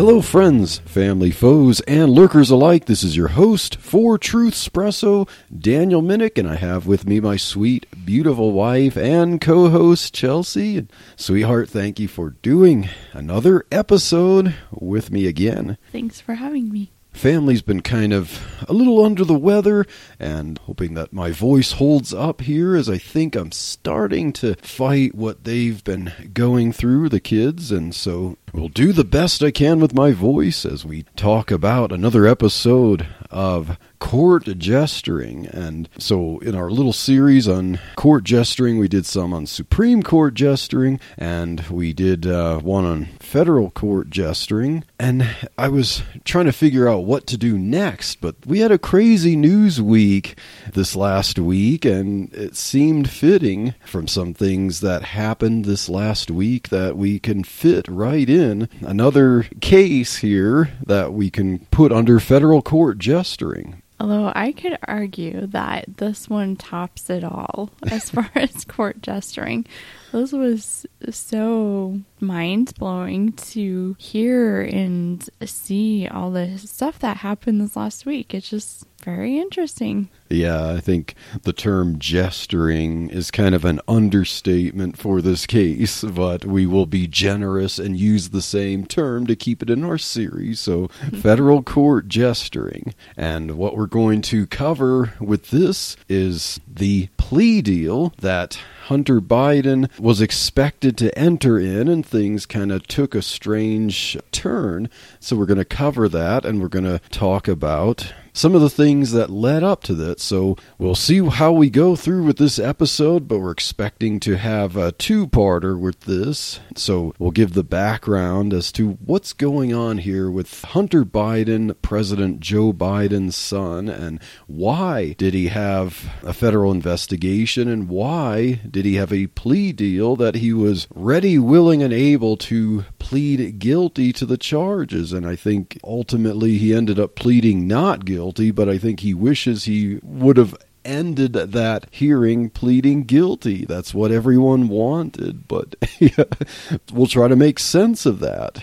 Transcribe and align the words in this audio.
Hello, 0.00 0.22
friends, 0.22 0.78
family, 0.78 1.30
foes, 1.30 1.80
and 1.80 2.10
lurkers 2.10 2.48
alike. 2.48 2.86
This 2.86 3.04
is 3.04 3.18
your 3.18 3.28
host 3.28 3.76
for 3.76 4.18
Truthspresso, 4.18 5.28
Daniel 5.54 6.00
Minnick, 6.00 6.38
and 6.38 6.48
I 6.48 6.54
have 6.54 6.86
with 6.86 7.06
me 7.06 7.20
my 7.20 7.36
sweet, 7.36 7.84
beautiful 8.06 8.52
wife 8.52 8.96
and 8.96 9.42
co 9.42 9.68
host, 9.68 10.14
Chelsea. 10.14 10.78
And 10.78 10.92
sweetheart, 11.16 11.68
thank 11.68 12.00
you 12.00 12.08
for 12.08 12.30
doing 12.30 12.88
another 13.12 13.66
episode 13.70 14.54
with 14.72 15.10
me 15.10 15.26
again. 15.26 15.76
Thanks 15.92 16.18
for 16.18 16.32
having 16.32 16.70
me. 16.70 16.92
Family's 17.12 17.60
been 17.60 17.82
kind 17.82 18.12
of 18.12 18.40
a 18.68 18.72
little 18.72 19.04
under 19.04 19.24
the 19.24 19.34
weather, 19.34 19.84
and 20.18 20.56
hoping 20.58 20.94
that 20.94 21.12
my 21.12 21.30
voice 21.30 21.72
holds 21.72 22.14
up 22.14 22.40
here 22.40 22.74
as 22.74 22.88
I 22.88 22.98
think 22.98 23.36
I'm 23.36 23.52
starting 23.52 24.32
to 24.34 24.54
fight 24.62 25.14
what 25.14 25.44
they've 25.44 25.82
been 25.84 26.12
going 26.32 26.72
through, 26.72 27.08
the 27.08 27.20
kids, 27.20 27.70
and 27.72 27.94
so 27.94 28.38
will 28.52 28.68
do 28.68 28.92
the 28.92 29.04
best 29.04 29.42
I 29.42 29.50
can 29.50 29.80
with 29.80 29.94
my 29.94 30.12
voice 30.12 30.64
as 30.64 30.84
we 30.84 31.04
talk 31.16 31.50
about 31.50 31.92
another 31.92 32.26
episode 32.26 33.06
of 33.30 33.78
court 34.00 34.44
jestering. 34.58 35.46
And 35.46 35.88
so, 35.98 36.38
in 36.40 36.54
our 36.54 36.70
little 36.70 36.92
series 36.92 37.46
on 37.46 37.78
court 37.96 38.24
jestering, 38.24 38.78
we 38.78 38.88
did 38.88 39.06
some 39.06 39.32
on 39.32 39.46
Supreme 39.46 40.02
Court 40.02 40.34
jestering, 40.34 40.98
and 41.16 41.60
we 41.68 41.92
did 41.92 42.26
uh, 42.26 42.58
one 42.58 42.84
on 42.84 43.04
federal 43.20 43.70
court 43.70 44.10
jestering. 44.10 44.84
And 44.98 45.28
I 45.56 45.68
was 45.68 46.02
trying 46.24 46.46
to 46.46 46.52
figure 46.52 46.88
out 46.88 47.04
what 47.04 47.26
to 47.28 47.36
do 47.36 47.56
next, 47.56 48.20
but 48.20 48.34
we 48.44 48.60
had 48.60 48.72
a 48.72 48.78
crazy 48.78 49.36
news 49.36 49.80
week 49.80 50.36
this 50.72 50.96
last 50.96 51.38
week, 51.38 51.84
and 51.84 52.32
it 52.34 52.56
seemed 52.56 53.08
fitting 53.08 53.74
from 53.84 54.08
some 54.08 54.34
things 54.34 54.80
that 54.80 55.02
happened 55.02 55.64
this 55.64 55.88
last 55.88 56.30
week 56.30 56.70
that 56.70 56.96
we 56.96 57.18
can 57.18 57.44
fit 57.44 57.86
right 57.86 58.28
in 58.28 58.39
another 58.80 59.44
case 59.60 60.16
here 60.16 60.70
that 60.86 61.12
we 61.12 61.30
can 61.30 61.60
put 61.66 61.92
under 61.92 62.20
federal 62.20 62.62
court 62.62 62.98
jestering. 62.98 63.82
Although 64.00 64.32
I 64.34 64.52
could 64.52 64.78
argue 64.88 65.46
that 65.48 65.98
this 65.98 66.28
one 66.28 66.56
tops 66.56 67.10
it 67.10 67.22
all 67.22 67.70
as 67.90 68.08
far 68.08 68.30
as 68.34 68.64
court 68.64 69.02
jestering. 69.02 69.66
This 70.12 70.32
was 70.32 70.86
so 71.10 72.00
mind 72.20 72.74
blowing 72.78 73.32
to 73.32 73.96
hear 73.98 74.62
and 74.62 75.28
see 75.44 76.06
all 76.08 76.30
the 76.30 76.58
stuff 76.58 76.98
that 77.00 77.18
happened 77.18 77.60
this 77.60 77.76
last 77.76 78.06
week. 78.06 78.34
It's 78.34 78.50
just 78.50 78.86
very 79.04 79.38
interesting. 79.38 80.08
Yeah, 80.28 80.72
I 80.72 80.80
think 80.80 81.14
the 81.42 81.52
term 81.52 81.98
jestering 81.98 83.10
is 83.10 83.30
kind 83.30 83.54
of 83.54 83.64
an 83.64 83.80
understatement 83.88 84.96
for 84.96 85.20
this 85.20 85.46
case, 85.46 86.04
but 86.04 86.44
we 86.44 86.66
will 86.66 86.86
be 86.86 87.06
generous 87.06 87.78
and 87.78 87.98
use 87.98 88.28
the 88.28 88.42
same 88.42 88.86
term 88.86 89.26
to 89.26 89.36
keep 89.36 89.62
it 89.62 89.70
in 89.70 89.84
our 89.84 89.98
series. 89.98 90.60
So, 90.60 90.88
federal 91.22 91.62
court 91.62 92.08
jestering. 92.08 92.94
And 93.16 93.56
what 93.56 93.76
we're 93.76 93.86
going 93.86 94.22
to 94.22 94.46
cover 94.46 95.14
with 95.18 95.50
this 95.50 95.96
is 96.08 96.60
the 96.68 97.08
plea 97.16 97.62
deal 97.62 98.12
that 98.18 98.60
Hunter 98.84 99.20
Biden 99.20 99.88
was 100.00 100.20
expected 100.20 100.98
to 100.98 101.16
enter 101.16 101.58
in, 101.58 101.86
and 101.88 102.04
things 102.10 102.46
kind 102.46 102.72
of 102.72 102.86
took 102.86 103.14
a 103.14 103.22
strange 103.22 104.18
turn. 104.32 104.90
So, 105.20 105.36
we're 105.36 105.46
going 105.46 105.58
to 105.58 105.64
cover 105.64 106.08
that 106.08 106.44
and 106.44 106.60
we're 106.60 106.68
going 106.68 106.84
to 106.84 107.00
talk 107.10 107.48
about 107.48 108.12
some 108.32 108.54
of 108.54 108.60
the 108.60 108.70
things 108.70 109.12
that 109.12 109.30
led 109.30 109.62
up 109.62 109.82
to 109.84 109.94
that. 109.94 110.20
So 110.20 110.56
we'll 110.78 110.94
see 110.94 111.24
how 111.26 111.52
we 111.52 111.70
go 111.70 111.96
through 111.96 112.24
with 112.24 112.38
this 112.38 112.58
episode, 112.58 113.28
but 113.28 113.38
we're 113.38 113.50
expecting 113.50 114.20
to 114.20 114.36
have 114.36 114.76
a 114.76 114.92
two 114.92 115.26
parter 115.26 115.78
with 115.78 116.00
this. 116.00 116.60
So 116.76 117.14
we'll 117.18 117.30
give 117.30 117.54
the 117.54 117.64
background 117.64 118.52
as 118.52 118.72
to 118.72 118.92
what's 119.04 119.32
going 119.32 119.74
on 119.74 119.98
here 119.98 120.30
with 120.30 120.62
Hunter 120.62 121.04
Biden, 121.04 121.74
President 121.82 122.40
Joe 122.40 122.72
Biden's 122.72 123.36
son, 123.36 123.88
and 123.88 124.20
why 124.46 125.14
did 125.18 125.34
he 125.34 125.48
have 125.48 126.10
a 126.22 126.32
federal 126.32 126.72
investigation 126.72 127.68
and 127.68 127.88
why 127.88 128.60
did 128.68 128.84
he 128.84 128.94
have 128.94 129.12
a 129.12 129.26
plea 129.28 129.72
deal 129.72 130.16
that 130.16 130.36
he 130.36 130.52
was 130.52 130.86
ready, 130.94 131.38
willing, 131.38 131.82
and 131.82 131.92
able 131.92 132.36
to 132.36 132.84
plead 132.98 133.58
guilty 133.58 134.12
to 134.12 134.26
the 134.26 134.36
charges. 134.36 135.12
And 135.12 135.26
I 135.26 135.36
think 135.36 135.78
ultimately 135.82 136.58
he 136.58 136.74
ended 136.74 136.98
up 136.98 137.14
pleading 137.16 137.66
not 137.66 138.04
guilty, 138.04 138.19
but 138.50 138.68
I 138.68 138.78
think 138.78 139.00
he 139.00 139.14
wishes 139.14 139.64
he 139.64 139.98
would 140.02 140.36
have 140.36 140.54
ended 140.84 141.32
that 141.32 141.86
hearing 141.90 142.50
pleading 142.50 143.04
guilty. 143.04 143.64
That's 143.64 143.94
what 143.94 144.10
everyone 144.10 144.68
wanted, 144.68 145.46
but 145.48 145.74
we'll 146.92 147.06
try 147.06 147.28
to 147.28 147.36
make 147.36 147.58
sense 147.58 148.06
of 148.06 148.20
that. 148.20 148.62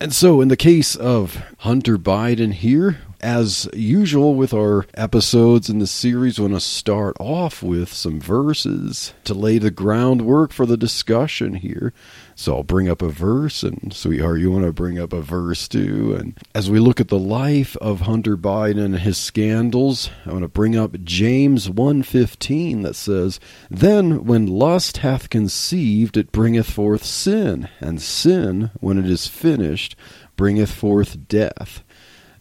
And 0.00 0.12
so, 0.12 0.40
in 0.40 0.48
the 0.48 0.56
case 0.56 0.94
of 0.94 1.42
Hunter 1.58 1.96
Biden 1.96 2.52
here, 2.52 2.98
as 3.26 3.68
usual 3.74 4.36
with 4.36 4.54
our 4.54 4.86
episodes 4.94 5.68
in 5.68 5.80
the 5.80 5.86
series, 5.88 6.38
we 6.38 6.44
want 6.44 6.54
to 6.54 6.60
start 6.60 7.16
off 7.18 7.60
with 7.60 7.92
some 7.92 8.20
verses 8.20 9.14
to 9.24 9.34
lay 9.34 9.58
the 9.58 9.72
groundwork 9.72 10.52
for 10.52 10.64
the 10.64 10.76
discussion 10.76 11.54
here. 11.54 11.92
So 12.36 12.54
I'll 12.54 12.62
bring 12.62 12.88
up 12.88 13.02
a 13.02 13.08
verse, 13.08 13.64
and 13.64 13.92
sweetheart, 13.92 14.38
you 14.38 14.52
want 14.52 14.64
to 14.64 14.72
bring 14.72 15.00
up 15.00 15.12
a 15.12 15.22
verse 15.22 15.66
too. 15.66 16.14
And 16.14 16.38
as 16.54 16.70
we 16.70 16.78
look 16.78 17.00
at 17.00 17.08
the 17.08 17.18
life 17.18 17.76
of 17.78 18.02
Hunter 18.02 18.36
Biden 18.36 18.84
and 18.84 19.00
his 19.00 19.18
scandals, 19.18 20.08
I 20.24 20.30
want 20.30 20.42
to 20.42 20.48
bring 20.48 20.76
up 20.76 21.02
James 21.02 21.68
1:15 21.68 22.82
that 22.82 22.94
says, 22.94 23.40
"Then 23.68 24.24
when 24.24 24.46
lust 24.46 24.98
hath 24.98 25.30
conceived, 25.30 26.16
it 26.16 26.30
bringeth 26.30 26.70
forth 26.70 27.04
sin, 27.04 27.66
and 27.80 28.00
sin, 28.00 28.70
when 28.78 28.98
it 28.98 29.10
is 29.10 29.26
finished, 29.26 29.96
bringeth 30.36 30.70
forth 30.70 31.26
death." 31.26 31.82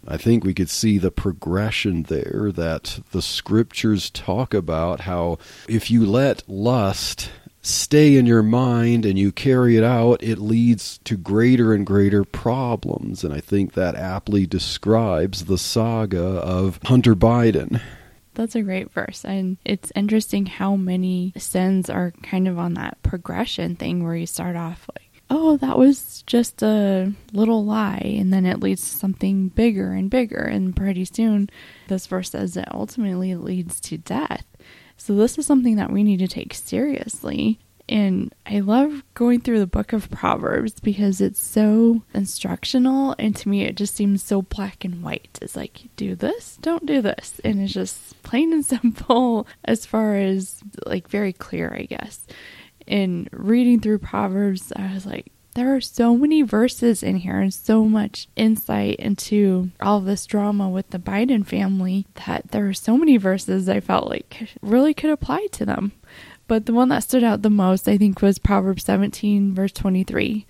I 0.07 0.17
think 0.17 0.43
we 0.43 0.53
could 0.53 0.69
see 0.69 0.97
the 0.97 1.11
progression 1.11 2.03
there 2.03 2.51
that 2.53 2.99
the 3.11 3.21
scriptures 3.21 4.09
talk 4.09 4.53
about 4.53 5.01
how 5.01 5.39
if 5.67 5.89
you 5.89 6.05
let 6.05 6.47
lust 6.47 7.31
stay 7.61 8.15
in 8.15 8.27
your 8.27 8.43
mind 8.43 9.05
and 9.05 9.17
you 9.17 9.31
carry 9.31 9.75
it 9.75 9.83
out, 9.83 10.21
it 10.21 10.37
leads 10.37 10.99
to 10.99 11.17
greater 11.17 11.73
and 11.73 11.85
greater 11.85 12.23
problems. 12.23 13.23
And 13.23 13.33
I 13.33 13.39
think 13.39 13.73
that 13.73 13.95
aptly 13.95 14.45
describes 14.45 15.45
the 15.45 15.57
saga 15.57 16.23
of 16.23 16.79
Hunter 16.83 17.15
Biden. 17.15 17.81
That's 18.35 18.55
a 18.55 18.61
great 18.61 18.91
verse. 18.91 19.23
And 19.25 19.57
it's 19.65 19.91
interesting 19.95 20.45
how 20.45 20.75
many 20.75 21.33
sins 21.37 21.89
are 21.89 22.11
kind 22.21 22.47
of 22.47 22.59
on 22.59 22.75
that 22.75 23.01
progression 23.01 23.75
thing 23.75 24.03
where 24.03 24.15
you 24.15 24.27
start 24.27 24.55
off 24.55 24.87
like, 24.93 25.04
oh, 25.29 25.57
that 25.57 25.77
was 25.77 26.23
just 26.23 26.61
a 26.61 27.13
little 27.33 27.65
lie. 27.65 28.15
And 28.19 28.31
then 28.31 28.45
it 28.45 28.59
leads 28.59 28.81
to 28.81 28.97
something 28.97 29.49
bigger 29.49 29.91
and 29.91 30.09
bigger. 30.09 30.41
And 30.41 30.75
pretty 30.75 31.05
soon, 31.05 31.49
this 31.87 32.07
verse 32.07 32.31
says 32.31 32.53
that 32.53 32.73
ultimately 32.73 33.35
leads 33.35 33.79
to 33.81 33.97
death. 33.97 34.45
So, 34.97 35.15
this 35.15 35.37
is 35.37 35.45
something 35.45 35.75
that 35.75 35.91
we 35.91 36.03
need 36.03 36.19
to 36.19 36.27
take 36.27 36.53
seriously. 36.53 37.59
And 37.87 38.33
I 38.47 38.61
love 38.61 39.03
going 39.13 39.41
through 39.41 39.59
the 39.59 39.67
book 39.67 39.93
of 39.93 40.09
Proverbs 40.09 40.79
because 40.79 41.21
it's 41.21 41.39
so 41.39 42.01
instructional. 42.15 43.15
And 43.19 43.35
to 43.35 43.49
me, 43.49 43.63
it 43.63 43.75
just 43.75 43.95
seems 43.95 44.23
so 44.23 44.41
black 44.41 44.83
and 44.83 45.03
white. 45.03 45.37
It's 45.41 45.55
like, 45.55 45.89
do 45.95 46.15
this, 46.15 46.57
don't 46.61 46.85
do 46.85 47.01
this. 47.01 47.39
And 47.43 47.61
it's 47.61 47.73
just 47.73 48.21
plain 48.23 48.53
and 48.53 48.65
simple 48.65 49.47
as 49.63 49.85
far 49.85 50.15
as 50.15 50.61
like 50.85 51.07
very 51.07 51.33
clear, 51.33 51.75
I 51.77 51.83
guess. 51.83 52.25
In 52.87 53.27
reading 53.31 53.79
through 53.79 53.99
Proverbs, 53.99 54.71
I 54.75 54.93
was 54.93 55.05
like, 55.05 55.31
there 55.55 55.73
are 55.73 55.81
so 55.81 56.17
many 56.17 56.41
verses 56.41 57.01
in 57.01 57.15
here 57.17 57.39
and 57.39 57.53
so 57.53 57.85
much 57.85 58.27
insight 58.35 58.97
into 58.97 59.71
all 59.79 60.01
this 60.01 60.25
drama 60.25 60.69
with 60.69 60.89
the 60.89 60.99
Biden 60.99 61.45
family 61.45 62.05
that 62.25 62.51
there 62.51 62.67
are 62.67 62.73
so 62.73 62.97
many 62.97 63.15
verses 63.15 63.69
I 63.69 63.79
felt 63.79 64.09
like 64.09 64.49
really 64.61 64.93
could 64.93 65.09
apply 65.09 65.47
to 65.53 65.65
them. 65.65 65.93
But 66.47 66.65
the 66.65 66.73
one 66.73 66.89
that 66.89 67.03
stood 67.03 67.23
out 67.23 67.41
the 67.41 67.49
most, 67.49 67.87
I 67.87 67.97
think, 67.97 68.21
was 68.21 68.37
Proverbs 68.37 68.83
17, 68.83 69.55
verse 69.55 69.71
23. 69.71 70.45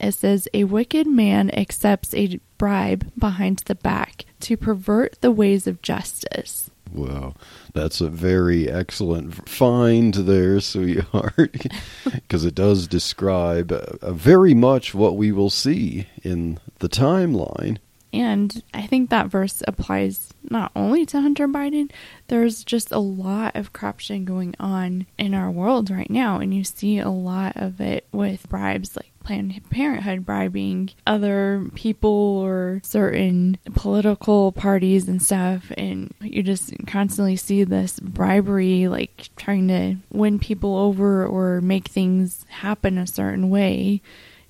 It 0.00 0.12
says, 0.12 0.48
A 0.52 0.64
wicked 0.64 1.06
man 1.06 1.50
accepts 1.54 2.12
a 2.14 2.40
bribe 2.58 3.10
behind 3.16 3.62
the 3.66 3.74
back, 3.76 4.26
to 4.40 4.56
pervert 4.56 5.20
the 5.20 5.30
ways 5.30 5.66
of 5.66 5.82
justice. 5.82 6.70
Wow, 6.92 7.34
that's 7.74 8.00
a 8.00 8.08
very 8.08 8.68
excellent 8.68 9.48
find 9.48 10.14
there, 10.14 10.60
sweetheart, 10.60 11.66
because 12.04 12.44
it 12.44 12.54
does 12.54 12.86
describe 12.86 13.72
uh, 13.72 14.12
very 14.12 14.54
much 14.54 14.94
what 14.94 15.16
we 15.16 15.30
will 15.30 15.50
see 15.50 16.06
in 16.22 16.58
the 16.78 16.88
timeline. 16.88 17.78
And 18.12 18.62
I 18.72 18.86
think 18.86 19.10
that 19.10 19.26
verse 19.26 19.62
applies 19.68 20.32
not 20.48 20.72
only 20.74 21.04
to 21.06 21.20
Hunter 21.20 21.46
Biden, 21.46 21.90
there's 22.28 22.64
just 22.64 22.90
a 22.90 22.98
lot 22.98 23.54
of 23.54 23.74
corruption 23.74 24.24
going 24.24 24.54
on 24.58 25.06
in 25.18 25.34
our 25.34 25.50
world 25.50 25.90
right 25.90 26.08
now. 26.08 26.38
And 26.38 26.54
you 26.54 26.64
see 26.64 26.98
a 26.98 27.10
lot 27.10 27.52
of 27.56 27.80
it 27.80 28.06
with 28.10 28.48
bribes, 28.48 28.96
like 28.96 29.12
Planned 29.28 29.60
Parenthood 29.68 30.24
bribing 30.24 30.88
other 31.06 31.66
people 31.74 32.10
or 32.10 32.80
certain 32.82 33.58
political 33.74 34.52
parties 34.52 35.06
and 35.06 35.22
stuff. 35.22 35.70
And 35.76 36.14
you 36.22 36.42
just 36.42 36.72
constantly 36.86 37.36
see 37.36 37.62
this 37.62 38.00
bribery, 38.00 38.88
like 38.88 39.28
trying 39.36 39.68
to 39.68 39.96
win 40.10 40.38
people 40.38 40.78
over 40.78 41.26
or 41.26 41.60
make 41.60 41.88
things 41.88 42.46
happen 42.48 42.96
a 42.96 43.06
certain 43.06 43.50
way 43.50 44.00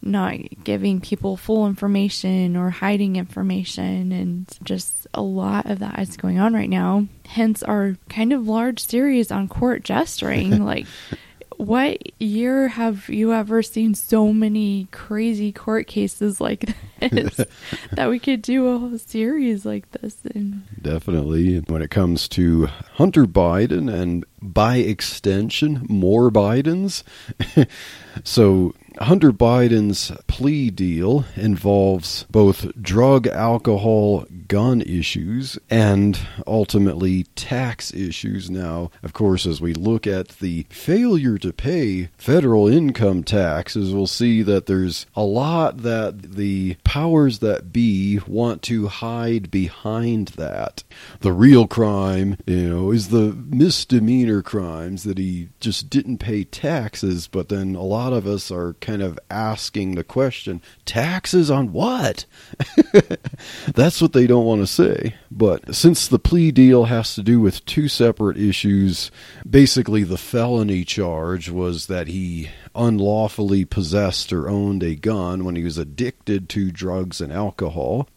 not 0.00 0.36
giving 0.62 1.00
people 1.00 1.36
full 1.36 1.66
information 1.66 2.56
or 2.56 2.70
hiding 2.70 3.16
information 3.16 4.12
and 4.12 4.46
just 4.62 5.08
a 5.12 5.20
lot 5.20 5.66
of 5.66 5.81
that 5.81 5.98
is 5.98 6.16
going 6.16 6.38
on 6.38 6.54
right 6.54 6.70
now 6.70 7.04
hence 7.26 7.64
our 7.64 7.96
kind 8.08 8.32
of 8.32 8.46
large 8.46 8.78
series 8.78 9.32
on 9.32 9.48
court 9.48 9.82
jestering 9.82 10.64
like 10.64 10.86
what 11.58 11.99
year 12.20 12.69
have 12.69 13.08
you 13.08 13.32
ever 13.32 13.62
seen 13.62 13.93
so 13.93 14.32
many 14.32 14.87
crazy 14.93 15.52
court 15.52 15.88
cases 15.88 16.40
like 16.40 16.64
this 17.00 17.40
that 17.93 18.08
we 18.08 18.20
could 18.20 18.40
do 18.43 18.69
a 18.69 18.78
whole 18.78 18.96
series 18.96 19.66
like 19.66 19.90
this 19.90 20.16
and 20.34 20.62
definitely. 20.81 21.58
When 21.58 21.82
it 21.82 21.90
comes 21.90 22.28
to 22.28 22.66
hunter 22.66 23.26
biden 23.26 23.93
and 23.93 24.25
by 24.40 24.76
extension 24.76 25.84
more 25.88 26.31
bidens 26.31 27.02
so 28.25 28.75
Hunter 29.00 29.32
Biden's 29.32 30.11
plea 30.26 30.70
deal 30.70 31.25
involves 31.37 32.25
both 32.31 32.70
drug, 32.81 33.26
alcohol, 33.29 34.26
gun 34.49 34.81
issues, 34.82 35.59
and 35.70 36.19
ultimately 36.47 37.25
tax 37.37 37.93
issues. 37.94 38.50
Now, 38.50 38.91
of 39.03 39.12
course, 39.12 39.47
as 39.47 39.61
we 39.61 39.73
look 39.73 40.06
at 40.06 40.29
the 40.41 40.67
failure 40.69 41.38
to 41.38 41.53
pay 41.53 42.09
federal 42.17 42.67
income 42.67 43.23
taxes, 43.23 43.94
we'll 43.94 44.06
see 44.06 44.43
that 44.43 44.67
there's 44.67 45.06
a 45.15 45.23
lot 45.23 45.79
that 45.79 46.35
the 46.35 46.76
powers 46.82 47.38
that 47.38 47.73
be 47.73 48.19
want 48.26 48.62
to 48.62 48.88
hide 48.88 49.50
behind 49.50 50.29
that. 50.29 50.82
The 51.20 51.32
real 51.32 51.69
crime, 51.69 52.37
you 52.47 52.69
know, 52.69 52.91
is 52.91 53.09
the 53.09 53.32
misdemeanor 53.47 54.43
crimes 54.43 55.05
that 55.05 55.19
he 55.19 55.50
just 55.61 55.88
didn't 55.88 56.19
pay 56.19 56.44
taxes, 56.44 57.29
but 57.29 57.49
then 57.49 57.75
a 57.75 57.82
lot 57.82 58.07
of 58.12 58.26
us 58.26 58.50
are 58.50 58.75
kind 58.75 59.02
of 59.02 59.19
asking 59.31 59.94
the 59.94 60.05
question 60.05 60.62
taxes 60.84 61.50
on 61.50 61.72
what? 61.72 62.25
That's 63.75 64.00
what 64.00 64.12
they 64.12 64.26
don't 64.26 64.44
want 64.44 64.60
to 64.60 64.66
say. 64.66 65.14
But 65.31 65.75
since 65.75 66.08
the 66.08 66.19
plea 66.19 66.50
deal 66.50 66.84
has 66.84 67.14
to 67.14 67.22
do 67.22 67.40
with 67.40 67.64
two 67.64 67.88
separate 67.88 68.37
issues, 68.37 69.10
basically 69.49 70.05
the 70.05 70.19
felony 70.19 70.84
charge 70.84 71.50
was 71.50 71.87
that 71.87 72.08
he 72.08 72.50
unlawfully 72.75 73.64
possessed 73.64 74.32
or 74.32 74.49
owned 74.49 74.82
a 74.82 74.94
gun 74.94 75.44
when 75.44 75.56
he 75.56 75.64
was 75.64 75.78
addicted 75.78 76.49
to 76.50 76.70
drugs 76.70 77.20
and 77.20 77.32
alcohol 77.32 78.08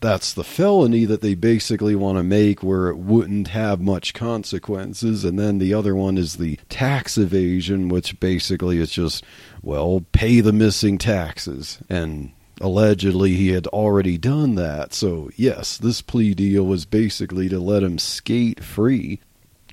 that's 0.00 0.34
the 0.34 0.44
felony 0.44 1.04
that 1.04 1.20
they 1.20 1.34
basically 1.34 1.94
want 1.94 2.18
to 2.18 2.22
make 2.22 2.62
where 2.62 2.88
it 2.88 2.98
wouldn't 2.98 3.48
have 3.48 3.80
much 3.80 4.14
consequences. 4.14 5.24
And 5.24 5.38
then 5.38 5.58
the 5.58 5.72
other 5.72 5.94
one 5.94 6.18
is 6.18 6.36
the 6.36 6.58
tax 6.68 7.16
evasion 7.16 7.88
which 7.88 8.18
basically 8.20 8.78
is 8.78 8.90
just 8.90 9.24
well 9.62 10.04
pay 10.12 10.40
the 10.40 10.52
missing 10.52 10.98
taxes. 10.98 11.78
And 11.88 12.32
allegedly 12.60 13.34
he 13.34 13.48
had 13.48 13.66
already 13.68 14.18
done 14.18 14.56
that. 14.56 14.92
So 14.92 15.30
yes 15.36 15.78
this 15.78 16.02
plea 16.02 16.34
deal 16.34 16.64
was 16.64 16.84
basically 16.84 17.48
to 17.48 17.58
let 17.58 17.82
him 17.82 17.98
skate 17.98 18.62
free. 18.62 19.20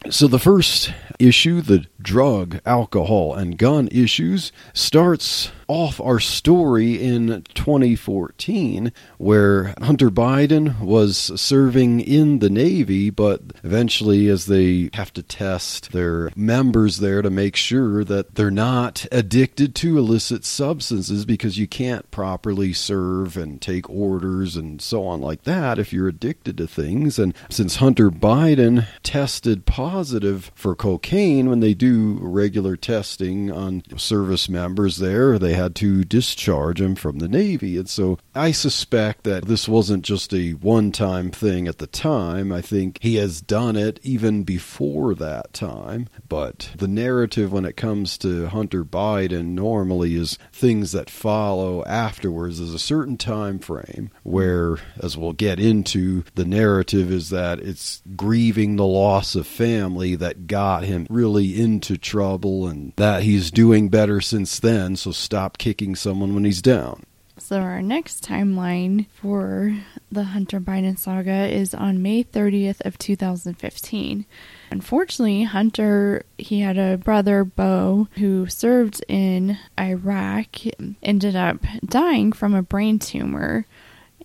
So 0.10 0.28
the 0.28 0.40
first 0.40 0.94
issue 1.18 1.62
the 1.62 1.86
drug 2.02 2.62
alcohol 2.66 3.34
and 3.34 3.58
gun 3.58 3.90
issues 3.92 4.52
starts 4.74 5.52
off 5.70 6.02
our 6.02 6.20
story 6.20 7.02
in 7.02 7.44
2014, 7.54 8.92
where 9.20 9.76
Hunter 9.80 10.10
Biden 10.10 10.80
was 10.82 11.32
serving 11.40 12.00
in 12.02 12.40
the 12.40 12.50
Navy, 12.50 13.12
but 13.12 13.42
eventually, 13.64 14.28
as 14.28 14.48
they 14.48 14.90
have 14.96 15.14
to 15.14 15.22
test 15.22 15.92
their 15.92 16.32
members 16.36 16.98
there 16.98 17.22
to 17.22 17.30
make 17.30 17.56
sure 17.56 18.04
that 18.04 18.34
they're 18.34 18.50
not 18.50 19.06
addicted 19.12 19.76
to 19.76 20.00
illicit 20.00 20.44
substances, 20.44 21.24
because 21.24 21.60
you 21.60 21.68
can't 21.68 22.10
properly 22.10 22.74
serve 22.74 23.38
and 23.38 23.62
take 23.62 23.88
orders 23.90 24.56
and 24.56 24.82
so 24.82 25.06
on 25.06 25.22
like 25.22 25.44
that 25.44 25.78
if 25.78 25.94
you're 25.94 26.08
addicted 26.08 26.58
to 26.58 26.66
things. 26.66 27.20
And 27.20 27.36
since 27.50 27.76
Hunter 27.76 28.10
Biden 28.10 28.88
tested 29.04 29.68
positive 29.68 30.52
for 30.56 30.74
cocaine 30.74 31.48
when 31.48 31.60
they 31.60 31.76
do 31.76 32.18
regular 32.22 32.76
testing 32.76 33.52
on 33.52 33.84
service 33.96 34.50
members 34.50 34.98
there, 34.98 35.38
they 35.38 35.59
had 35.60 35.76
to 35.76 36.04
discharge 36.04 36.82
him 36.82 36.96
from 36.96 37.20
the 37.20 37.28
Navy. 37.28 37.78
And 37.78 37.90
so 37.90 38.18
I 38.34 38.52
suspect 38.52 39.24
that 39.26 39.46
this 39.46 39.68
wasn't 39.68 40.04
just 40.04 40.34
a 40.34 40.52
one 40.52 40.92
time 40.92 41.32
thing 41.32 41.68
at 41.68 41.78
the 41.78 41.88
time. 41.88 42.52
I 42.52 42.62
think 42.62 42.98
he 43.02 43.16
has 43.16 43.42
done 43.42 43.76
it 43.76 44.00
even 44.04 44.44
before 44.44 45.14
that 45.16 45.54
time. 45.54 46.08
But 46.28 46.72
the 46.78 46.88
narrative 46.88 47.52
when 47.52 47.66
it 47.66 47.78
comes 47.78 48.18
to 48.20 48.48
Hunter 48.48 48.84
Biden 48.84 49.50
normally 49.50 50.16
is 50.16 50.38
things 50.52 50.92
that 50.94 51.10
follow 51.10 51.84
afterwards. 51.86 52.60
There's 52.60 52.74
a 52.74 52.80
certain 52.80 53.18
time 53.18 53.60
frame 53.60 54.12
where, 54.24 54.78
as 55.00 55.18
we'll 55.18 55.34
get 55.34 55.60
into, 55.60 56.24
the 56.36 56.46
narrative 56.46 57.12
is 57.12 57.30
that 57.30 57.60
it's 57.60 58.02
grieving 58.16 58.76
the 58.76 58.86
loss 58.86 59.36
of 59.36 59.48
family 59.48 60.16
that 60.16 60.48
got 60.48 60.84
him 60.84 61.06
really 61.10 61.60
into 61.60 61.98
trouble 61.98 62.68
and 62.68 62.94
that 62.96 63.24
he's 63.24 63.52
doing 63.52 63.90
better 63.90 64.22
since 64.22 64.60
then. 64.60 64.96
So 64.96 65.12
stop 65.12 65.49
kicking 65.58 65.96
someone 65.96 66.34
when 66.34 66.46
he's 66.46 66.62
down. 66.62 67.04
So 67.40 67.62
our 67.62 67.82
next 67.82 68.24
timeline 68.24 69.08
for 69.14 69.78
the 70.12 70.26
Hunter 70.26 70.60
Biden 70.60 71.00
saga 71.00 71.48
is 71.48 71.74
on 71.74 72.02
May 72.02 72.24
30th 72.24 72.86
of 72.86 72.98
2015. 72.98 74.26
Unfortunately, 74.72 75.44
Hunter 75.44 76.24
he 76.38 76.60
had 76.60 76.78
a 76.78 76.98
brother 76.98 77.46
Beau 77.46 78.10
who 78.18 78.48
served 78.48 79.04
in 79.08 79.58
Iraq 79.80 80.58
ended 81.02 81.36
up 81.36 81.60
dying 81.86 82.34
from 82.34 82.54
a 82.54 82.62
brain 82.62 83.00
tumor 83.00 83.66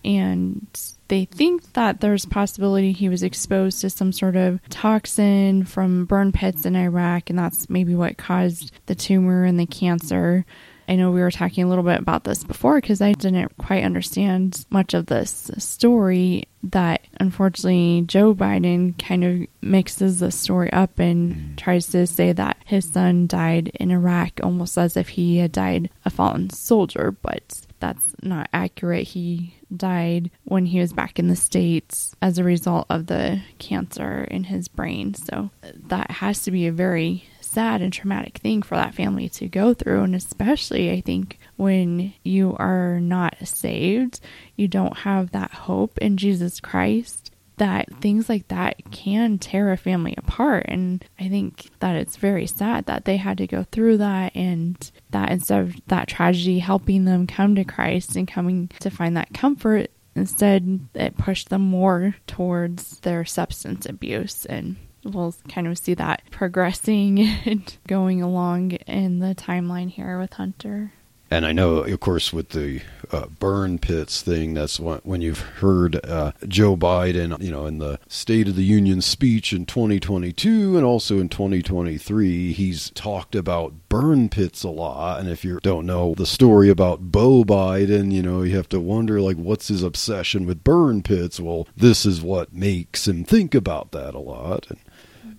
and 0.03 0.67
they 1.07 1.25
think 1.25 1.73
that 1.73 2.01
there's 2.01 2.25
possibility 2.25 2.91
he 2.91 3.09
was 3.09 3.23
exposed 3.23 3.81
to 3.81 3.89
some 3.89 4.11
sort 4.11 4.35
of 4.35 4.59
toxin 4.69 5.63
from 5.63 6.05
burn 6.05 6.31
pits 6.31 6.65
in 6.65 6.75
Iraq 6.75 7.29
and 7.29 7.39
that's 7.39 7.69
maybe 7.69 7.95
what 7.95 8.17
caused 8.17 8.71
the 8.87 8.95
tumor 8.95 9.45
and 9.45 9.59
the 9.59 9.65
cancer. 9.65 10.45
I 10.87 10.95
know 10.95 11.11
we 11.11 11.21
were 11.21 11.31
talking 11.31 11.63
a 11.63 11.67
little 11.67 11.83
bit 11.83 11.99
about 11.99 12.23
this 12.23 12.43
before 12.43 12.79
because 12.79 13.01
I 13.01 13.13
didn't 13.13 13.57
quite 13.57 13.83
understand 13.83 14.65
much 14.69 14.93
of 14.93 15.07
this 15.07 15.51
story. 15.57 16.47
That 16.63 17.01
unfortunately, 17.19 18.03
Joe 18.07 18.33
Biden 18.33 18.97
kind 18.97 19.23
of 19.23 19.47
mixes 19.61 20.19
the 20.19 20.31
story 20.31 20.71
up 20.73 20.97
and 20.97 21.35
mm. 21.35 21.57
tries 21.57 21.87
to 21.87 22.07
say 22.07 22.31
that 22.33 22.57
his 22.65 22.85
son 22.91 23.27
died 23.27 23.69
in 23.75 23.91
Iraq 23.91 24.39
almost 24.41 24.77
as 24.77 24.97
if 24.97 25.09
he 25.09 25.37
had 25.37 25.51
died 25.51 25.91
a 26.05 26.09
fallen 26.09 26.49
soldier, 26.49 27.15
but 27.21 27.61
that's 27.79 28.15
not 28.23 28.49
accurate. 28.51 29.07
He 29.07 29.53
died 29.75 30.31
when 30.45 30.65
he 30.65 30.79
was 30.79 30.93
back 30.93 31.19
in 31.19 31.27
the 31.27 31.35
States 31.35 32.15
as 32.21 32.39
a 32.39 32.43
result 32.43 32.87
of 32.89 33.05
the 33.05 33.41
cancer 33.59 34.23
in 34.23 34.45
his 34.45 34.67
brain. 34.67 35.13
So 35.13 35.51
that 35.87 36.09
has 36.09 36.43
to 36.43 36.51
be 36.51 36.65
a 36.65 36.71
very 36.71 37.25
sad 37.55 37.81
and 37.81 37.93
traumatic 37.93 38.37
thing 38.39 38.61
for 38.61 38.75
that 38.75 38.93
family 38.93 39.29
to 39.29 39.47
go 39.47 39.73
through. 39.73 40.03
And 40.03 40.13
especially, 40.13 40.91
I 40.91 41.01
think, 41.01 41.39
when 41.55 42.13
you 42.23 42.55
are 42.59 42.99
not 42.99 43.35
saved, 43.47 44.19
you 44.57 44.67
don't 44.67 44.97
have 44.97 45.31
that 45.31 45.51
hope 45.51 45.97
in 45.99 46.17
Jesus 46.17 46.59
Christ, 46.59 47.31
that 47.57 47.87
things 48.01 48.27
like 48.27 48.49
that 48.49 48.91
can 48.91 49.39
tear 49.39 49.71
a 49.71 49.77
family 49.77 50.13
apart. 50.17 50.65
And 50.67 51.03
I 51.17 51.29
think 51.29 51.69
that 51.79 51.95
it's 51.95 52.17
very 52.17 52.45
sad 52.45 52.87
that 52.87 53.05
they 53.05 53.15
had 53.15 53.37
to 53.37 53.47
go 53.47 53.63
through 53.71 53.97
that 53.99 54.35
and 54.35 54.91
that 55.11 55.31
instead 55.31 55.61
of 55.61 55.75
that 55.87 56.09
tragedy 56.09 56.59
helping 56.59 57.05
them 57.05 57.25
come 57.25 57.55
to 57.55 57.63
Christ 57.63 58.17
and 58.17 58.27
coming 58.27 58.69
to 58.81 58.89
find 58.89 59.15
that 59.15 59.33
comfort, 59.33 59.89
instead 60.15 60.87
it 60.93 61.17
pushed 61.17 61.47
them 61.47 61.61
more 61.61 62.15
towards 62.27 62.99
their 62.99 63.23
substance 63.23 63.85
abuse 63.85 64.45
and 64.45 64.75
we'll 65.05 65.35
kind 65.47 65.67
of 65.67 65.77
see 65.77 65.93
that 65.93 66.23
progressing 66.31 67.19
and 67.45 67.77
going 67.87 68.21
along 68.21 68.71
in 68.71 69.19
the 69.19 69.35
timeline 69.35 69.89
here 69.89 70.19
with 70.19 70.33
Hunter. 70.33 70.91
And 71.31 71.45
I 71.45 71.53
know, 71.53 71.77
of 71.77 71.99
course, 71.99 72.31
with 72.31 72.49
the 72.49 72.81
uh, 73.11 73.25
burn 73.25 73.79
pits 73.79 74.21
thing, 74.21 74.53
that's 74.53 74.79
when, 74.79 75.21
you've 75.21 75.39
heard 75.39 75.99
uh, 76.05 76.33
Joe 76.47 76.77
Biden, 76.77 77.41
you 77.41 77.49
know, 77.49 77.65
in 77.65 77.79
the 77.79 77.99
State 78.07 78.47
of 78.47 78.55
the 78.55 78.63
Union 78.63 79.01
speech 79.01 79.51
in 79.51 79.65
2022 79.65 80.77
and 80.77 80.85
also 80.85 81.19
in 81.19 81.27
2023, 81.27 82.53
he's 82.53 82.91
talked 82.91 83.35
about 83.35 83.73
burn 83.89 84.29
pits 84.29 84.63
a 84.63 84.69
lot. 84.69 85.19
And 85.19 85.27
if 85.27 85.43
you 85.43 85.59
don't 85.63 85.87
know 85.87 86.13
the 86.15 86.27
story 86.27 86.69
about 86.69 87.11
Beau 87.11 87.43
Biden, 87.43 88.11
you 88.11 88.21
know, 88.21 88.43
you 88.43 88.55
have 88.55 88.69
to 88.69 88.79
wonder, 88.79 89.19
like, 89.19 89.37
what's 89.37 89.69
his 89.69 89.81
obsession 89.81 90.45
with 90.45 90.63
burn 90.63 91.01
pits? 91.01 91.39
Well, 91.39 91.67
this 91.75 92.05
is 92.05 92.21
what 92.21 92.53
makes 92.53 93.07
him 93.07 93.23
think 93.23 93.55
about 93.55 93.91
that 93.91 94.13
a 94.13 94.19
lot. 94.19 94.67
And 94.69 94.79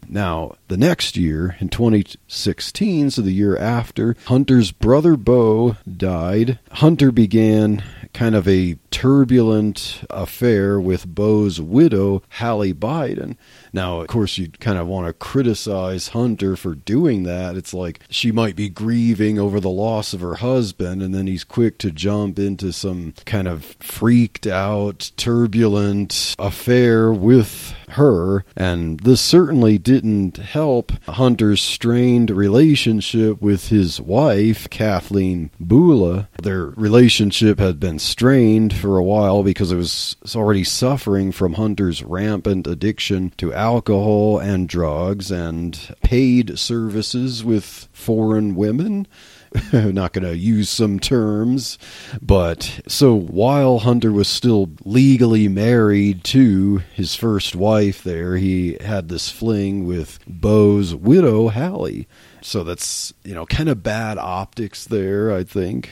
now, 0.08 0.56
the 0.68 0.76
next 0.76 1.16
year, 1.16 1.56
in 1.60 1.68
2016, 1.68 3.10
so 3.10 3.22
the 3.22 3.32
year 3.32 3.56
after, 3.56 4.16
Hunter's 4.26 4.72
brother 4.72 5.16
Beau 5.16 5.76
died. 5.96 6.58
Hunter 6.72 7.12
began 7.12 7.82
kind 8.12 8.34
of 8.34 8.48
a 8.48 8.76
turbulent 8.90 10.02
affair 10.08 10.80
with 10.80 11.14
Beau's 11.14 11.60
widow, 11.60 12.22
Hallie 12.38 12.72
Biden. 12.72 13.36
Now, 13.75 14.00
of 14.00 14.06
course, 14.06 14.38
you 14.38 14.48
kind 14.48 14.78
of 14.78 14.86
want 14.86 15.06
to 15.06 15.12
criticize 15.12 16.08
Hunter 16.08 16.56
for 16.56 16.75
doing 16.75 17.25
that. 17.25 17.56
It's 17.56 17.75
like 17.75 18.00
she 18.08 18.32
might 18.32 18.56
be 18.56 18.70
grieving 18.70 19.38
over 19.38 19.60
the 19.60 19.68
loss 19.68 20.14
of 20.14 20.22
her 20.22 20.36
husband, 20.36 21.02
and 21.02 21.14
then 21.14 21.26
he's 21.26 21.44
quick 21.44 21.76
to 21.78 21.90
jump 21.90 22.38
into 22.38 22.72
some 22.72 23.12
kind 23.26 23.46
of 23.46 23.76
freaked 23.80 24.46
out, 24.46 25.12
turbulent 25.18 26.34
affair 26.38 27.12
with 27.12 27.75
her. 27.96 28.44
And 28.56 29.00
this 29.00 29.20
certainly 29.20 29.76
didn't 29.78 30.38
help 30.38 30.92
Hunter's 31.06 31.60
strained 31.60 32.30
relationship 32.30 33.42
with 33.42 33.68
his 33.68 34.00
wife, 34.00 34.70
Kathleen 34.70 35.50
Buhle. 35.62 36.28
Their 36.42 36.66
relationship 36.66 37.58
had 37.58 37.80
been 37.80 37.98
strained 37.98 38.72
for 38.74 38.96
a 38.96 39.04
while 39.04 39.42
because 39.42 39.72
it 39.72 39.76
was 39.76 40.16
already 40.34 40.64
suffering 40.64 41.32
from 41.32 41.54
Hunter's 41.54 42.02
rampant 42.02 42.66
addiction 42.66 43.32
to 43.38 43.52
alcohol 43.52 44.38
and 44.38 44.68
drugs 44.68 45.30
and 45.30 45.94
paid 46.02 46.58
services 46.58 47.44
with 47.44 47.88
foreign 47.92 48.54
women. 48.54 49.06
not 49.72 50.12
going 50.12 50.24
to 50.24 50.36
use 50.36 50.68
some 50.68 50.98
terms, 50.98 51.78
but 52.20 52.80
so 52.86 53.14
while 53.14 53.78
Hunter 53.78 54.12
was 54.12 54.28
still 54.28 54.70
legally 54.84 55.48
married 55.48 56.24
to 56.24 56.78
his 56.94 57.14
first 57.14 57.54
wife 57.54 58.02
there, 58.02 58.36
he 58.36 58.76
had 58.80 59.08
this 59.08 59.30
fling 59.30 59.86
with 59.86 60.18
Beau's 60.26 60.94
widow, 60.94 61.48
Hallie. 61.48 62.08
So 62.42 62.64
that's, 62.64 63.12
you 63.24 63.34
know, 63.34 63.46
kind 63.46 63.68
of 63.68 63.82
bad 63.82 64.18
optics 64.18 64.84
there, 64.84 65.32
I 65.32 65.44
think. 65.44 65.90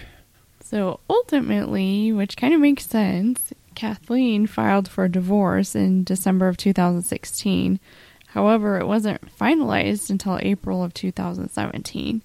So 0.61 1.00
ultimately, 1.08 2.12
which 2.12 2.37
kind 2.37 2.54
of 2.54 2.61
makes 2.61 2.87
sense, 2.87 3.52
Kathleen 3.75 4.46
filed 4.46 4.88
for 4.88 5.08
divorce 5.08 5.75
in 5.75 6.04
December 6.04 6.49
of 6.49 6.56
2016. 6.56 7.80
However, 8.28 8.80
it 8.80 8.87
wasn't 8.87 9.37
finalized 9.38 10.11
until 10.11 10.38
April 10.42 10.82
of 10.82 10.94
2017. 10.94 12.23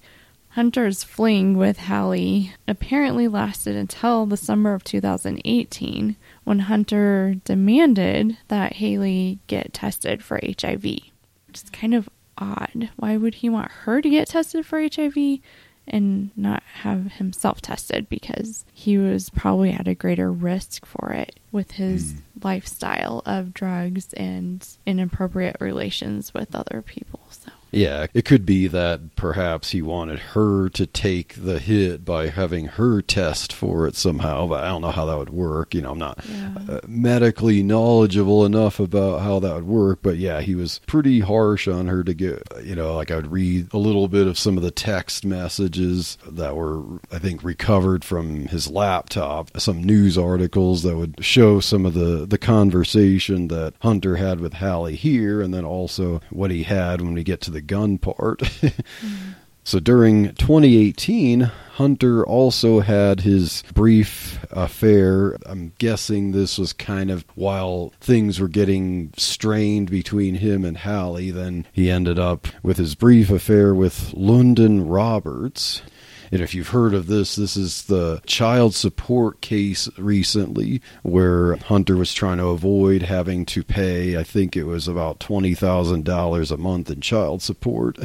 Hunter's 0.54 1.04
fling 1.04 1.56
with 1.56 1.78
Hallie 1.78 2.54
apparently 2.66 3.28
lasted 3.28 3.76
until 3.76 4.26
the 4.26 4.36
summer 4.36 4.74
of 4.74 4.82
2018 4.82 6.16
when 6.42 6.58
Hunter 6.60 7.36
demanded 7.44 8.36
that 8.48 8.76
Hallie 8.76 9.38
get 9.46 9.72
tested 9.72 10.24
for 10.24 10.40
HIV. 10.42 10.82
Which 10.82 11.62
is 11.62 11.70
kind 11.70 11.94
of 11.94 12.08
odd. 12.36 12.90
Why 12.96 13.16
would 13.16 13.36
he 13.36 13.48
want 13.48 13.70
her 13.70 14.02
to 14.02 14.10
get 14.10 14.28
tested 14.28 14.66
for 14.66 14.80
HIV 14.80 15.38
and 15.86 16.30
not 16.36 16.62
have 16.82 17.12
himself 17.12 17.60
tested 17.60 18.08
because 18.08 18.64
he 18.72 18.98
was 18.98 19.30
probably 19.30 19.70
at 19.72 19.88
a 19.88 19.94
greater 19.94 20.32
risk 20.32 20.84
for 20.84 21.12
it 21.12 21.38
with 21.52 21.72
his 21.72 22.14
mm. 22.14 22.20
lifestyle 22.42 23.22
of 23.26 23.54
drugs 23.54 24.12
and 24.14 24.66
inappropriate 24.86 25.56
relations 25.60 26.32
with 26.34 26.54
other 26.54 26.82
people. 26.82 27.20
So 27.30 27.50
yeah, 27.72 28.06
it 28.14 28.24
could 28.24 28.44
be 28.44 28.66
that 28.66 29.16
perhaps 29.16 29.70
he 29.70 29.82
wanted 29.82 30.18
her 30.18 30.68
to 30.70 30.86
take 30.86 31.34
the 31.34 31.58
hit 31.58 32.04
by 32.04 32.28
having 32.28 32.66
her 32.66 33.00
test 33.00 33.52
for 33.52 33.86
it 33.86 33.94
somehow, 33.94 34.46
but 34.46 34.64
I 34.64 34.68
don't 34.68 34.82
know 34.82 34.90
how 34.90 35.06
that 35.06 35.18
would 35.18 35.30
work. 35.30 35.74
You 35.74 35.82
know, 35.82 35.92
I'm 35.92 35.98
not 35.98 36.24
yeah. 36.28 36.54
uh, 36.68 36.80
medically 36.86 37.62
knowledgeable 37.62 38.44
enough 38.44 38.80
about 38.80 39.20
how 39.20 39.38
that 39.40 39.54
would 39.54 39.66
work, 39.66 40.00
but 40.02 40.16
yeah, 40.16 40.40
he 40.40 40.54
was 40.54 40.80
pretty 40.86 41.20
harsh 41.20 41.68
on 41.68 41.86
her 41.86 42.02
to 42.02 42.14
get, 42.14 42.42
you 42.62 42.74
know, 42.74 42.94
like 42.94 43.10
I 43.10 43.16
would 43.16 43.30
read 43.30 43.72
a 43.72 43.78
little 43.78 44.08
bit 44.08 44.26
of 44.26 44.38
some 44.38 44.56
of 44.56 44.62
the 44.62 44.70
text 44.70 45.24
messages 45.24 46.18
that 46.26 46.56
were, 46.56 46.82
I 47.12 47.18
think, 47.18 47.44
recovered 47.44 48.04
from 48.04 48.46
his 48.48 48.68
laptop, 48.68 49.50
some 49.60 49.82
news 49.82 50.18
articles 50.18 50.82
that 50.82 50.96
would 50.96 51.24
show 51.24 51.60
some 51.60 51.86
of 51.86 51.94
the, 51.94 52.26
the 52.26 52.38
conversation 52.38 53.48
that 53.48 53.74
Hunter 53.80 54.16
had 54.16 54.40
with 54.40 54.54
Hallie 54.54 54.96
here, 54.96 55.40
and 55.40 55.54
then 55.54 55.64
also 55.64 56.20
what 56.30 56.50
he 56.50 56.64
had 56.64 57.00
when 57.00 57.14
we 57.14 57.22
get 57.22 57.40
to 57.42 57.50
the 57.50 57.59
the 57.60 57.66
gun 57.66 57.98
part. 57.98 58.38
mm-hmm. 58.40 59.32
So 59.62 59.78
during 59.78 60.34
2018, 60.34 61.42
Hunter 61.42 62.26
also 62.26 62.80
had 62.80 63.20
his 63.20 63.62
brief 63.74 64.42
affair. 64.50 65.36
I'm 65.46 65.72
guessing 65.78 66.32
this 66.32 66.58
was 66.58 66.72
kind 66.72 67.10
of 67.10 67.24
while 67.34 67.92
things 68.00 68.40
were 68.40 68.48
getting 68.48 69.12
strained 69.16 69.90
between 69.90 70.36
him 70.36 70.64
and 70.64 70.78
Hallie. 70.78 71.30
Then 71.30 71.66
he 71.72 71.90
ended 71.90 72.18
up 72.18 72.48
with 72.62 72.78
his 72.78 72.94
brief 72.94 73.30
affair 73.30 73.74
with 73.74 74.12
Lunden 74.14 74.84
Roberts. 74.90 75.82
And 76.32 76.40
if 76.40 76.54
you've 76.54 76.68
heard 76.68 76.94
of 76.94 77.06
this, 77.08 77.34
this 77.34 77.56
is 77.56 77.84
the 77.84 78.22
child 78.24 78.74
support 78.74 79.40
case 79.40 79.88
recently 79.98 80.80
where 81.02 81.56
Hunter 81.56 81.96
was 81.96 82.14
trying 82.14 82.38
to 82.38 82.46
avoid 82.46 83.02
having 83.02 83.44
to 83.46 83.64
pay, 83.64 84.16
I 84.16 84.22
think 84.22 84.56
it 84.56 84.64
was 84.64 84.86
about 84.86 85.18
$20,000 85.18 86.50
a 86.50 86.56
month 86.56 86.90
in 86.90 87.00
child 87.00 87.42
support. 87.42 87.98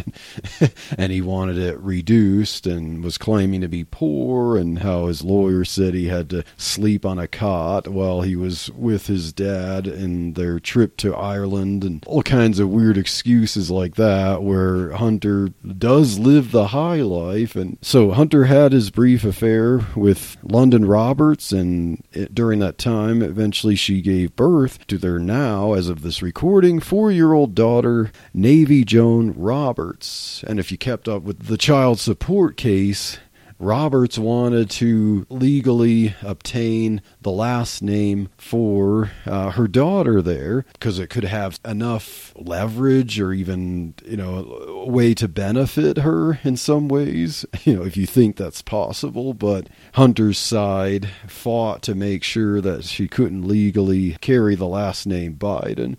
and 0.97 1.11
he 1.11 1.21
wanted 1.21 1.57
it 1.57 1.79
reduced 1.79 2.65
and 2.65 3.03
was 3.03 3.17
claiming 3.17 3.61
to 3.61 3.67
be 3.67 3.83
poor 3.83 4.57
and 4.57 4.79
how 4.79 5.05
his 5.05 5.23
lawyer 5.23 5.63
said 5.63 5.93
he 5.93 6.07
had 6.07 6.29
to 6.31 6.43
sleep 6.57 7.05
on 7.05 7.19
a 7.19 7.27
cot 7.27 7.87
while 7.87 8.21
he 8.21 8.35
was 8.35 8.71
with 8.71 9.05
his 9.07 9.31
dad 9.33 9.87
in 9.87 10.33
their 10.33 10.59
trip 10.59 10.97
to 10.97 11.15
Ireland 11.15 11.83
and 11.83 12.03
all 12.07 12.23
kinds 12.23 12.59
of 12.59 12.69
weird 12.69 12.97
excuses 12.97 13.69
like 13.69 13.95
that 13.95 14.41
where 14.41 14.91
Hunter 14.93 15.49
does 15.77 16.17
live 16.17 16.51
the 16.51 16.67
high 16.67 17.01
life. 17.01 17.55
And 17.55 17.77
so 17.81 18.14
Hunter 18.15 18.45
had 18.45 18.71
his 18.71 18.91
brief 18.91 19.25
affair 19.25 19.81
with 19.93 20.37
Lunden 20.41 20.87
Roberts, 20.87 21.51
and 21.51 22.01
it, 22.13 22.33
during 22.33 22.59
that 22.59 22.77
time, 22.77 23.21
eventually 23.21 23.75
she 23.75 24.01
gave 24.01 24.37
birth 24.37 24.87
to 24.87 24.97
their 24.97 25.19
now, 25.19 25.73
as 25.73 25.89
of 25.89 26.01
this 26.01 26.21
recording, 26.21 26.79
four 26.79 27.11
year 27.11 27.33
old 27.33 27.53
daughter, 27.53 28.13
Navy 28.33 28.85
Joan 28.85 29.33
Roberts. 29.33 30.45
And 30.47 30.61
if 30.61 30.71
you 30.71 30.77
kept 30.77 31.09
up 31.09 31.23
with 31.23 31.47
the 31.47 31.57
child 31.57 31.99
support 31.99 32.55
case, 32.55 33.19
Roberts 33.57 34.17
wanted 34.17 34.69
to 34.71 35.25
legally 35.29 36.13
obtain 36.21 37.01
the 37.21 37.31
last 37.31 37.81
name 37.81 38.29
for 38.37 39.11
uh, 39.25 39.51
her 39.51 39.67
daughter 39.67 40.21
there 40.21 40.65
because 40.73 40.99
it 40.99 41.09
could 41.09 41.23
have 41.23 41.59
enough 41.63 42.33
leverage 42.35 43.19
or 43.19 43.31
even, 43.31 43.93
you 44.05 44.17
know, 44.17 44.45
a 44.67 44.89
way 44.89 45.13
to 45.13 45.27
benefit 45.27 45.99
her 45.99 46.39
in 46.43 46.57
some 46.57 46.89
ways, 46.89 47.45
you 47.63 47.75
know, 47.75 47.83
if 47.83 47.95
you 47.95 48.05
think 48.05 48.35
that's 48.35 48.61
possible. 48.61 49.33
But 49.33 49.67
Hunter's 49.93 50.37
side 50.37 51.09
fought 51.27 51.81
to 51.83 51.95
make 51.95 52.23
sure 52.23 52.59
that 52.59 52.83
she 52.83 53.07
couldn't 53.07 53.47
legally 53.47 54.17
carry 54.19 54.55
the 54.55 54.67
last 54.67 55.05
name 55.07 55.35
Biden 55.35 55.95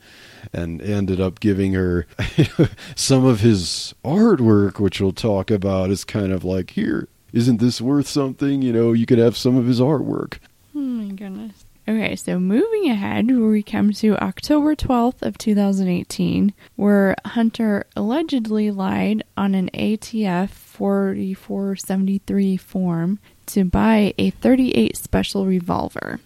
and 0.52 0.80
ended 0.82 1.20
up 1.20 1.40
giving 1.40 1.72
her 1.72 2.06
some 2.94 3.24
of 3.24 3.40
his 3.40 3.94
artwork, 4.04 4.78
which 4.78 5.00
we'll 5.00 5.12
talk 5.12 5.50
about, 5.50 5.90
is 5.90 6.04
kind 6.04 6.32
of 6.32 6.44
like 6.44 6.70
here, 6.70 7.08
isn't 7.32 7.60
this 7.60 7.80
worth 7.80 8.08
something? 8.08 8.62
You 8.62 8.72
know, 8.72 8.92
you 8.92 9.06
could 9.06 9.18
have 9.18 9.36
some 9.36 9.56
of 9.56 9.66
his 9.66 9.80
artwork. 9.80 10.38
Oh 10.74 10.78
my 10.78 11.14
goodness. 11.14 11.64
Okay, 11.88 12.16
so 12.16 12.40
moving 12.40 12.90
ahead, 12.90 13.30
we 13.30 13.62
come 13.62 13.92
to 13.92 14.20
October 14.20 14.74
12th 14.74 15.22
of 15.22 15.38
2018, 15.38 16.52
where 16.74 17.14
Hunter 17.24 17.86
allegedly 17.94 18.72
lied 18.72 19.22
on 19.36 19.54
an 19.54 19.70
ATF 19.72 20.48
4473 20.48 22.56
form 22.56 23.20
to 23.46 23.64
buy 23.64 24.12
a 24.18 24.30
38 24.30 24.96
special 24.96 25.46
revolver. 25.46 26.18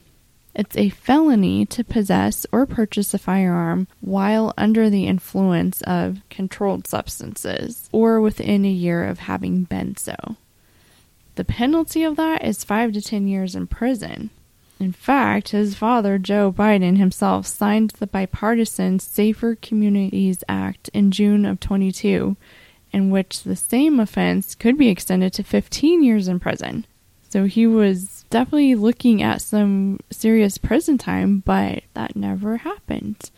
It's 0.55 0.79
a 0.79 0.89
felony 0.89 1.67
to 1.67 1.85
possess 1.85 2.47
or 2.51 2.65
purchase 2.65 3.13
a 3.13 3.19
firearm 3.19 3.87
while 4.01 4.55
under 4.57 4.89
the 4.89 5.07
influence 5.07 5.83
of 5.83 6.23
controlled 6.31 6.87
substances 6.87 7.91
or 7.93 8.23
within 8.23 8.65
a 8.65 8.71
year 8.71 9.05
of 9.05 9.19
having 9.21 9.65
been 9.65 9.99
so. 9.99 10.17
The 11.37 11.45
penalty 11.45 12.03
of 12.03 12.17
that 12.17 12.45
is 12.45 12.65
five 12.65 12.93
to 12.93 13.01
ten 13.01 13.27
years 13.27 13.55
in 13.55 13.67
prison. 13.67 14.31
In 14.81 14.93
fact, 14.93 15.51
his 15.51 15.75
father, 15.75 16.19
Joe 16.19 16.51
Biden 16.51 16.97
himself, 16.97 17.47
signed 17.47 17.91
the 17.99 18.07
bipartisan 18.07 18.99
Safer 18.99 19.55
Communities 19.55 20.43
Act 20.49 20.89
in 20.95 21.11
June 21.11 21.45
of 21.45 21.61
22, 21.61 22.37
in 22.91 23.11
which 23.11 23.43
the 23.43 23.57
same 23.57 24.01
offense 24.01 24.55
could 24.55 24.79
be 24.79 24.89
extended 24.89 25.35
to 25.35 25.43
15 25.43 26.03
years 26.03 26.29
in 26.29 26.41
prison. 26.41 26.87
So 27.29 27.45
he 27.45 27.67
was 27.67 28.25
definitely 28.31 28.75
looking 28.75 29.23
at 29.23 29.43
some 29.43 30.01
serious 30.11 30.59
prison 30.59 30.97
time, 30.99 31.43
but 31.45 31.85
that 31.95 32.17
never 32.17 32.57
happened. 32.59 33.31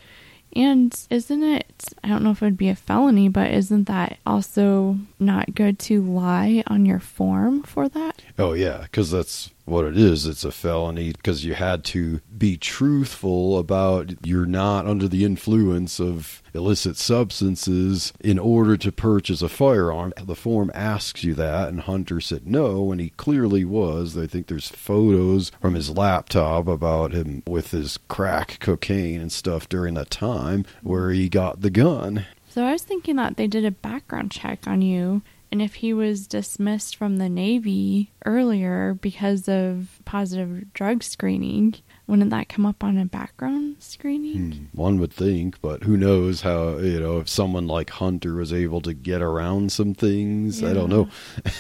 And 0.55 0.95
isn't 1.11 1.43
it, 1.43 1.95
I 2.05 2.09
don't 2.09 2.23
know 2.23 2.31
if 2.33 2.43
it 2.43 2.47
would 2.47 2.57
be 2.57 2.69
a 2.69 2.75
felony, 2.77 3.29
but 3.29 3.51
isn't 3.51 3.85
that 3.85 4.19
also 4.27 4.99
not 5.19 5.55
good 5.55 5.79
to 5.81 6.03
lie 6.03 6.63
on 6.67 6.85
your 6.85 7.01
form 7.01 7.63
for 7.63 7.89
that? 7.89 8.21
Oh, 8.39 8.53
yeah, 8.53 8.83
because 8.83 9.11
that's 9.11 9.51
what 9.65 9.85
it 9.85 9.97
is. 9.97 10.27
It's 10.27 10.45
a 10.45 10.53
felony 10.53 11.13
because 11.13 11.45
you 11.45 11.55
had 11.55 11.85
to 11.85 12.21
be 12.37 12.57
truthful 12.57 13.59
about 13.59 14.15
you're 14.25 14.47
not 14.47 14.87
under 14.87 15.09
the 15.09 15.25
influence 15.25 16.01
of 16.01 16.43
illicit 16.55 16.97
substances 16.97 18.13
in 18.21 18.39
order 18.39 18.77
to 18.77 18.93
purchase 18.93 19.43
a 19.43 19.49
firearm. 19.49 20.13
The 20.23 20.35
form 20.35 20.71
asks 20.75 21.25
you 21.25 21.35
that, 21.35 21.69
and 21.69 21.81
Hunter 21.81 22.21
said 22.21 22.47
no, 22.47 22.93
and 22.93 23.01
he 23.01 23.11
clearly 23.11 23.65
was. 23.65 24.17
I 24.17 24.27
think 24.27 24.47
there's 24.47 24.69
photos 24.69 25.51
from 25.61 25.75
his 25.75 25.91
laptop 25.91 26.69
about 26.69 27.13
him 27.13 27.43
with 27.47 27.71
his 27.71 27.99
crack 28.09 28.59
cocaine 28.61 29.21
and 29.21 29.33
stuff 29.33 29.69
during 29.69 29.95
that 29.95 30.11
time 30.11 30.65
where 30.83 31.11
he 31.11 31.29
got 31.29 31.61
the 31.61 31.71
gun. 31.71 32.27
So 32.49 32.65
I 32.65 32.73
was 32.73 32.83
thinking 32.83 33.17
that 33.17 33.37
they 33.37 33.47
did 33.47 33.65
a 33.65 33.71
background 33.71 34.31
check 34.31 34.67
on 34.67 34.83
you 34.83 35.23
and 35.53 35.61
if 35.61 35.75
he 35.75 35.93
was 35.93 36.27
dismissed 36.27 36.97
from 36.97 37.19
the 37.19 37.29
Navy 37.29 38.11
earlier 38.25 38.95
because 38.95 39.47
of 39.49 40.01
positive 40.07 40.73
drug 40.73 41.03
screening, 41.03 41.75
wouldn't 42.07 42.31
that 42.31 42.49
come 42.49 42.65
up 42.65 42.83
on 42.83 42.97
a 42.97 43.05
background 43.05 43.77
screening? 43.79 44.53
Hmm, 44.53 44.65
one 44.73 44.99
would 44.99 45.13
think, 45.13 45.61
but 45.61 45.83
who 45.83 45.99
knows 45.99 46.41
how, 46.41 46.79
you 46.79 46.99
know, 46.99 47.19
if 47.19 47.29
someone 47.29 47.67
like 47.67 47.91
Hunter 47.91 48.35
was 48.35 48.51
able 48.51 48.81
to 48.81 48.95
get 48.95 49.21
around 49.21 49.73
some 49.73 49.93
things. 49.93 50.63
Yeah. 50.63 50.71
I 50.71 50.73
don't 50.73 50.89
know 50.89 51.09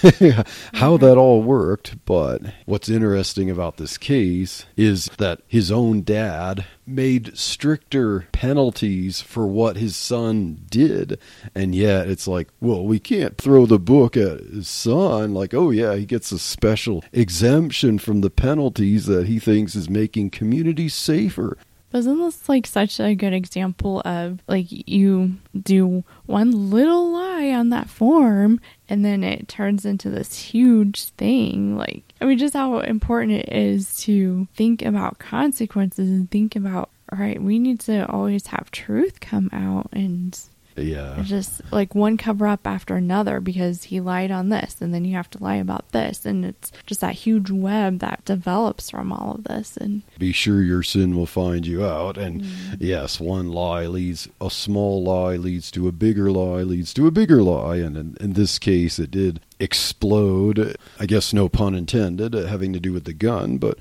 how 0.72 0.96
that 0.96 1.18
all 1.18 1.42
worked, 1.42 2.02
but 2.06 2.40
what's 2.64 2.88
interesting 2.88 3.50
about 3.50 3.76
this 3.76 3.98
case 3.98 4.64
is 4.74 5.10
that 5.18 5.42
his 5.46 5.70
own 5.70 6.02
dad 6.02 6.64
made 6.86 7.36
stricter 7.36 8.26
penalties 8.32 9.20
for 9.20 9.46
what 9.46 9.76
his 9.76 9.96
son 9.96 10.64
did. 10.68 11.18
And 11.54 11.74
yet 11.74 12.08
it's 12.08 12.26
like, 12.26 12.48
well, 12.60 12.84
we 12.84 12.98
can't 12.98 13.38
throw 13.38 13.66
the 13.66 13.78
book 13.78 14.16
at 14.16 14.40
his 14.40 14.68
son. 14.68 15.34
Like, 15.34 15.54
oh, 15.54 15.70
yeah, 15.70 15.94
he 15.94 16.06
gets 16.06 16.32
a 16.32 16.38
special 16.38 17.04
exemption 17.12 17.98
from 17.98 18.20
the 18.20 18.30
penalties 18.30 19.06
that 19.06 19.26
he 19.26 19.38
thinks 19.38 19.74
is 19.74 19.88
making 19.88 20.30
communities 20.30 20.94
safer. 20.94 21.56
Isn't 21.92 22.18
this 22.18 22.48
like 22.48 22.66
such 22.66 22.98
a 23.00 23.14
good 23.14 23.32
example 23.32 24.00
of 24.04 24.40
like 24.48 24.66
you 24.70 25.36
do 25.60 26.04
one 26.26 26.70
little 26.70 27.12
lie 27.12 27.50
on 27.50 27.68
that 27.70 27.90
form 27.90 28.60
and 28.88 29.04
then 29.04 29.22
it 29.22 29.48
turns 29.48 29.84
into 29.84 30.08
this 30.08 30.36
huge 30.36 31.04
thing? 31.10 31.76
Like, 31.76 32.04
I 32.20 32.24
mean, 32.24 32.38
just 32.38 32.54
how 32.54 32.80
important 32.80 33.32
it 33.32 33.52
is 33.52 33.94
to 33.98 34.48
think 34.54 34.82
about 34.82 35.18
consequences 35.18 36.08
and 36.08 36.30
think 36.30 36.56
about, 36.56 36.90
right, 37.10 37.40
we 37.42 37.58
need 37.58 37.80
to 37.80 38.06
always 38.10 38.46
have 38.48 38.70
truth 38.70 39.20
come 39.20 39.50
out 39.52 39.88
and 39.92 40.38
yeah. 40.76 41.20
It's 41.20 41.28
just 41.28 41.60
like 41.70 41.94
one 41.94 42.16
cover 42.16 42.46
up 42.46 42.66
after 42.66 42.96
another 42.96 43.40
because 43.40 43.84
he 43.84 44.00
lied 44.00 44.30
on 44.30 44.48
this 44.48 44.80
and 44.80 44.92
then 44.94 45.04
you 45.04 45.14
have 45.16 45.30
to 45.30 45.42
lie 45.42 45.56
about 45.56 45.90
this 45.92 46.24
and 46.24 46.44
it's 46.44 46.72
just 46.86 47.00
that 47.00 47.14
huge 47.14 47.50
web 47.50 47.98
that 48.00 48.24
develops 48.24 48.90
from 48.90 49.12
all 49.12 49.34
of 49.34 49.44
this 49.44 49.76
and 49.76 50.02
be 50.18 50.32
sure 50.32 50.62
your 50.62 50.82
sin 50.82 51.16
will 51.16 51.26
find 51.26 51.66
you 51.66 51.84
out 51.84 52.16
and 52.16 52.42
mm. 52.42 52.76
yes, 52.78 53.20
one 53.20 53.50
lie 53.50 53.86
leads 53.86 54.28
a 54.40 54.50
small 54.50 55.02
lie 55.02 55.36
leads 55.36 55.70
to 55.70 55.88
a 55.88 55.92
bigger 55.92 56.30
lie 56.30 56.62
leads 56.62 56.94
to 56.94 57.06
a 57.06 57.10
bigger 57.10 57.42
lie 57.42 57.76
and 57.76 57.96
in, 57.96 58.16
in 58.20 58.32
this 58.32 58.58
case 58.58 58.98
it 58.98 59.10
did 59.10 59.40
explode. 59.62 60.76
I 60.98 61.06
guess 61.06 61.32
no 61.32 61.48
pun 61.48 61.74
intended, 61.74 62.34
uh, 62.34 62.46
having 62.46 62.72
to 62.72 62.80
do 62.80 62.92
with 62.92 63.04
the 63.04 63.12
gun. 63.12 63.58
But 63.58 63.78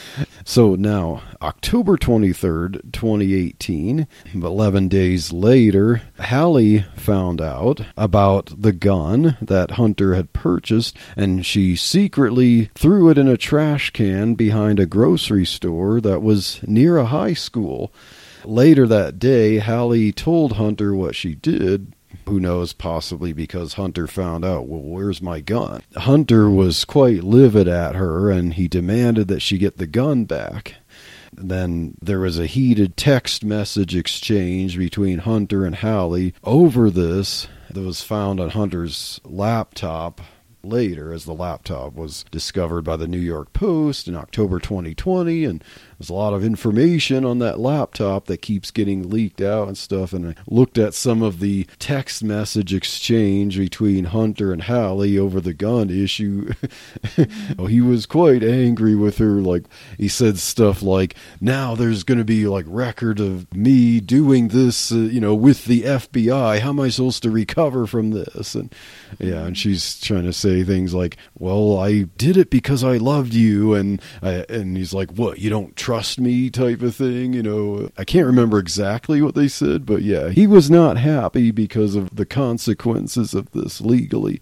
so 0.44 0.74
now, 0.74 1.22
October 1.40 1.96
23rd, 1.96 2.92
2018, 2.92 4.06
11 4.34 4.88
days 4.88 5.32
later, 5.32 6.02
Hallie 6.20 6.84
found 6.96 7.40
out 7.40 7.80
about 7.96 8.52
the 8.56 8.72
gun 8.72 9.38
that 9.40 9.72
Hunter 9.72 10.14
had 10.14 10.32
purchased, 10.32 10.96
and 11.16 11.44
she 11.46 11.74
secretly 11.74 12.70
threw 12.74 13.08
it 13.08 13.18
in 13.18 13.28
a 13.28 13.38
trash 13.38 13.90
can 13.90 14.34
behind 14.34 14.78
a 14.78 14.86
grocery 14.86 15.46
store 15.46 16.00
that 16.02 16.20
was 16.22 16.60
near 16.66 16.98
a 16.98 17.06
high 17.06 17.34
school. 17.34 17.92
Later 18.44 18.86
that 18.86 19.18
day, 19.18 19.58
Hallie 19.58 20.12
told 20.12 20.52
Hunter 20.52 20.94
what 20.94 21.14
she 21.14 21.34
did, 21.34 21.94
who 22.26 22.40
knows, 22.40 22.72
possibly 22.72 23.32
because 23.32 23.74
Hunter 23.74 24.06
found 24.06 24.44
out, 24.44 24.66
well, 24.66 24.80
where's 24.80 25.22
my 25.22 25.40
gun? 25.40 25.82
Hunter 25.96 26.50
was 26.50 26.84
quite 26.84 27.24
livid 27.24 27.68
at 27.68 27.94
her 27.94 28.30
and 28.30 28.54
he 28.54 28.68
demanded 28.68 29.28
that 29.28 29.40
she 29.40 29.58
get 29.58 29.76
the 29.76 29.86
gun 29.86 30.24
back. 30.24 30.76
Then 31.32 31.96
there 32.00 32.20
was 32.20 32.38
a 32.38 32.46
heated 32.46 32.96
text 32.96 33.44
message 33.44 33.96
exchange 33.96 34.78
between 34.78 35.18
Hunter 35.20 35.64
and 35.64 35.76
Hallie 35.76 36.34
over 36.44 36.90
this 36.90 37.48
that 37.70 37.82
was 37.82 38.02
found 38.02 38.40
on 38.40 38.50
Hunter's 38.50 39.20
laptop 39.24 40.20
later 40.64 41.12
as 41.12 41.24
the 41.24 41.34
laptop 41.34 41.94
was 41.94 42.24
discovered 42.30 42.82
by 42.82 42.96
the 42.96 43.08
New 43.08 43.18
York 43.18 43.52
Post 43.52 44.08
in 44.08 44.14
October 44.14 44.58
2020 44.58 45.44
and 45.44 45.62
there's 45.98 46.10
a 46.10 46.14
lot 46.14 46.34
of 46.34 46.44
information 46.44 47.24
on 47.24 47.38
that 47.38 47.60
laptop 47.60 48.26
that 48.26 48.42
keeps 48.42 48.70
getting 48.70 49.10
leaked 49.10 49.40
out 49.40 49.68
and 49.68 49.78
stuff. 49.78 50.12
And 50.12 50.28
I 50.28 50.34
looked 50.46 50.78
at 50.78 50.94
some 50.94 51.22
of 51.22 51.40
the 51.40 51.66
text 51.78 52.22
message 52.22 52.74
exchange 52.74 53.58
between 53.58 54.06
Hunter 54.06 54.52
and 54.52 54.62
Hallie 54.62 55.18
over 55.18 55.40
the 55.40 55.54
gun 55.54 55.90
issue. 55.90 56.52
he 57.68 57.80
was 57.80 58.06
quite 58.06 58.42
angry 58.42 58.94
with 58.94 59.18
her. 59.18 59.40
Like, 59.40 59.64
he 59.98 60.08
said 60.08 60.38
stuff 60.38 60.82
like, 60.82 61.14
now 61.40 61.74
there's 61.74 62.02
going 62.02 62.18
to 62.18 62.24
be 62.24 62.46
like 62.46 62.64
record 62.68 63.20
of 63.20 63.52
me 63.54 64.00
doing 64.00 64.48
this, 64.48 64.92
uh, 64.92 64.96
you 64.96 65.20
know, 65.20 65.34
with 65.34 65.64
the 65.64 65.82
FBI. 65.82 66.60
How 66.60 66.70
am 66.70 66.80
I 66.80 66.88
supposed 66.88 67.22
to 67.22 67.30
recover 67.30 67.86
from 67.86 68.10
this? 68.10 68.54
And 68.54 68.74
yeah, 69.18 69.44
and 69.44 69.56
she's 69.56 70.00
trying 70.00 70.24
to 70.24 70.32
say 70.32 70.64
things 70.64 70.94
like, 70.94 71.16
well, 71.38 71.78
I 71.78 72.02
did 72.02 72.36
it 72.36 72.50
because 72.50 72.82
I 72.84 72.96
loved 72.96 73.34
you. 73.34 73.74
And, 73.74 74.00
I, 74.22 74.44
and 74.48 74.76
he's 74.76 74.94
like, 74.94 75.10
what, 75.12 75.38
you 75.38 75.50
don't 75.50 75.76
trust 75.84 76.18
me 76.18 76.48
type 76.48 76.80
of 76.80 76.96
thing. 76.96 77.34
You 77.34 77.42
know, 77.42 77.90
I 77.98 78.04
can't 78.04 78.26
remember 78.26 78.58
exactly 78.58 79.20
what 79.20 79.34
they 79.34 79.48
said, 79.48 79.84
but 79.84 80.00
yeah, 80.00 80.30
he 80.30 80.46
was 80.46 80.70
not 80.70 80.96
happy 80.96 81.50
because 81.50 81.94
of 81.94 82.16
the 82.16 82.24
consequences 82.24 83.34
of 83.34 83.50
this 83.50 83.82
legally. 83.82 84.40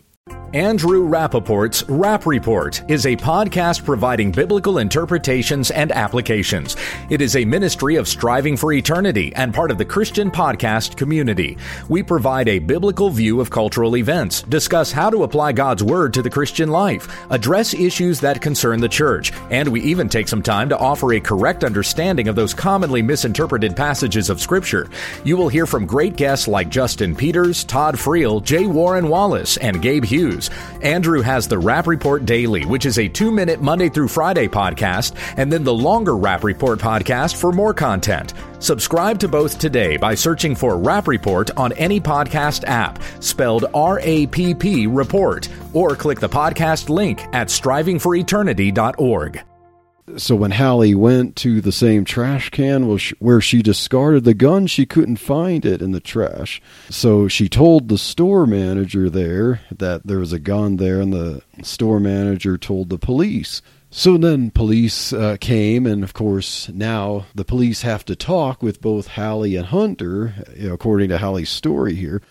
Andrew 0.54 1.06
Rappaport's 1.06 1.82
Rap 1.88 2.26
Report 2.26 2.82
is 2.86 3.06
a 3.06 3.16
podcast 3.16 3.86
providing 3.86 4.30
biblical 4.30 4.78
interpretations 4.78 5.70
and 5.70 5.90
applications. 5.90 6.76
It 7.08 7.22
is 7.22 7.36
a 7.36 7.44
ministry 7.46 7.96
of 7.96 8.06
striving 8.06 8.58
for 8.58 8.74
eternity 8.74 9.34
and 9.34 9.54
part 9.54 9.70
of 9.70 9.78
the 9.78 9.84
Christian 9.86 10.30
podcast 10.30 10.98
community. 10.98 11.56
We 11.88 12.02
provide 12.02 12.48
a 12.48 12.58
biblical 12.58 13.08
view 13.08 13.40
of 13.40 13.48
cultural 13.48 13.96
events, 13.96 14.42
discuss 14.42 14.92
how 14.92 15.08
to 15.08 15.22
apply 15.22 15.52
God's 15.52 15.82
Word 15.82 16.12
to 16.14 16.22
the 16.22 16.28
Christian 16.28 16.68
life, 16.68 17.08
address 17.30 17.72
issues 17.72 18.20
that 18.20 18.42
concern 18.42 18.78
the 18.78 18.90
church, 18.90 19.32
and 19.50 19.66
we 19.66 19.80
even 19.80 20.06
take 20.06 20.28
some 20.28 20.42
time 20.42 20.68
to 20.68 20.76
offer 20.78 21.14
a 21.14 21.20
correct 21.20 21.64
understanding 21.64 22.28
of 22.28 22.36
those 22.36 22.52
commonly 22.52 23.00
misinterpreted 23.00 23.74
passages 23.74 24.28
of 24.28 24.38
Scripture. 24.38 24.90
You 25.24 25.38
will 25.38 25.48
hear 25.48 25.64
from 25.66 25.86
great 25.86 26.16
guests 26.16 26.46
like 26.46 26.68
Justin 26.68 27.16
Peters, 27.16 27.64
Todd 27.64 27.94
Friel, 27.94 28.44
J. 28.44 28.66
Warner 28.66 29.08
Wallace, 29.08 29.56
and 29.56 29.80
Gabe 29.80 30.04
Hughes. 30.12 30.50
Andrew 30.82 31.22
has 31.22 31.48
the 31.48 31.58
Rap 31.58 31.86
Report 31.86 32.26
Daily, 32.26 32.66
which 32.66 32.86
is 32.86 32.98
a 32.98 33.08
two 33.08 33.32
minute 33.32 33.62
Monday 33.62 33.88
through 33.88 34.08
Friday 34.08 34.46
podcast, 34.46 35.14
and 35.38 35.50
then 35.50 35.64
the 35.64 35.74
longer 35.74 36.16
Rap 36.16 36.44
Report 36.44 36.78
podcast 36.78 37.36
for 37.36 37.50
more 37.50 37.72
content. 37.72 38.34
Subscribe 38.58 39.18
to 39.20 39.28
both 39.28 39.58
today 39.58 39.96
by 39.96 40.14
searching 40.14 40.54
for 40.54 40.76
Rap 40.76 41.08
Report 41.08 41.50
on 41.56 41.72
any 41.72 42.00
podcast 42.00 42.64
app, 42.66 43.02
spelled 43.20 43.64
R 43.74 44.00
A 44.02 44.26
P 44.26 44.54
P 44.54 44.86
Report, 44.86 45.48
or 45.72 45.96
click 45.96 46.20
the 46.20 46.28
podcast 46.28 46.88
link 46.88 47.22
at 47.32 47.48
strivingforeternity.org. 47.48 49.51
So 50.16 50.34
when 50.34 50.50
Hallie 50.50 50.96
went 50.96 51.36
to 51.36 51.60
the 51.60 51.70
same 51.70 52.04
trash 52.04 52.50
can 52.50 52.98
where 53.20 53.40
she 53.40 53.62
discarded 53.62 54.24
the 54.24 54.34
gun, 54.34 54.66
she 54.66 54.84
couldn't 54.84 55.16
find 55.16 55.64
it 55.64 55.80
in 55.80 55.92
the 55.92 56.00
trash. 56.00 56.60
So 56.90 57.28
she 57.28 57.48
told 57.48 57.88
the 57.88 57.98
store 57.98 58.44
manager 58.44 59.08
there 59.08 59.60
that 59.70 60.04
there 60.04 60.18
was 60.18 60.32
a 60.32 60.40
gun 60.40 60.76
there, 60.78 61.00
and 61.00 61.12
the 61.12 61.42
store 61.62 62.00
manager 62.00 62.58
told 62.58 62.90
the 62.90 62.98
police. 62.98 63.62
So 63.90 64.16
then 64.16 64.50
police 64.50 65.12
uh, 65.12 65.36
came, 65.38 65.86
and 65.86 66.02
of 66.02 66.14
course, 66.14 66.68
now 66.70 67.26
the 67.34 67.44
police 67.44 67.82
have 67.82 68.04
to 68.06 68.16
talk 68.16 68.62
with 68.62 68.80
both 68.80 69.06
Hallie 69.06 69.54
and 69.54 69.66
Hunter, 69.66 70.34
according 70.62 71.10
to 71.10 71.18
Hallie's 71.18 71.50
story 71.50 71.94
here. 71.94 72.22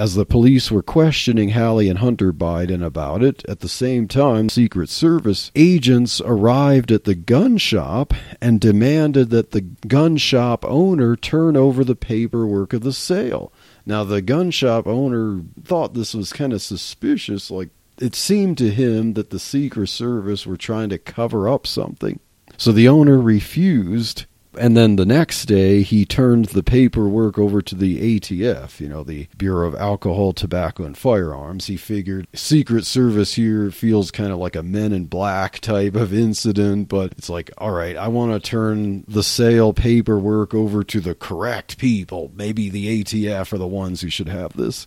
As 0.00 0.14
the 0.14 0.24
police 0.24 0.70
were 0.70 0.82
questioning 0.82 1.50
Hallie 1.50 1.90
and 1.90 1.98
Hunter 1.98 2.32
Biden 2.32 2.82
about 2.82 3.22
it, 3.22 3.44
at 3.46 3.60
the 3.60 3.68
same 3.68 4.08
time, 4.08 4.48
Secret 4.48 4.88
Service 4.88 5.50
agents 5.54 6.22
arrived 6.24 6.90
at 6.90 7.04
the 7.04 7.14
gun 7.14 7.58
shop 7.58 8.14
and 8.40 8.58
demanded 8.58 9.28
that 9.28 9.50
the 9.50 9.60
gun 9.60 10.16
shop 10.16 10.64
owner 10.64 11.16
turn 11.16 11.54
over 11.54 11.84
the 11.84 11.94
paperwork 11.94 12.72
of 12.72 12.80
the 12.80 12.94
sale. 12.94 13.52
Now, 13.84 14.02
the 14.02 14.22
gun 14.22 14.50
shop 14.50 14.86
owner 14.86 15.42
thought 15.62 15.92
this 15.92 16.14
was 16.14 16.32
kind 16.32 16.54
of 16.54 16.62
suspicious, 16.62 17.50
like, 17.50 17.68
it 17.98 18.14
seemed 18.14 18.56
to 18.56 18.70
him 18.70 19.12
that 19.12 19.28
the 19.28 19.38
Secret 19.38 19.88
Service 19.88 20.46
were 20.46 20.56
trying 20.56 20.88
to 20.88 20.96
cover 20.96 21.46
up 21.46 21.66
something. 21.66 22.20
So 22.56 22.72
the 22.72 22.88
owner 22.88 23.20
refused 23.20 24.24
and 24.58 24.76
then 24.76 24.96
the 24.96 25.06
next 25.06 25.46
day, 25.46 25.82
he 25.82 26.04
turned 26.04 26.46
the 26.46 26.62
paperwork 26.62 27.38
over 27.38 27.62
to 27.62 27.74
the 27.74 28.18
ATF, 28.18 28.80
you 28.80 28.88
know, 28.88 29.04
the 29.04 29.28
Bureau 29.36 29.68
of 29.68 29.74
Alcohol, 29.74 30.32
Tobacco, 30.32 30.84
and 30.84 30.96
Firearms. 30.96 31.66
He 31.66 31.76
figured 31.76 32.26
Secret 32.34 32.84
Service 32.84 33.34
here 33.34 33.70
feels 33.70 34.10
kind 34.10 34.32
of 34.32 34.38
like 34.38 34.56
a 34.56 34.62
men 34.62 34.92
in 34.92 35.06
black 35.06 35.60
type 35.60 35.94
of 35.94 36.12
incident, 36.12 36.88
but 36.88 37.12
it's 37.12 37.28
like, 37.28 37.50
all 37.58 37.72
right, 37.72 37.96
I 37.96 38.08
want 38.08 38.32
to 38.32 38.50
turn 38.50 39.04
the 39.06 39.22
sale 39.22 39.72
paperwork 39.72 40.54
over 40.54 40.82
to 40.84 41.00
the 41.00 41.14
correct 41.14 41.78
people. 41.78 42.32
Maybe 42.34 42.68
the 42.68 43.02
ATF 43.04 43.52
are 43.52 43.58
the 43.58 43.66
ones 43.66 44.00
who 44.00 44.10
should 44.10 44.28
have 44.28 44.56
this 44.56 44.86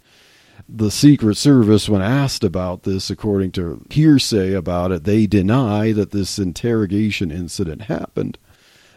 the 0.67 0.91
Secret 0.91 1.35
Service, 1.35 1.89
when 1.89 2.01
asked 2.01 2.43
about 2.43 2.83
this, 2.83 3.09
according 3.09 3.51
to 3.53 3.85
hearsay 3.89 4.53
about 4.53 4.91
it, 4.91 5.03
they 5.03 5.27
deny 5.27 5.91
that 5.91 6.11
this 6.11 6.39
interrogation 6.39 7.31
incident 7.31 7.83
happened. 7.83 8.37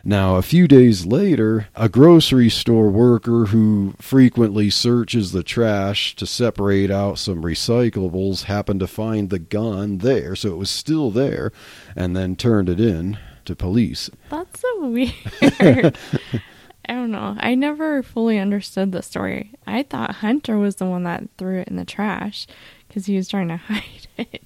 Now, 0.08 0.36
a 0.36 0.42
few 0.42 0.68
days 0.68 1.04
later, 1.04 1.66
a 1.74 1.88
grocery 1.88 2.48
store 2.48 2.90
worker 2.90 3.46
who 3.46 3.94
frequently 4.00 4.70
searches 4.70 5.32
the 5.32 5.42
trash 5.42 6.14
to 6.14 6.26
separate 6.26 6.92
out 6.92 7.18
some 7.18 7.42
recyclables 7.42 8.44
happened 8.44 8.78
to 8.78 8.86
find 8.86 9.30
the 9.30 9.40
gun 9.40 9.98
there, 9.98 10.36
so 10.36 10.50
it 10.50 10.58
was 10.58 10.70
still 10.70 11.10
there, 11.10 11.50
and 11.96 12.14
then 12.14 12.36
turned 12.36 12.68
it 12.68 12.78
in 12.78 13.18
to 13.46 13.56
police. 13.56 14.08
That's 14.30 14.60
so 14.60 14.86
weird. 14.86 15.12
I 16.88 16.92
don't 16.92 17.10
know. 17.10 17.34
I 17.40 17.56
never 17.56 18.04
fully 18.04 18.38
understood 18.38 18.92
the 18.92 19.02
story. 19.02 19.54
I 19.66 19.82
thought 19.82 20.16
Hunter 20.16 20.56
was 20.56 20.76
the 20.76 20.86
one 20.86 21.02
that 21.02 21.24
threw 21.36 21.58
it 21.58 21.66
in 21.66 21.74
the 21.74 21.84
trash 21.84 22.46
because 22.86 23.06
he 23.06 23.16
was 23.16 23.26
trying 23.26 23.48
to 23.48 23.56
hide 23.56 24.06
it. 24.18 24.44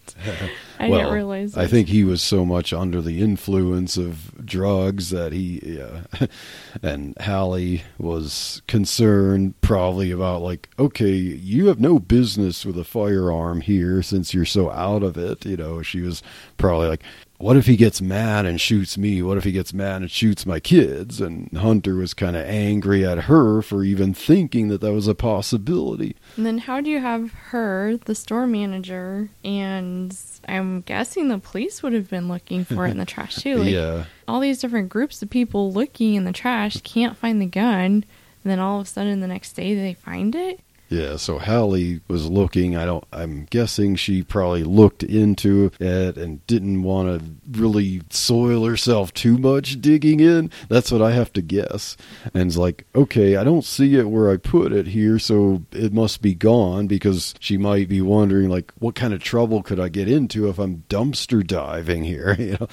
I 0.78 0.88
well, 0.88 1.00
didn't 1.00 1.14
realize. 1.14 1.56
I 1.56 1.66
think 1.66 1.88
he 1.88 2.04
was 2.04 2.22
so 2.22 2.44
much 2.44 2.72
under 2.72 3.02
the 3.02 3.20
influence 3.20 3.96
of 3.96 4.46
drugs 4.46 5.10
that 5.10 5.32
he, 5.32 5.80
uh, 5.80 6.26
and 6.82 7.16
Hallie 7.20 7.82
was 7.98 8.62
concerned 8.66 9.60
probably 9.60 10.10
about 10.10 10.42
like, 10.42 10.68
okay, 10.78 11.12
you 11.12 11.66
have 11.66 11.80
no 11.80 11.98
business 11.98 12.64
with 12.64 12.78
a 12.78 12.84
firearm 12.84 13.60
here 13.60 14.02
since 14.02 14.32
you're 14.32 14.44
so 14.44 14.70
out 14.70 15.02
of 15.02 15.18
it. 15.18 15.44
You 15.44 15.56
know, 15.56 15.82
she 15.82 16.00
was 16.00 16.22
probably 16.56 16.88
like, 16.88 17.02
what 17.40 17.56
if 17.56 17.66
he 17.66 17.76
gets 17.76 18.02
mad 18.02 18.44
and 18.44 18.60
shoots 18.60 18.98
me? 18.98 19.22
What 19.22 19.38
if 19.38 19.44
he 19.44 19.52
gets 19.52 19.72
mad 19.72 20.02
and 20.02 20.10
shoots 20.10 20.44
my 20.44 20.60
kids? 20.60 21.22
And 21.22 21.50
Hunter 21.56 21.94
was 21.94 22.12
kind 22.12 22.36
of 22.36 22.44
angry 22.44 23.04
at 23.04 23.24
her 23.24 23.62
for 23.62 23.82
even 23.82 24.12
thinking 24.12 24.68
that 24.68 24.82
that 24.82 24.92
was 24.92 25.08
a 25.08 25.14
possibility. 25.14 26.16
And 26.36 26.44
then 26.44 26.58
how 26.58 26.82
do 26.82 26.90
you 26.90 27.00
have 27.00 27.32
her, 27.32 27.96
the 28.04 28.14
store 28.14 28.46
manager, 28.46 29.30
and 29.42 30.16
I'm 30.46 30.82
guessing 30.82 31.28
the 31.28 31.38
police 31.38 31.82
would 31.82 31.94
have 31.94 32.10
been 32.10 32.28
looking 32.28 32.66
for 32.66 32.86
it 32.86 32.90
in 32.90 32.98
the 32.98 33.06
trash 33.06 33.36
too? 33.36 33.56
Like, 33.56 33.72
yeah. 33.72 34.04
All 34.28 34.40
these 34.40 34.60
different 34.60 34.90
groups 34.90 35.22
of 35.22 35.30
people 35.30 35.72
looking 35.72 36.16
in 36.16 36.24
the 36.24 36.32
trash 36.32 36.80
can't 36.82 37.16
find 37.16 37.40
the 37.40 37.46
gun, 37.46 38.04
and 38.44 38.50
then 38.50 38.58
all 38.58 38.80
of 38.80 38.86
a 38.86 38.88
sudden 38.88 39.20
the 39.20 39.26
next 39.26 39.54
day 39.54 39.74
they 39.74 39.94
find 39.94 40.34
it. 40.34 40.60
Yeah, 40.90 41.18
so 41.18 41.38
Hallie 41.38 42.00
was 42.08 42.28
looking. 42.28 42.76
I 42.76 42.84
don't. 42.84 43.04
I'm 43.12 43.44
guessing 43.48 43.94
she 43.94 44.24
probably 44.24 44.64
looked 44.64 45.04
into 45.04 45.70
it 45.78 46.16
and 46.16 46.44
didn't 46.48 46.82
want 46.82 47.20
to 47.20 47.60
really 47.60 48.02
soil 48.10 48.66
herself 48.66 49.14
too 49.14 49.38
much 49.38 49.80
digging 49.80 50.18
in. 50.18 50.50
That's 50.68 50.90
what 50.90 51.00
I 51.00 51.12
have 51.12 51.32
to 51.34 51.42
guess. 51.42 51.96
And 52.34 52.48
it's 52.48 52.56
like, 52.56 52.86
okay, 52.92 53.36
I 53.36 53.44
don't 53.44 53.64
see 53.64 53.94
it 53.94 54.10
where 54.10 54.32
I 54.32 54.36
put 54.36 54.72
it 54.72 54.88
here, 54.88 55.20
so 55.20 55.62
it 55.70 55.92
must 55.92 56.22
be 56.22 56.34
gone 56.34 56.88
because 56.88 57.36
she 57.38 57.56
might 57.56 57.88
be 57.88 58.00
wondering, 58.00 58.50
like, 58.50 58.72
what 58.80 58.96
kind 58.96 59.14
of 59.14 59.22
trouble 59.22 59.62
could 59.62 59.78
I 59.78 59.90
get 59.90 60.08
into 60.08 60.48
if 60.48 60.58
I'm 60.58 60.82
dumpster 60.88 61.46
diving 61.46 62.02
here? 62.04 62.36
You 62.40 62.56
know. 62.58 62.68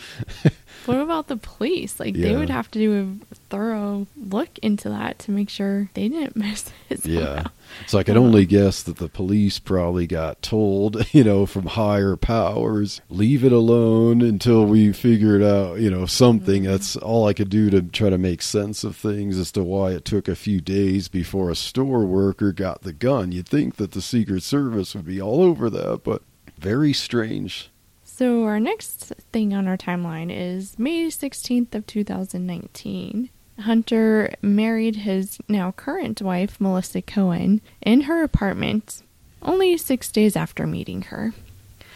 What 0.88 1.00
about 1.02 1.28
the 1.28 1.38
police? 1.38 2.00
Like 2.00 2.16
they 2.16 2.36
would 2.36 2.50
have 2.50 2.72
to 2.72 2.80
do 2.80 3.20
a 3.32 3.36
thorough 3.50 4.08
look 4.16 4.58
into 4.60 4.90
that 4.90 5.20
to 5.20 5.32
make 5.32 5.50
sure 5.50 5.90
they 5.94 6.08
didn't 6.08 6.36
miss 6.38 6.72
it. 6.90 7.06
Yeah. 7.06 7.48
So 7.86 8.00
I 8.00 8.04
can 8.04 8.18
only 8.18 8.46
guess 8.46 8.84
that 8.84 8.98
the 8.98 9.10
police 9.10 9.60
probably 9.60 10.08
got 10.08 10.42
told, 10.42 11.06
you 11.14 11.24
know, 11.24 11.46
from 11.46 11.66
higher 11.66 12.16
powers, 12.16 13.02
leave 13.10 13.44
it 13.44 13.52
alone 13.52 14.22
until 14.22 14.66
we 14.66 14.94
figured 14.94 15.44
out, 15.44 15.80
you 15.80 15.92
know, 15.92 16.06
something. 16.06 16.64
Mm-hmm. 16.64 16.72
That's 16.72 16.96
all 16.96 17.28
I 17.28 17.34
could 17.34 17.50
do 17.50 17.70
to 17.70 17.82
try 17.82 18.10
to 18.10 18.18
make 18.18 18.42
sense 18.42 18.84
of 18.84 18.96
things 18.96 19.38
as 19.38 19.52
to 19.54 19.64
why 19.64 19.92
it 19.92 20.06
took 20.06 20.28
a 20.28 20.36
few 20.36 20.62
days 20.62 21.08
before 21.08 21.50
a 21.50 21.56
store 21.56 22.06
worker 22.06 22.54
got 22.54 22.84
the 22.84 22.94
gun. 22.94 23.32
You'd 23.32 23.50
think 23.50 23.76
that 23.76 23.92
the 23.92 24.02
Secret 24.02 24.44
Service 24.44 24.96
would 24.96 25.06
be 25.06 25.22
all 25.22 25.44
over 25.44 25.70
that, 25.70 26.02
but 26.04 26.22
very 26.58 26.94
strange. 26.94 27.70
So 28.18 28.46
our 28.46 28.60
next 28.60 29.14
thing 29.32 29.54
on 29.54 29.68
our 29.68 29.78
timeline 29.78 30.32
is 30.36 30.80
May 30.80 31.06
16th 31.06 31.76
of 31.76 31.86
2019. 31.86 33.30
Hunter 33.60 34.34
married 34.42 34.96
his 34.96 35.38
now 35.48 35.72
current 35.74 36.20
wife 36.24 36.60
Melissa 36.60 37.04
Cohen 37.04 37.62
in 37.80 38.02
her 38.02 38.24
apartment 38.24 39.04
only 39.44 39.78
6 39.78 40.12
days 40.12 40.36
after 40.36 40.66
meeting 40.66 41.04
her. 41.04 41.36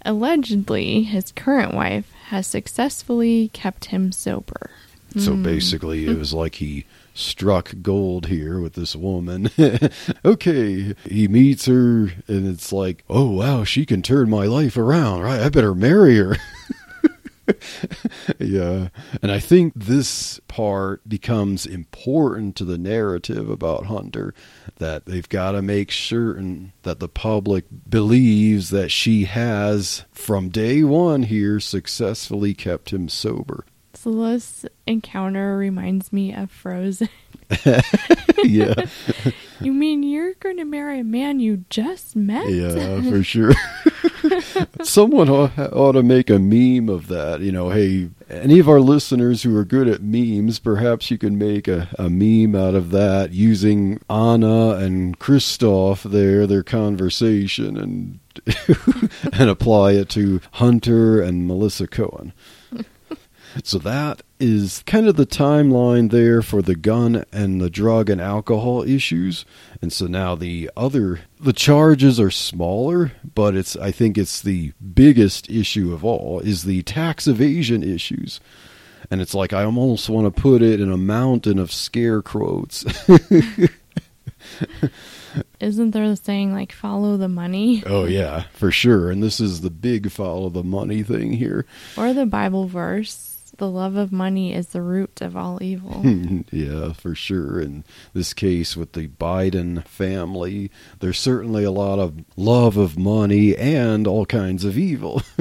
Allegedly, 0.06 1.02
his 1.02 1.32
current 1.32 1.74
wife 1.74 2.12
has 2.26 2.46
successfully 2.46 3.50
kept 3.52 3.86
him 3.86 4.12
sober. 4.12 4.70
So 5.18 5.34
hmm. 5.34 5.44
basically, 5.44 6.06
it 6.06 6.18
was 6.18 6.34
like 6.34 6.56
he 6.56 6.86
struck 7.14 7.74
gold 7.82 8.28
here 8.28 8.60
with 8.60 8.74
this 8.74 8.96
woman. 8.96 9.50
okay, 10.26 10.96
he 11.04 11.28
meets 11.28 11.66
her, 11.66 12.14
and 12.28 12.48
it's 12.48 12.72
like, 12.72 13.04
oh 13.10 13.30
wow, 13.30 13.64
she 13.64 13.86
can 13.86 14.02
turn 14.02 14.30
my 14.30 14.46
life 14.46 14.78
around, 14.78 15.22
right? 15.22 15.42
I 15.42 15.50
better 15.50 15.76
marry 15.76 16.18
her. 16.18 16.38
yeah, 18.40 18.88
and 19.22 19.32
I 19.32 19.40
think 19.40 19.74
this 19.76 20.40
part 20.48 21.08
becomes 21.08 21.66
important 21.66 22.56
to 22.58 22.66
the 22.66 22.78
narrative 22.78 23.50
about 23.50 23.88
Hunter 23.88 24.34
that 24.78 25.06
they've 25.06 25.28
got 25.28 25.52
to 25.52 25.62
make 25.62 25.92
certain 25.92 26.72
that 26.84 27.00
the 27.00 27.10
public 27.10 27.66
believes 27.90 28.70
that 28.70 28.92
she 28.92 29.26
has, 29.26 30.06
from 30.12 30.50
day 30.50 30.84
one 30.84 31.24
here, 31.24 31.60
successfully 31.60 32.54
kept 32.54 32.92
him 32.92 33.10
sober. 33.10 33.66
This 34.04 34.66
encounter 34.88 35.58
reminds 35.58 36.12
me 36.12 36.34
of 36.34 36.52
Frozen. 36.52 37.10
yeah. 38.44 38.74
You 39.62 39.74
mean 39.74 40.02
you're 40.02 40.34
going 40.36 40.58
to 40.58 40.66
marry 40.66 41.00
a 41.00 41.04
man 41.04 41.40
you 41.40 41.66
just 41.70 42.16
met? 42.16 42.50
Yeah, 42.50 43.00
for 43.10 43.24
sure. 43.24 43.54
Someone 44.82 45.30
ought, 45.30 45.92
to 45.92 46.02
make 46.02 46.32
a 46.32 46.40
meme 46.40 46.90
of 46.90 47.08
that. 47.10 47.42
You 47.42 47.52
know, 47.52 47.70
hey, 47.70 48.10
any 48.28 48.58
of 48.58 48.68
our 48.68 48.80
listeners 48.80 49.44
who 49.44 49.56
are 49.56 49.64
good 49.64 49.88
at 49.88 50.02
memes, 50.02 50.58
perhaps 50.58 51.12
you 51.12 51.20
can 51.20 51.38
make 51.38 51.68
a, 51.68 51.90
a 52.00 52.10
meme 52.10 52.56
out 52.56 52.74
of 52.74 52.90
that 52.90 53.34
using 53.34 54.02
Anna 54.10 54.78
and 54.78 55.20
Kristoff 55.20 56.10
there, 56.10 56.48
their 56.48 56.64
conversation, 56.64 57.78
and 57.78 58.20
and 59.34 59.50
apply 59.50 59.92
it 59.92 60.10
to 60.10 60.42
Hunter 60.54 61.22
and 61.22 61.46
Melissa 61.46 61.86
Cohen. 61.86 62.34
So 63.64 63.78
that 63.80 64.22
is 64.40 64.84
kind 64.86 65.08
of 65.08 65.16
the 65.16 65.26
timeline 65.26 66.10
there 66.10 66.42
for 66.42 66.62
the 66.62 66.76
gun 66.76 67.26
and 67.32 67.60
the 67.62 67.70
drug 67.70 68.10
and 68.10 68.22
alcohol 68.22 68.84
issues. 68.84 69.46
And 69.82 69.92
so 69.92 70.08
now 70.08 70.36
the 70.36 70.70
other 70.76 71.22
the 71.40 71.54
charges 71.54 72.20
are 72.20 72.32
smaller, 72.32 73.12
but 73.36 73.56
it's 73.56 73.76
I 73.76 73.92
think 73.92 74.18
it's 74.18 74.42
the 74.42 74.74
biggest 74.94 75.50
issue 75.50 75.94
of 75.94 76.06
all 76.06 76.40
is 76.40 76.64
the 76.64 76.82
tax 76.84 77.28
evasion 77.28 77.84
issues. 77.84 78.40
And 79.10 79.22
it's 79.22 79.34
like 79.34 79.54
I 79.54 79.64
almost 79.64 80.10
want 80.10 80.34
to 80.34 80.42
put 80.42 80.62
it 80.62 80.80
in 80.80 80.92
a 80.92 80.98
mountain 80.98 81.60
of 81.60 81.72
scare 81.72 82.22
quotes. 82.22 82.86
Isn't 85.60 85.92
there 85.92 86.10
the 86.10 86.16
saying 86.16 86.54
like 86.54 86.72
follow 86.72 87.18
the 87.18 87.28
money? 87.30 87.84
oh 87.86 88.06
yeah, 88.06 88.46
for 88.54 88.72
sure. 88.72 89.12
And 89.12 89.22
this 89.22 89.40
is 89.40 89.62
the 89.62 89.70
big 89.70 90.12
follow 90.12 90.50
the 90.50 90.64
money 90.64 91.04
thing 91.04 91.34
here. 91.34 91.66
Or 91.98 92.14
the 92.14 92.26
Bible 92.26 92.68
verse, 92.68 93.31
the 93.62 93.70
love 93.70 93.96
of 93.96 94.12
money 94.12 94.56
is 94.56 94.70
the 94.70 94.82
root 94.82 95.22
of 95.22 95.38
all 95.38 95.62
evil. 95.62 96.02
yeah, 96.52 96.94
for 96.94 97.14
sure. 97.14 97.62
In 97.62 97.84
this 98.12 98.34
case, 98.34 98.76
with 98.76 98.94
the 98.94 99.08
Biden 99.08 99.86
family, 99.86 100.72
there's 101.00 101.20
certainly 101.20 101.64
a 101.64 101.70
lot 101.70 102.00
of 102.00 102.26
love 102.36 102.76
of 102.76 102.98
money 102.98 103.56
and 103.56 104.08
all 104.08 104.26
kinds 104.26 104.66
of 104.66 104.80
evil. 104.80 105.22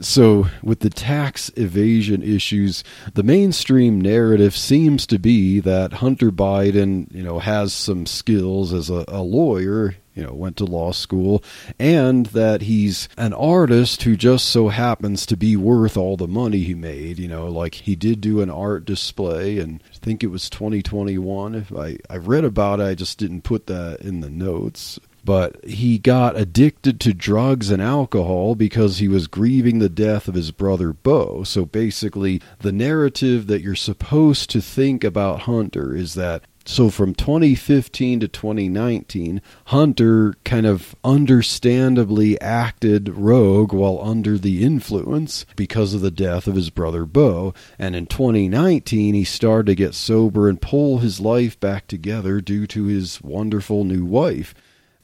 So, 0.00 0.48
with 0.60 0.80
the 0.80 0.90
tax 0.90 1.52
evasion 1.56 2.20
issues, 2.20 2.82
the 3.14 3.22
mainstream 3.22 4.00
narrative 4.00 4.54
seems 4.56 5.06
to 5.06 5.20
be 5.20 5.60
that 5.60 5.94
Hunter 5.94 6.32
Biden, 6.32 7.06
you 7.14 7.22
know, 7.22 7.38
has 7.38 7.72
some 7.72 8.04
skills 8.04 8.74
as 8.74 8.90
a, 8.90 9.04
a 9.06 9.22
lawyer, 9.22 9.94
you 10.14 10.22
know, 10.22 10.32
went 10.32 10.56
to 10.58 10.64
law 10.64 10.92
school, 10.92 11.42
and 11.78 12.26
that 12.26 12.62
he's 12.62 13.08
an 13.16 13.32
artist 13.32 14.02
who 14.02 14.16
just 14.16 14.46
so 14.46 14.68
happens 14.68 15.26
to 15.26 15.36
be 15.36 15.56
worth 15.56 15.96
all 15.96 16.16
the 16.16 16.28
money 16.28 16.60
he 16.60 16.74
made. 16.74 17.18
You 17.18 17.28
know, 17.28 17.48
like 17.48 17.74
he 17.74 17.96
did 17.96 18.20
do 18.20 18.40
an 18.40 18.50
art 18.50 18.84
display, 18.84 19.58
and 19.58 19.82
I 19.92 19.96
think 19.98 20.22
it 20.22 20.28
was 20.28 20.48
2021. 20.50 21.54
If 21.54 21.72
I 21.72 21.98
I 22.08 22.16
read 22.16 22.44
about 22.44 22.80
it, 22.80 22.84
I 22.84 22.94
just 22.94 23.18
didn't 23.18 23.42
put 23.42 23.66
that 23.66 24.00
in 24.00 24.20
the 24.20 24.30
notes 24.30 24.98
but 25.24 25.64
he 25.64 25.98
got 25.98 26.36
addicted 26.36 27.00
to 27.00 27.14
drugs 27.14 27.70
and 27.70 27.80
alcohol 27.80 28.54
because 28.54 28.98
he 28.98 29.08
was 29.08 29.26
grieving 29.26 29.78
the 29.78 29.88
death 29.88 30.28
of 30.28 30.34
his 30.34 30.50
brother 30.50 30.92
Beau. 30.92 31.44
So 31.44 31.64
basically, 31.64 32.42
the 32.60 32.72
narrative 32.72 33.46
that 33.46 33.62
you're 33.62 33.74
supposed 33.74 34.50
to 34.50 34.60
think 34.60 35.02
about 35.02 35.42
Hunter 35.42 35.96
is 35.96 36.14
that 36.14 36.42
so 36.66 36.88
from 36.88 37.14
2015 37.14 38.20
to 38.20 38.28
2019, 38.28 39.42
Hunter 39.66 40.34
kind 40.44 40.64
of 40.64 40.96
understandably 41.04 42.40
acted 42.40 43.10
rogue 43.10 43.72
while 43.72 44.00
under 44.02 44.38
the 44.38 44.64
influence 44.64 45.44
because 45.56 45.92
of 45.92 46.00
the 46.00 46.10
death 46.10 46.46
of 46.46 46.56
his 46.56 46.70
brother 46.70 47.04
Beau. 47.04 47.52
And 47.78 47.94
in 47.94 48.06
2019, 48.06 49.14
he 49.14 49.24
started 49.24 49.66
to 49.66 49.74
get 49.74 49.94
sober 49.94 50.48
and 50.48 50.60
pull 50.60 50.98
his 50.98 51.20
life 51.20 51.60
back 51.60 51.86
together 51.86 52.40
due 52.40 52.66
to 52.68 52.84
his 52.84 53.20
wonderful 53.20 53.84
new 53.84 54.04
wife. 54.04 54.54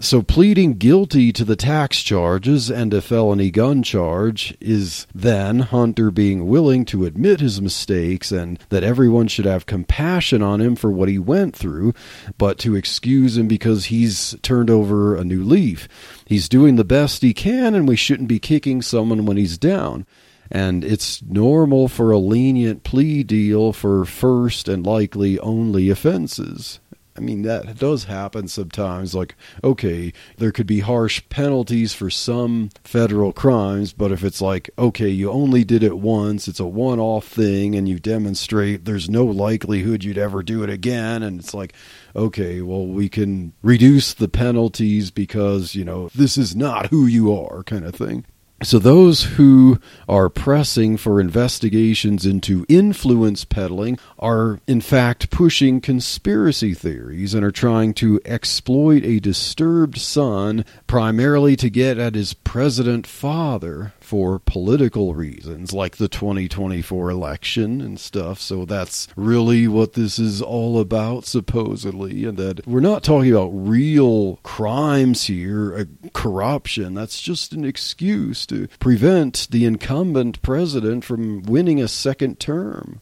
So, 0.02 0.22
pleading 0.22 0.78
guilty 0.78 1.30
to 1.30 1.44
the 1.44 1.56
tax 1.56 2.00
charges 2.00 2.70
and 2.70 2.94
a 2.94 3.02
felony 3.02 3.50
gun 3.50 3.82
charge 3.82 4.56
is 4.58 5.06
then 5.14 5.58
Hunter 5.58 6.10
being 6.10 6.46
willing 6.46 6.86
to 6.86 7.04
admit 7.04 7.40
his 7.40 7.60
mistakes 7.60 8.32
and 8.32 8.58
that 8.70 8.82
everyone 8.82 9.28
should 9.28 9.44
have 9.44 9.66
compassion 9.66 10.40
on 10.40 10.62
him 10.62 10.74
for 10.74 10.90
what 10.90 11.10
he 11.10 11.18
went 11.18 11.54
through, 11.54 11.92
but 12.38 12.56
to 12.60 12.74
excuse 12.74 13.36
him 13.36 13.46
because 13.46 13.86
he's 13.86 14.34
turned 14.40 14.70
over 14.70 15.16
a 15.16 15.22
new 15.22 15.44
leaf. 15.44 15.86
He's 16.24 16.48
doing 16.48 16.76
the 16.76 16.84
best 16.84 17.20
he 17.20 17.34
can, 17.34 17.74
and 17.74 17.86
we 17.86 17.96
shouldn't 17.96 18.30
be 18.30 18.38
kicking 18.38 18.80
someone 18.80 19.26
when 19.26 19.36
he's 19.36 19.58
down. 19.58 20.06
And 20.50 20.82
it's 20.82 21.22
normal 21.22 21.88
for 21.88 22.10
a 22.10 22.16
lenient 22.16 22.84
plea 22.84 23.22
deal 23.22 23.74
for 23.74 24.06
first 24.06 24.66
and 24.66 24.86
likely 24.86 25.38
only 25.40 25.90
offenses. 25.90 26.79
I 27.20 27.22
mean, 27.22 27.42
that 27.42 27.78
does 27.78 28.04
happen 28.04 28.48
sometimes. 28.48 29.14
Like, 29.14 29.34
okay, 29.62 30.14
there 30.38 30.52
could 30.52 30.66
be 30.66 30.80
harsh 30.80 31.22
penalties 31.28 31.92
for 31.92 32.08
some 32.08 32.70
federal 32.82 33.34
crimes, 33.34 33.92
but 33.92 34.10
if 34.10 34.24
it's 34.24 34.40
like, 34.40 34.70
okay, 34.78 35.10
you 35.10 35.30
only 35.30 35.62
did 35.62 35.82
it 35.82 35.98
once, 35.98 36.48
it's 36.48 36.60
a 36.60 36.64
one 36.64 36.98
off 36.98 37.26
thing, 37.26 37.74
and 37.74 37.86
you 37.86 37.98
demonstrate 37.98 38.86
there's 38.86 39.10
no 39.10 39.26
likelihood 39.26 40.02
you'd 40.02 40.16
ever 40.16 40.42
do 40.42 40.62
it 40.62 40.70
again, 40.70 41.22
and 41.22 41.38
it's 41.38 41.52
like, 41.52 41.74
okay, 42.16 42.62
well, 42.62 42.86
we 42.86 43.10
can 43.10 43.52
reduce 43.62 44.14
the 44.14 44.28
penalties 44.28 45.10
because, 45.10 45.74
you 45.74 45.84
know, 45.84 46.08
this 46.14 46.38
is 46.38 46.56
not 46.56 46.86
who 46.86 47.04
you 47.04 47.34
are, 47.36 47.62
kind 47.64 47.84
of 47.84 47.94
thing. 47.94 48.24
So, 48.62 48.78
those 48.78 49.22
who 49.22 49.78
are 50.06 50.28
pressing 50.28 50.98
for 50.98 51.18
investigations 51.18 52.26
into 52.26 52.66
influence 52.68 53.46
peddling 53.46 53.98
are, 54.18 54.60
in 54.66 54.82
fact, 54.82 55.30
pushing 55.30 55.80
conspiracy 55.80 56.74
theories 56.74 57.32
and 57.32 57.42
are 57.42 57.50
trying 57.50 57.94
to 57.94 58.20
exploit 58.26 59.02
a 59.02 59.18
disturbed 59.18 59.96
son 59.96 60.66
primarily 60.86 61.56
to 61.56 61.70
get 61.70 61.96
at 61.96 62.14
his 62.14 62.34
president 62.34 63.06
father 63.06 63.94
for 64.10 64.40
political 64.40 65.14
reasons, 65.14 65.72
like 65.72 65.98
the 65.98 66.08
2024 66.08 67.10
election 67.10 67.80
and 67.80 68.00
stuff. 68.00 68.40
So 68.40 68.64
that's 68.64 69.06
really 69.14 69.68
what 69.68 69.92
this 69.92 70.18
is 70.18 70.42
all 70.42 70.80
about, 70.80 71.26
supposedly. 71.26 72.24
And 72.24 72.36
that 72.36 72.66
we're 72.66 72.80
not 72.80 73.04
talking 73.04 73.30
about 73.30 73.50
real 73.50 74.40
crimes 74.42 75.26
here, 75.26 75.76
uh, 75.76 76.08
corruption. 76.12 76.94
That's 76.94 77.22
just 77.22 77.52
an 77.52 77.64
excuse 77.64 78.46
to 78.46 78.66
prevent 78.80 79.46
the 79.52 79.64
incumbent 79.64 80.42
president 80.42 81.04
from 81.04 81.42
winning 81.42 81.80
a 81.80 81.86
second 81.86 82.40
term 82.40 83.00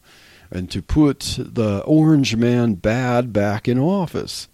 and 0.51 0.71
to 0.71 0.83
put 0.83 1.38
the 1.38 1.83
orange 1.85 2.37
man 2.37 2.75
bad 2.75 3.33
back 3.33 3.66
in 3.66 3.79
office. 3.79 4.49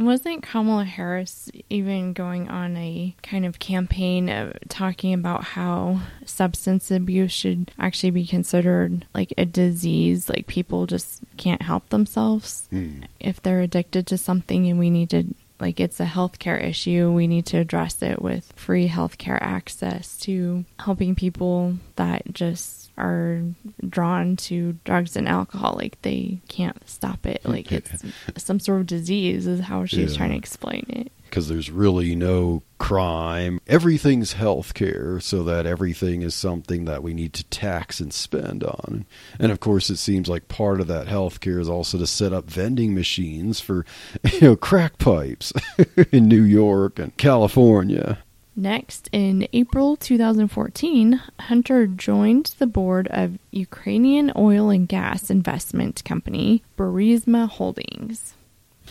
Wasn't 0.00 0.42
Kamala 0.42 0.84
Harris 0.84 1.50
even 1.68 2.14
going 2.14 2.48
on 2.48 2.74
a 2.76 3.14
kind 3.22 3.44
of 3.44 3.58
campaign 3.58 4.30
of 4.30 4.54
talking 4.68 5.12
about 5.12 5.44
how 5.44 6.00
substance 6.24 6.90
abuse 6.90 7.32
should 7.32 7.70
actually 7.78 8.10
be 8.10 8.26
considered 8.26 9.06
like 9.14 9.34
a 9.36 9.44
disease? 9.44 10.28
Like 10.30 10.46
people 10.46 10.86
just 10.86 11.20
can't 11.36 11.60
help 11.62 11.88
themselves 11.90 12.66
Hmm. 12.70 13.02
if 13.20 13.42
they're 13.42 13.60
addicted 13.60 14.06
to 14.08 14.16
something, 14.18 14.66
and 14.68 14.78
we 14.78 14.88
need 14.88 15.10
to 15.10 15.24
like 15.60 15.78
it's 15.78 16.00
a 16.00 16.06
healthcare 16.06 16.62
issue. 16.62 17.12
We 17.12 17.26
need 17.26 17.44
to 17.46 17.58
address 17.58 18.00
it 18.02 18.22
with 18.22 18.50
free 18.56 18.88
healthcare 18.88 19.38
access 19.42 20.16
to 20.20 20.64
helping 20.78 21.14
people 21.14 21.74
that 21.96 22.22
just 22.32 22.79
are 23.00 23.42
drawn 23.88 24.36
to 24.36 24.74
drugs 24.84 25.16
and 25.16 25.28
alcohol. 25.28 25.74
Like 25.76 26.00
they 26.02 26.40
can't 26.48 26.76
stop 26.88 27.26
it. 27.26 27.40
Like 27.44 27.72
it's 27.72 28.04
some 28.38 28.60
sort 28.60 28.80
of 28.82 28.86
disease, 28.86 29.46
is 29.46 29.60
how 29.60 29.84
she's 29.86 30.12
Yeah. 30.12 30.16
trying 30.18 30.30
to 30.30 30.36
explain 30.36 30.84
it. 30.88 31.12
because 31.24 31.46
there's 31.48 31.70
really 31.70 32.16
no 32.16 32.60
crime. 32.78 33.60
Everything's 33.68 34.34
healthcare, 34.34 35.22
so 35.22 35.44
that 35.44 35.64
everything 35.64 36.22
is 36.22 36.34
something 36.34 36.86
that 36.86 37.04
we 37.04 37.14
need 37.14 37.32
to 37.34 37.44
tax 37.44 38.00
and 38.00 38.12
spend 38.12 38.64
on. 38.64 39.06
And 39.38 39.52
of 39.52 39.60
course, 39.60 39.90
it 39.90 39.98
seems 39.98 40.28
like 40.28 40.48
part 40.48 40.80
of 40.80 40.88
that 40.88 41.06
healthcare 41.06 41.60
is 41.60 41.68
also 41.68 41.98
to 41.98 42.06
set 42.08 42.32
up 42.32 42.50
vending 42.50 42.96
machines 42.96 43.60
for, 43.60 43.86
you 44.32 44.40
know, 44.40 44.56
crack 44.56 44.98
pipes 44.98 45.52
in 46.12 46.26
New 46.26 46.42
York 46.42 46.98
and 46.98 47.16
California. 47.16 48.18
Next, 48.56 49.08
in 49.12 49.46
April 49.52 49.96
2014, 49.96 51.20
Hunter 51.40 51.86
joined 51.86 52.54
the 52.58 52.66
board 52.66 53.08
of 53.10 53.38
Ukrainian 53.52 54.32
oil 54.36 54.70
and 54.70 54.88
gas 54.88 55.30
investment 55.30 56.04
company 56.04 56.62
Burisma 56.76 57.48
Holdings. 57.48 58.34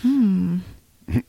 Hmm. 0.02 0.60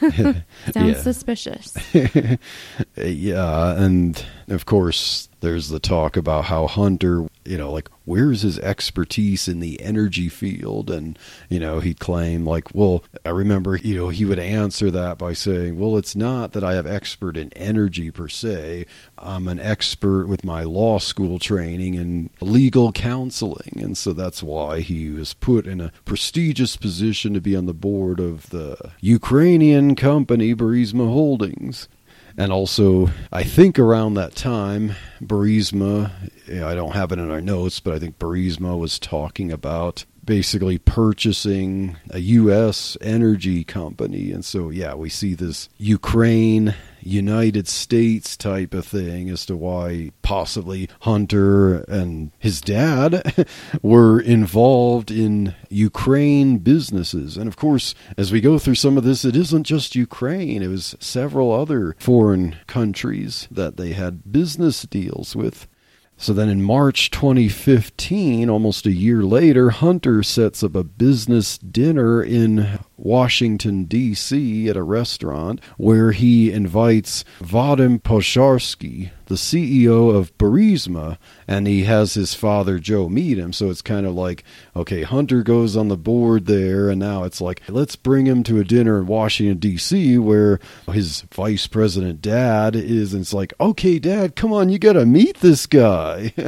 Sounds 0.72 1.02
suspicious. 1.02 1.76
yeah, 2.96 3.82
and 3.82 4.24
of 4.48 4.66
course, 4.66 5.28
there's 5.44 5.68
the 5.68 5.78
talk 5.78 6.16
about 6.16 6.46
how 6.46 6.66
Hunter, 6.66 7.26
you 7.44 7.58
know, 7.58 7.70
like, 7.70 7.90
where's 8.06 8.42
his 8.42 8.58
expertise 8.58 9.46
in 9.46 9.60
the 9.60 9.80
energy 9.80 10.28
field? 10.28 10.90
And, 10.90 11.18
you 11.48 11.60
know, 11.60 11.80
he'd 11.80 12.00
claim, 12.00 12.46
like, 12.46 12.74
well, 12.74 13.04
I 13.24 13.30
remember, 13.30 13.76
you 13.76 13.94
know, 13.94 14.08
he 14.08 14.24
would 14.24 14.38
answer 14.38 14.90
that 14.90 15.18
by 15.18 15.34
saying, 15.34 15.78
well, 15.78 15.96
it's 15.96 16.16
not 16.16 16.52
that 16.52 16.64
I 16.64 16.74
have 16.74 16.86
expert 16.86 17.36
in 17.36 17.52
energy 17.52 18.10
per 18.10 18.28
se. 18.28 18.86
I'm 19.18 19.46
an 19.46 19.60
expert 19.60 20.26
with 20.26 20.44
my 20.44 20.62
law 20.62 20.98
school 20.98 21.38
training 21.38 21.94
in 21.94 22.30
legal 22.40 22.90
counseling. 22.92 23.76
And 23.76 23.96
so 23.96 24.12
that's 24.12 24.42
why 24.42 24.80
he 24.80 25.10
was 25.10 25.34
put 25.34 25.66
in 25.66 25.80
a 25.80 25.92
prestigious 26.04 26.76
position 26.76 27.34
to 27.34 27.40
be 27.40 27.54
on 27.54 27.66
the 27.66 27.74
board 27.74 28.18
of 28.18 28.50
the 28.50 28.92
Ukrainian 29.00 29.94
company 29.94 30.54
Burisma 30.54 31.06
Holdings. 31.06 31.88
And 32.36 32.52
also, 32.52 33.10
I 33.32 33.44
think 33.44 33.78
around 33.78 34.14
that 34.14 34.34
time, 34.34 34.94
Burisma, 35.22 36.10
I 36.48 36.74
don't 36.74 36.92
have 36.92 37.12
it 37.12 37.18
in 37.18 37.30
our 37.30 37.40
notes, 37.40 37.78
but 37.80 37.94
I 37.94 37.98
think 37.98 38.18
Burisma 38.18 38.78
was 38.78 38.98
talking 38.98 39.52
about 39.52 40.04
basically 40.24 40.78
purchasing 40.78 41.96
a 42.10 42.18
U.S. 42.18 42.96
energy 43.00 43.62
company. 43.62 44.32
And 44.32 44.44
so, 44.44 44.70
yeah, 44.70 44.94
we 44.94 45.10
see 45.10 45.34
this 45.34 45.68
Ukraine, 45.78 46.74
United 47.04 47.68
States 47.68 48.36
type 48.36 48.74
of 48.74 48.86
thing 48.86 49.30
as 49.30 49.46
to 49.46 49.56
why 49.56 50.10
possibly 50.22 50.88
Hunter 51.00 51.82
and 51.84 52.30
his 52.38 52.60
dad 52.60 53.46
were 53.82 54.20
involved 54.20 55.10
in 55.10 55.54
Ukraine 55.68 56.58
businesses. 56.58 57.36
And 57.36 57.48
of 57.48 57.56
course, 57.56 57.94
as 58.16 58.32
we 58.32 58.40
go 58.40 58.58
through 58.58 58.76
some 58.76 58.96
of 58.96 59.04
this, 59.04 59.24
it 59.24 59.36
isn't 59.36 59.64
just 59.64 59.94
Ukraine, 59.94 60.62
it 60.62 60.68
was 60.68 60.96
several 61.00 61.52
other 61.52 61.94
foreign 61.98 62.56
countries 62.66 63.48
that 63.50 63.76
they 63.76 63.92
had 63.92 64.32
business 64.32 64.82
deals 64.82 65.36
with. 65.36 65.68
So 66.16 66.32
then 66.32 66.48
in 66.48 66.62
March 66.62 67.10
2015, 67.10 68.48
almost 68.48 68.86
a 68.86 68.92
year 68.92 69.24
later, 69.24 69.70
Hunter 69.70 70.22
sets 70.22 70.62
up 70.62 70.76
a 70.76 70.84
business 70.84 71.58
dinner 71.58 72.22
in 72.22 72.78
Washington, 72.96 73.84
D.C. 73.84 74.68
at 74.68 74.76
a 74.76 74.82
restaurant 74.82 75.60
where 75.76 76.12
he 76.12 76.52
invites 76.52 77.24
Vadym 77.40 78.00
Pozharskyi, 78.00 79.10
the 79.26 79.34
CEO 79.34 80.14
of 80.14 80.36
Burisma, 80.38 81.18
and 81.48 81.66
he 81.66 81.84
has 81.84 82.14
his 82.14 82.34
father 82.34 82.78
Joe 82.78 83.08
meet 83.08 83.38
him. 83.38 83.52
So 83.52 83.70
it's 83.70 83.82
kind 83.82 84.06
of 84.06 84.14
like, 84.14 84.44
okay, 84.76 85.02
Hunter 85.02 85.42
goes 85.42 85.76
on 85.76 85.88
the 85.88 85.96
board 85.96 86.46
there, 86.46 86.88
and 86.88 87.00
now 87.00 87.24
it's 87.24 87.40
like, 87.40 87.62
let's 87.68 87.96
bring 87.96 88.26
him 88.26 88.42
to 88.44 88.60
a 88.60 88.64
dinner 88.64 88.98
in 88.98 89.06
Washington, 89.06 89.58
D.C., 89.58 90.18
where 90.18 90.60
his 90.90 91.22
vice 91.32 91.66
president 91.66 92.22
dad 92.22 92.76
is. 92.76 93.12
And 93.12 93.22
it's 93.22 93.34
like, 93.34 93.54
okay, 93.60 93.98
dad, 93.98 94.36
come 94.36 94.52
on, 94.52 94.68
you 94.68 94.78
got 94.78 94.94
to 94.94 95.06
meet 95.06 95.38
this 95.38 95.66
guy. 95.66 96.32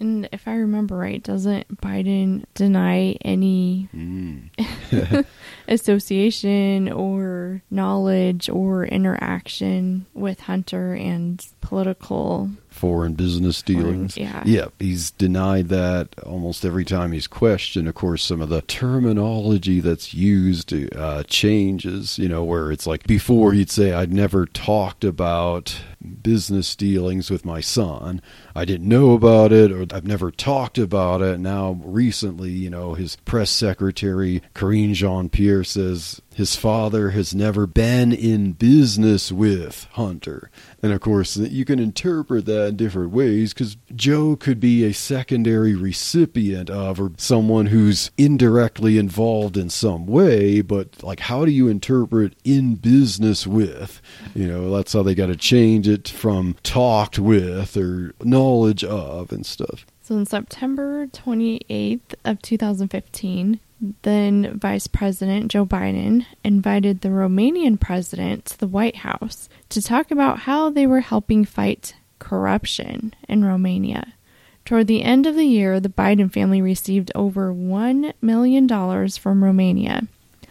And 0.00 0.28
if 0.32 0.48
I 0.48 0.54
remember 0.54 0.96
right, 0.96 1.22
doesn't 1.22 1.80
Biden 1.80 2.44
deny 2.54 3.12
any 3.22 3.88
hmm. 3.92 4.38
association 5.68 6.90
or 6.90 7.62
knowledge 7.70 8.48
or 8.48 8.86
interaction 8.86 10.06
with 10.14 10.40
Hunter 10.40 10.94
and 10.94 11.46
political 11.60 12.50
foreign 12.70 13.14
business 13.14 13.62
dealings. 13.62 14.16
yeah. 14.16 14.42
Yep, 14.44 14.74
he's 14.78 15.10
denied 15.10 15.68
that 15.68 16.08
almost 16.20 16.64
every 16.64 16.84
time 16.84 17.12
he's 17.12 17.26
questioned. 17.26 17.88
Of 17.88 17.94
course, 17.94 18.24
some 18.24 18.40
of 18.40 18.48
the 18.48 18.62
terminology 18.62 19.80
that's 19.80 20.14
used 20.14 20.72
uh, 20.96 21.22
changes, 21.24 22.18
you 22.18 22.28
know, 22.28 22.44
where 22.44 22.70
it's 22.72 22.86
like 22.86 23.06
before 23.06 23.52
he'd 23.52 23.70
say, 23.70 23.92
I'd 23.92 24.12
never 24.12 24.46
talked 24.46 25.04
about 25.04 25.76
business 26.22 26.74
dealings 26.74 27.30
with 27.30 27.44
my 27.44 27.60
son. 27.60 28.22
I 28.54 28.64
didn't 28.64 28.88
know 28.88 29.12
about 29.12 29.52
it 29.52 29.70
or 29.70 29.86
I've 29.94 30.06
never 30.06 30.30
talked 30.30 30.78
about 30.78 31.20
it. 31.20 31.38
Now, 31.38 31.78
recently, 31.82 32.50
you 32.50 32.70
know, 32.70 32.94
his 32.94 33.16
press 33.16 33.50
secretary, 33.50 34.42
Karine 34.54 34.94
Jean 34.94 35.28
Pierre, 35.28 35.64
says 35.64 36.20
his 36.34 36.56
father 36.56 37.10
has 37.10 37.34
never 37.34 37.66
been 37.66 38.12
in 38.12 38.52
business 38.52 39.32
with 39.32 39.86
Hunter. 39.92 40.50
And 40.82 40.92
of 40.92 41.00
course, 41.00 41.36
you 41.36 41.64
can 41.64 41.78
interpret 41.78 42.46
that 42.46 42.68
in 42.68 42.76
different 42.76 43.10
ways 43.10 43.52
because 43.52 43.76
Joe 43.94 44.36
could 44.36 44.60
be 44.60 44.84
a 44.84 44.92
secondary 44.92 45.74
recipient 45.74 46.70
of 46.70 47.00
or 47.00 47.12
someone 47.16 47.66
who's 47.66 48.10
indirectly 48.16 48.96
involved 48.96 49.56
in 49.56 49.70
some 49.70 50.06
way, 50.06 50.60
but 50.60 51.02
like, 51.02 51.20
how 51.20 51.44
do 51.44 51.50
you 51.50 51.68
interpret 51.68 52.34
in 52.44 52.76
business 52.76 53.46
with? 53.46 54.00
You 54.34 54.46
know, 54.46 54.70
that's 54.70 54.92
how 54.92 55.02
they 55.02 55.14
got 55.14 55.26
to 55.26 55.36
change 55.36 55.88
it 55.88 56.08
from 56.08 56.56
talked 56.62 57.18
with 57.18 57.76
or 57.76 58.14
knowledge 58.22 58.84
of 58.84 59.32
and 59.32 59.44
stuff. 59.44 59.84
So 60.02 60.16
on 60.16 60.26
September 60.26 61.06
28th 61.06 62.14
of 62.24 62.42
2015, 62.42 63.60
then 64.02 64.58
Vice 64.58 64.86
President 64.86 65.50
Joe 65.50 65.64
Biden 65.64 66.26
invited 66.44 67.00
the 67.00 67.08
Romanian 67.08 67.80
president 67.80 68.44
to 68.46 68.58
the 68.58 68.66
White 68.66 68.96
House 68.96 69.48
to 69.70 69.80
talk 69.80 70.10
about 70.10 70.40
how 70.40 70.70
they 70.70 70.86
were 70.86 71.00
helping 71.00 71.44
fight 71.44 71.94
corruption 72.18 73.14
in 73.28 73.44
Romania. 73.44 74.14
Toward 74.64 74.86
the 74.86 75.02
end 75.02 75.26
of 75.26 75.34
the 75.34 75.46
year, 75.46 75.80
the 75.80 75.88
Biden 75.88 76.30
family 76.32 76.60
received 76.60 77.10
over 77.14 77.52
$1 77.52 78.12
million 78.20 79.08
from 79.08 79.42
Romania. 79.42 80.06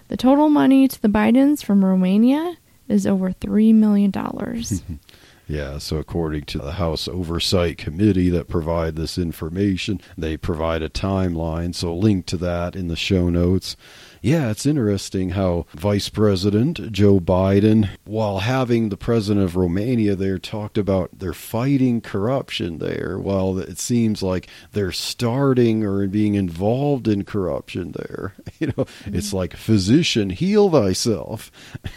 The 0.07 0.17
total 0.17 0.49
money 0.49 0.87
to 0.87 1.01
the 1.01 1.07
Bidens 1.07 1.63
from 1.63 1.85
Romania 1.85 2.57
is 2.87 3.05
over 3.05 3.31
$3 3.31 3.73
million. 3.75 4.11
Yeah, 5.49 5.79
so 5.79 5.97
according 5.97 6.43
to 6.43 6.59
the 6.59 6.73
House 6.73 7.07
Oversight 7.07 7.79
Committee 7.79 8.29
that 8.29 8.47
provide 8.47 8.95
this 8.95 9.17
information, 9.17 9.99
they 10.15 10.37
provide 10.37 10.83
a 10.83 10.89
timeline, 10.89 11.73
so 11.73 11.95
link 11.95 12.27
to 12.27 12.37
that 12.37 12.75
in 12.75 12.87
the 12.87 12.95
show 12.95 13.29
notes. 13.29 13.75
Yeah, 14.21 14.51
it's 14.51 14.67
interesting 14.67 15.31
how 15.31 15.65
Vice 15.73 16.07
President 16.07 16.91
Joe 16.91 17.19
Biden, 17.19 17.89
while 18.05 18.39
having 18.39 18.89
the 18.89 18.97
president 18.97 19.43
of 19.43 19.55
Romania 19.55 20.15
there, 20.15 20.37
talked 20.37 20.77
about 20.77 21.17
they're 21.17 21.33
fighting 21.33 21.99
corruption 21.99 22.77
there, 22.77 23.17
while 23.17 23.57
it 23.57 23.79
seems 23.79 24.21
like 24.21 24.47
they're 24.73 24.91
starting 24.91 25.83
or 25.83 26.05
being 26.05 26.35
involved 26.35 27.07
in 27.07 27.23
corruption 27.23 27.93
there. 27.93 28.35
You 28.59 28.73
know, 28.75 28.85
it's 29.05 29.27
mm-hmm. 29.27 29.37
like 29.37 29.55
physician, 29.55 30.31
heal 30.31 30.69
thyself. 30.69 31.49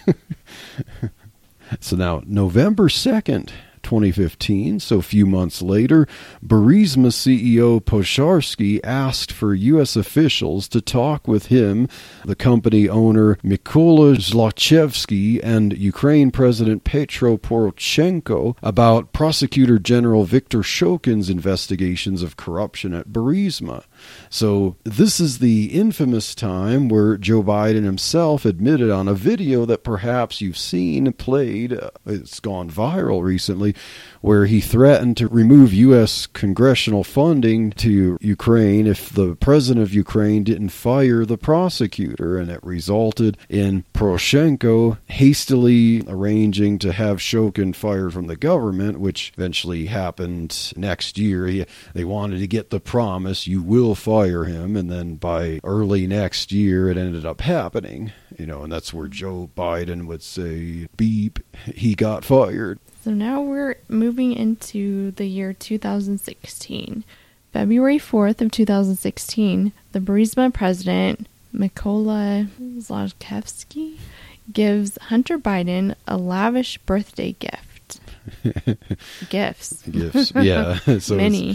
So 1.80 1.96
now, 1.96 2.22
November 2.26 2.88
2nd, 2.88 3.50
2015, 3.82 4.80
so 4.80 4.98
a 4.98 5.02
few 5.02 5.26
months 5.26 5.60
later, 5.60 6.06
Burisma 6.44 7.08
CEO 7.08 7.80
Pozharskyi 7.80 8.80
asked 8.84 9.32
for 9.32 9.54
U.S. 9.54 9.96
officials 9.96 10.68
to 10.68 10.80
talk 10.80 11.28
with 11.28 11.46
him, 11.46 11.88
the 12.24 12.34
company 12.34 12.88
owner 12.88 13.36
Mykola 13.36 14.16
Zlochevsky, 14.16 15.40
and 15.42 15.76
Ukraine 15.76 16.30
President 16.30 16.84
Petro 16.84 17.36
Poroshenko 17.36 18.56
about 18.62 19.12
Prosecutor 19.12 19.78
General 19.78 20.24
Viktor 20.24 20.60
Shokin's 20.60 21.28
investigations 21.28 22.22
of 22.22 22.36
corruption 22.36 22.94
at 22.94 23.08
Burisma. 23.08 23.84
So, 24.30 24.76
this 24.84 25.20
is 25.20 25.38
the 25.38 25.66
infamous 25.66 26.34
time 26.34 26.88
where 26.88 27.16
Joe 27.16 27.42
Biden 27.42 27.84
himself 27.84 28.44
admitted 28.44 28.90
on 28.90 29.08
a 29.08 29.14
video 29.14 29.64
that 29.66 29.84
perhaps 29.84 30.40
you've 30.40 30.56
seen 30.56 31.12
played, 31.12 31.72
uh, 31.72 31.90
it's 32.06 32.40
gone 32.40 32.70
viral 32.70 33.22
recently, 33.22 33.74
where 34.22 34.46
he 34.46 34.60
threatened 34.60 35.16
to 35.16 35.28
remove 35.28 35.74
U.S. 35.74 36.26
congressional 36.26 37.04
funding 37.04 37.72
to 37.72 38.16
Ukraine 38.20 38.86
if 38.86 39.10
the 39.10 39.34
president 39.34 39.82
of 39.82 39.92
Ukraine 39.92 40.44
didn't 40.44 40.70
fire 40.70 41.26
the 41.26 41.36
prosecutor. 41.36 42.38
And 42.38 42.48
it 42.48 42.60
resulted 42.62 43.36
in 43.48 43.84
Poroshenko 43.92 44.98
hastily 45.06 46.04
arranging 46.08 46.78
to 46.78 46.92
have 46.92 47.18
Shokin 47.18 47.74
fired 47.74 48.12
from 48.12 48.28
the 48.28 48.36
government, 48.36 49.00
which 49.00 49.32
eventually 49.36 49.86
happened 49.86 50.72
next 50.76 51.18
year. 51.18 51.48
He, 51.48 51.66
they 51.92 52.04
wanted 52.04 52.38
to 52.38 52.46
get 52.46 52.70
the 52.70 52.80
promise, 52.80 53.48
you 53.48 53.60
will 53.60 53.96
fire 53.96 54.44
him. 54.44 54.76
And 54.76 54.88
then 54.88 55.16
by 55.16 55.58
early 55.64 56.06
next 56.06 56.52
year, 56.52 56.88
it 56.88 56.96
ended 56.96 57.26
up 57.26 57.40
happening. 57.40 58.12
You 58.38 58.46
know, 58.46 58.62
and 58.62 58.72
that's 58.72 58.94
where 58.94 59.08
Joe 59.08 59.50
Biden 59.56 60.06
would 60.06 60.22
say, 60.22 60.86
beep, 60.96 61.40
he 61.74 61.94
got 61.94 62.24
fired. 62.24 62.78
So 63.02 63.10
now 63.10 63.40
we're 63.42 63.76
moving 63.88 64.32
into 64.32 65.10
the 65.12 65.26
year 65.26 65.52
2016. 65.52 67.04
February 67.52 67.98
4th 67.98 68.40
of 68.40 68.50
2016, 68.50 69.72
the 69.92 70.00
Burisma 70.00 70.52
president, 70.52 71.26
Mykola 71.54 72.48
Zlochevsky, 72.78 73.98
gives 74.52 74.96
Hunter 75.02 75.38
Biden 75.38 75.94
a 76.08 76.16
lavish 76.16 76.78
birthday 76.78 77.32
gift. 77.38 77.71
Gifts. 79.28 79.82
Gifts, 79.82 80.32
yeah. 80.36 80.78
so 80.98 81.16
Many. 81.16 81.54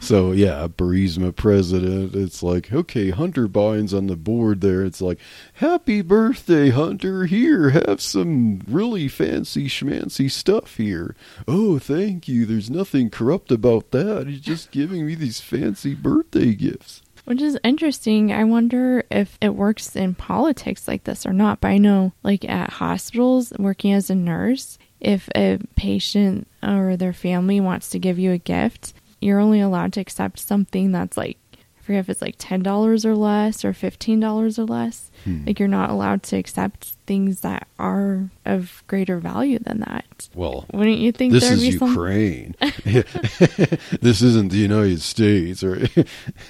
so 0.00 0.32
yeah, 0.32 0.68
Burisma 0.68 1.34
president. 1.34 2.14
It's 2.14 2.42
like 2.42 2.72
okay, 2.72 3.10
Hunter 3.10 3.48
Biden's 3.48 3.94
on 3.94 4.06
the 4.06 4.16
board 4.16 4.60
there. 4.60 4.84
It's 4.84 5.00
like 5.00 5.18
happy 5.54 6.02
birthday, 6.02 6.70
Hunter. 6.70 7.26
Here, 7.26 7.70
have 7.70 8.00
some 8.00 8.60
really 8.68 9.08
fancy 9.08 9.66
schmancy 9.68 10.30
stuff 10.30 10.76
here. 10.76 11.14
Oh, 11.46 11.78
thank 11.78 12.28
you. 12.28 12.46
There's 12.46 12.70
nothing 12.70 13.10
corrupt 13.10 13.50
about 13.50 13.90
that. 13.92 14.26
He's 14.26 14.40
just 14.40 14.70
giving 14.70 15.06
me 15.06 15.14
these 15.14 15.40
fancy 15.40 15.94
birthday 15.94 16.54
gifts. 16.54 17.02
Which 17.24 17.40
is 17.40 17.58
interesting. 17.64 18.32
I 18.32 18.44
wonder 18.44 19.02
if 19.10 19.38
it 19.40 19.54
works 19.54 19.96
in 19.96 20.14
politics 20.14 20.86
like 20.86 21.04
this 21.04 21.24
or 21.24 21.32
not. 21.32 21.60
But 21.60 21.68
I 21.68 21.78
know, 21.78 22.12
like 22.22 22.44
at 22.44 22.70
hospitals, 22.70 23.52
working 23.58 23.94
as 23.94 24.10
a 24.10 24.14
nurse, 24.14 24.78
if 25.04 25.28
a 25.36 25.58
patient 25.76 26.48
or 26.62 26.96
their 26.96 27.12
family 27.12 27.60
wants 27.60 27.90
to 27.90 27.98
give 27.98 28.18
you 28.18 28.32
a 28.32 28.38
gift, 28.38 28.94
you're 29.20 29.38
only 29.38 29.60
allowed 29.60 29.92
to 29.92 30.00
accept 30.00 30.38
something 30.38 30.92
that's 30.92 31.16
like, 31.16 31.36
I 31.54 31.82
forget 31.82 32.00
if 32.00 32.08
it's 32.08 32.22
like 32.22 32.38
$10 32.38 33.04
or 33.04 33.14
less 33.14 33.64
or 33.64 33.72
$15 33.72 34.58
or 34.58 34.64
less. 34.64 35.10
Hmm. 35.24 35.44
Like, 35.46 35.58
you're 35.58 35.68
not 35.68 35.90
allowed 35.90 36.22
to 36.24 36.36
accept 36.36 36.94
things 37.06 37.40
that 37.40 37.68
are 37.78 38.30
of 38.46 38.82
greater 38.86 39.18
value 39.18 39.58
than 39.58 39.80
that. 39.80 40.28
Well, 40.34 40.64
Wouldn't 40.72 40.98
you 40.98 41.12
think 41.12 41.34
this 41.34 41.50
is? 41.50 41.66
Ukraine. 41.74 42.54
this 42.60 44.22
isn't 44.22 44.50
the 44.50 44.58
United 44.58 45.02
States, 45.02 45.62
or 45.62 45.86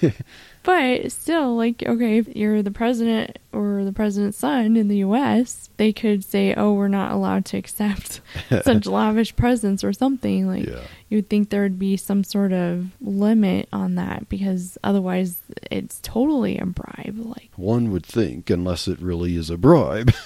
But 0.65 1.13
still, 1.13 1.57
like, 1.57 1.83
okay, 1.87 2.17
if 2.19 2.35
you're 2.35 2.63
the 2.63 2.71
president 2.71 3.39
or 3.53 3.85
the 3.85 3.93
president's 3.93 4.39
son 4.39 4.77
in 4.77 4.89
the 4.89 4.97
U.S., 4.99 5.69
they 5.77 5.93
could 5.93 6.25
say, 6.25 6.55
oh, 6.55 6.73
we're 6.73 6.89
not 6.89 7.13
allowed 7.13 7.45
to 7.47 7.59
accept 7.59 8.23
such 8.63 8.87
lavish 8.87 9.37
presents 9.37 9.85
or 9.85 9.93
something. 9.93 10.47
Like, 10.49 10.67
Yeah. 10.67 10.81
you'd 11.11 11.29
think 11.29 11.51
there 11.51 11.63
would 11.63 11.79
be 11.79 11.99
some 11.99 12.25
sort 12.25 12.53
of 12.55 12.87
limit 13.03 13.69
on 13.75 13.97
that 13.97 14.29
because 14.31 14.79
otherwise 14.83 15.43
it's 15.71 16.01
totally 16.03 16.57
a 16.59 16.65
bribe. 16.65 17.19
Like, 17.19 17.51
one 17.57 17.91
would 17.93 18.07
think, 18.07 18.49
unless 18.49 18.89
it 18.89 18.99
really 19.01 19.37
is 19.37 19.51
a 19.51 19.59
bribe. 19.59 20.15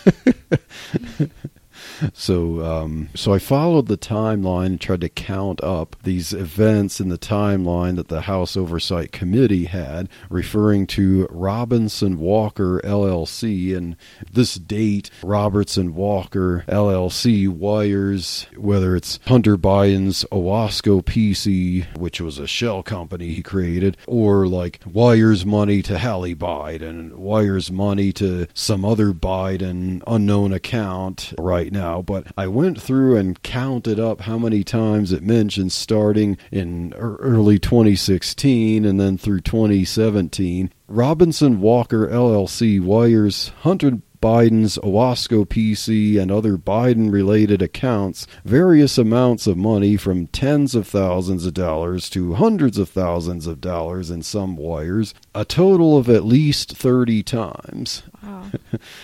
so, 2.12 2.64
um, 2.64 3.08
so 3.14 3.32
I 3.32 3.38
followed 3.38 3.86
the 3.86 3.98
timeline 3.98 4.66
and 4.66 4.80
tried 4.80 5.00
to 5.02 5.08
count 5.08 5.62
up 5.62 5.96
these 6.02 6.32
events 6.32 7.00
in 7.00 7.08
the 7.08 7.18
timeline 7.18 7.96
that 7.96 8.08
the 8.08 8.22
House 8.22 8.56
Oversight 8.56 9.12
Committee 9.12 9.66
had, 9.66 10.08
referring 10.30 10.86
to 10.88 11.26
Robinson 11.30 12.18
Walker 12.18 12.80
LLC. 12.84 13.76
And 13.76 13.96
this 14.30 14.54
date, 14.54 15.10
Robinson 15.22 15.94
Walker 15.94 16.64
LLC 16.68 17.48
wires 17.48 18.46
whether 18.56 18.96
it's 18.96 19.18
Hunter 19.26 19.56
Biden's 19.56 20.24
Owasco 20.30 21.02
PC, 21.02 21.96
which 21.96 22.20
was 22.20 22.38
a 22.38 22.46
shell 22.46 22.82
company 22.82 23.32
he 23.32 23.42
created, 23.42 23.96
or 24.06 24.46
like 24.46 24.80
wires 24.84 25.46
money 25.46 25.82
to 25.82 25.98
Hallie 25.98 26.34
Biden, 26.34 27.14
wires 27.14 27.70
money 27.70 28.12
to 28.14 28.46
some 28.54 28.84
other 28.84 29.12
Biden 29.12 30.02
unknown 30.06 30.52
account 30.52 31.32
right 31.38 31.67
now. 31.72 32.02
But 32.02 32.26
I 32.36 32.46
went 32.46 32.80
through 32.80 33.16
and 33.16 33.42
counted 33.42 33.98
up 33.98 34.22
how 34.22 34.38
many 34.38 34.64
times 34.64 35.12
it 35.12 35.22
mentions 35.22 35.74
starting 35.74 36.36
in 36.50 36.92
early 36.94 37.58
2016 37.58 38.84
and 38.84 39.00
then 39.00 39.18
through 39.18 39.40
2017. 39.40 40.72
Robinson 40.86 41.60
Walker 41.60 42.08
LLC 42.08 42.80
wires 42.80 43.52
Hunter 43.60 44.00
Biden's 44.20 44.78
Owasco 44.78 45.46
PC 45.46 46.20
and 46.20 46.30
other 46.30 46.56
Biden 46.56 47.12
related 47.12 47.62
accounts 47.62 48.26
various 48.44 48.98
amounts 48.98 49.46
of 49.46 49.56
money 49.56 49.96
from 49.96 50.26
tens 50.28 50.74
of 50.74 50.86
thousands 50.86 51.46
of 51.46 51.54
dollars 51.54 52.10
to 52.10 52.34
hundreds 52.34 52.78
of 52.78 52.88
thousands 52.88 53.46
of 53.46 53.60
dollars 53.60 54.10
in 54.10 54.22
some 54.22 54.56
wires, 54.56 55.14
a 55.34 55.44
total 55.44 55.96
of 55.96 56.08
at 56.08 56.24
least 56.24 56.76
30 56.76 57.22
times. 57.22 58.02
Wow. 58.22 58.44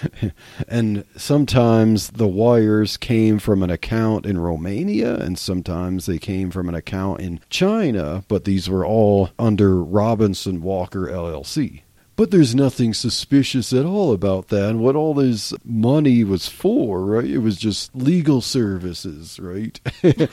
and 0.68 1.04
sometimes 1.16 2.10
the 2.10 2.28
wires 2.28 2.96
came 2.96 3.38
from 3.38 3.62
an 3.62 3.70
account 3.70 4.26
in 4.26 4.38
Romania, 4.38 5.16
and 5.16 5.38
sometimes 5.38 6.06
they 6.06 6.18
came 6.18 6.50
from 6.50 6.68
an 6.68 6.74
account 6.74 7.20
in 7.20 7.40
China, 7.50 8.24
but 8.28 8.44
these 8.44 8.68
were 8.68 8.84
all 8.84 9.30
under 9.38 9.82
Robinson 9.82 10.62
Walker 10.62 11.06
LLC. 11.06 11.83
But 12.16 12.30
there's 12.30 12.54
nothing 12.54 12.94
suspicious 12.94 13.72
at 13.72 13.84
all 13.84 14.12
about 14.12 14.48
that. 14.48 14.70
And 14.70 14.80
what 14.80 14.94
all 14.94 15.14
this 15.14 15.52
money 15.64 16.22
was 16.22 16.48
for, 16.48 17.04
right? 17.04 17.24
It 17.24 17.38
was 17.38 17.56
just 17.56 17.94
legal 17.94 18.40
services, 18.40 19.40
right? 19.40 19.80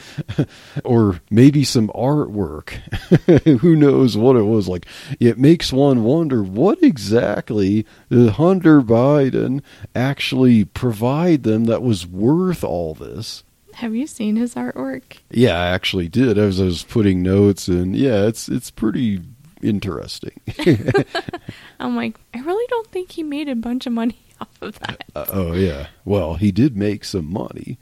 or 0.86 1.22
maybe 1.32 1.64
some 1.64 1.88
artwork. 1.90 2.70
Who 3.62 3.76
knows 3.76 4.16
what 4.16 4.36
it 4.36 4.44
was 4.44 4.68
like? 4.68 4.86
It 5.20 5.40
makes 5.40 5.74
one 5.74 6.04
wonder 6.04 6.44
what 6.44 6.84
exactly 6.84 7.86
did 8.10 8.32
Hunter 8.34 8.82
Biden 8.82 9.64
actually 9.96 10.66
provide 10.66 11.44
them 11.44 11.66
that 11.66 11.82
was 11.82 12.06
worth 12.06 12.64
all 12.64 12.94
this? 12.94 13.44
Have 13.76 13.96
you 13.96 14.06
seen 14.06 14.36
his 14.36 14.54
artwork? 14.54 15.18
Yeah, 15.32 15.60
I 15.60 15.68
actually 15.68 16.10
did. 16.10 16.38
As 16.38 16.62
I 16.62 16.66
was 16.66 16.84
putting 16.84 17.24
notes 17.24 17.68
in, 17.68 17.94
yeah, 17.94 18.28
it's 18.28 18.50
it's 18.50 18.70
pretty 18.70 19.22
interesting. 19.64 20.40
I'm 21.80 21.96
like, 21.96 22.20
I 22.34 22.40
really 22.40 22.66
don't 22.70 22.88
think 22.88 23.12
he 23.12 23.24
made 23.24 23.50
a 23.50 23.56
bunch 23.56 23.86
of 23.86 23.94
money 23.94 24.20
off 24.42 24.62
of 24.62 24.80
that. 24.80 25.04
Uh, 25.16 25.26
oh 25.30 25.54
yeah. 25.54 25.88
Well, 26.06 26.36
he 26.36 26.52
did 26.52 26.76
make 26.76 27.04
some 27.04 27.32
money, 27.32 27.78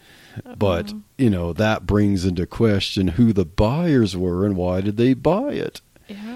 but 0.58 0.94
you 1.18 1.30
know 1.30 1.54
that 1.54 1.86
brings 1.86 2.26
into 2.26 2.46
question 2.46 3.10
who 3.10 3.34
the 3.34 3.46
buyers 3.46 4.16
were 4.16 4.46
and 4.46 4.56
why 4.56 4.82
did 4.82 4.98
they 4.98 5.14
buy 5.14 5.52
it? 5.54 5.82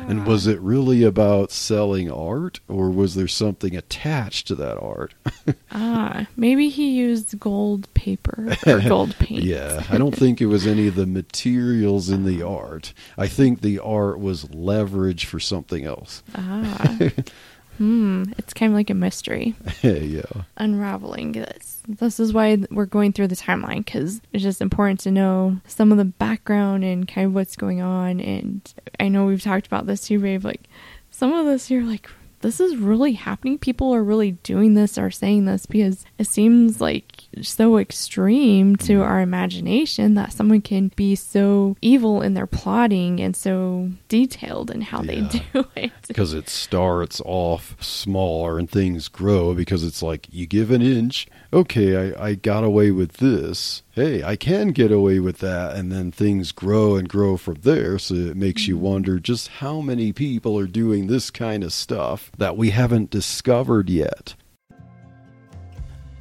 And 0.07 0.25
was 0.27 0.47
it 0.47 0.59
really 0.59 1.03
about 1.03 1.51
selling 1.51 2.11
art, 2.11 2.59
or 2.67 2.89
was 2.89 3.15
there 3.15 3.27
something 3.27 3.75
attached 3.75 4.47
to 4.47 4.55
that 4.55 4.77
art? 4.77 5.13
Ah, 5.75 6.27
maybe 6.37 6.69
he 6.69 6.91
used 6.91 7.39
gold 7.39 7.91
paper 7.95 8.55
or 8.67 8.79
gold 8.87 9.15
paint. 9.17 9.43
yeah, 9.43 9.83
I 9.89 9.97
don't 9.97 10.15
think 10.15 10.39
it 10.39 10.45
was 10.45 10.67
any 10.67 10.87
of 10.87 10.93
the 10.93 11.07
materials 11.07 12.09
in 12.11 12.25
the 12.25 12.43
art. 12.43 12.93
I 13.17 13.27
think 13.27 13.61
the 13.61 13.79
art 13.79 14.19
was 14.19 14.53
leverage 14.53 15.25
for 15.25 15.39
something 15.39 15.83
else. 15.83 16.21
Ah. 16.35 16.99
hmm. 17.77 18.23
It's 18.37 18.53
kind 18.53 18.71
of 18.71 18.75
like 18.75 18.89
a 18.89 18.93
mystery. 18.95 19.55
yeah. 19.81 20.23
Unraveling 20.57 21.33
this. 21.33 21.81
This 21.87 22.19
is 22.19 22.33
why 22.33 22.63
we're 22.71 22.85
going 22.85 23.11
through 23.11 23.27
the 23.27 23.35
timeline 23.35 23.83
because 23.85 24.21
it's 24.31 24.43
just 24.43 24.61
important 24.61 24.99
to 25.01 25.11
know 25.11 25.57
some 25.67 25.91
of 25.91 25.97
the 25.97 26.05
background 26.05 26.83
and 26.83 27.07
kind 27.07 27.27
of 27.27 27.33
what's 27.33 27.55
going 27.55 27.81
on. 27.81 28.19
And 28.21 28.73
I 28.99 29.09
know 29.09 29.25
we've 29.25 29.41
talked 29.41 29.67
about 29.67 29.85
this 29.85 30.07
too, 30.07 30.19
Babe. 30.19 30.45
Like 30.45 30.61
some 31.11 31.33
of 31.33 31.45
this, 31.45 31.69
you're 31.69 31.83
like, 31.83 32.09
this 32.43 32.59
is 32.59 32.75
really 32.75 33.13
happening. 33.13 33.57
People 33.57 33.93
are 33.95 34.03
really 34.03 34.31
doing 34.31 34.75
this 34.75 34.97
or 34.97 35.09
saying 35.09 35.45
this 35.45 35.65
because 35.65 36.05
it 36.19 36.27
seems 36.27 36.79
like 36.79 37.23
so 37.41 37.77
extreme 37.77 38.75
to 38.75 38.93
mm-hmm. 38.93 39.01
our 39.01 39.21
imagination 39.21 40.13
that 40.13 40.33
someone 40.33 40.61
can 40.61 40.91
be 40.95 41.15
so 41.15 41.75
evil 41.81 42.21
in 42.21 42.33
their 42.33 42.45
plotting 42.45 43.19
and 43.19 43.35
so 43.35 43.89
detailed 44.09 44.69
in 44.69 44.81
how 44.81 45.01
they 45.01 45.21
do 45.53 45.65
it. 45.75 45.91
because 46.07 46.33
it 46.33 46.49
starts 46.49 47.21
off 47.25 47.75
smaller 47.81 48.59
and 48.59 48.69
things 48.69 49.07
grow 49.07 49.55
because 49.55 49.83
it's 49.83 50.03
like 50.03 50.27
you 50.29 50.45
give 50.45 50.69
an 50.69 50.81
inch 50.81 51.27
okay 51.51 52.13
I, 52.13 52.27
I 52.27 52.35
got 52.35 52.63
away 52.63 52.91
with 52.91 53.13
this 53.13 53.81
hey 53.93 54.23
i 54.23 54.35
can 54.35 54.69
get 54.69 54.91
away 54.91 55.19
with 55.19 55.37
that 55.39 55.75
and 55.75 55.91
then 55.91 56.11
things 56.11 56.51
grow 56.51 56.95
and 56.95 57.07
grow 57.09 57.37
from 57.37 57.55
there 57.61 57.97
so 57.97 58.13
it 58.13 58.37
makes 58.37 58.67
you 58.67 58.75
mm-hmm. 58.75 58.85
wonder 58.85 59.19
just 59.19 59.47
how 59.47 59.81
many 59.81 60.11
people 60.11 60.57
are 60.59 60.67
doing 60.67 61.07
this 61.07 61.31
kind 61.31 61.63
of 61.63 61.71
stuff 61.71 62.31
that 62.37 62.57
we 62.57 62.69
haven't 62.69 63.09
discovered 63.09 63.89
yet 63.89 64.35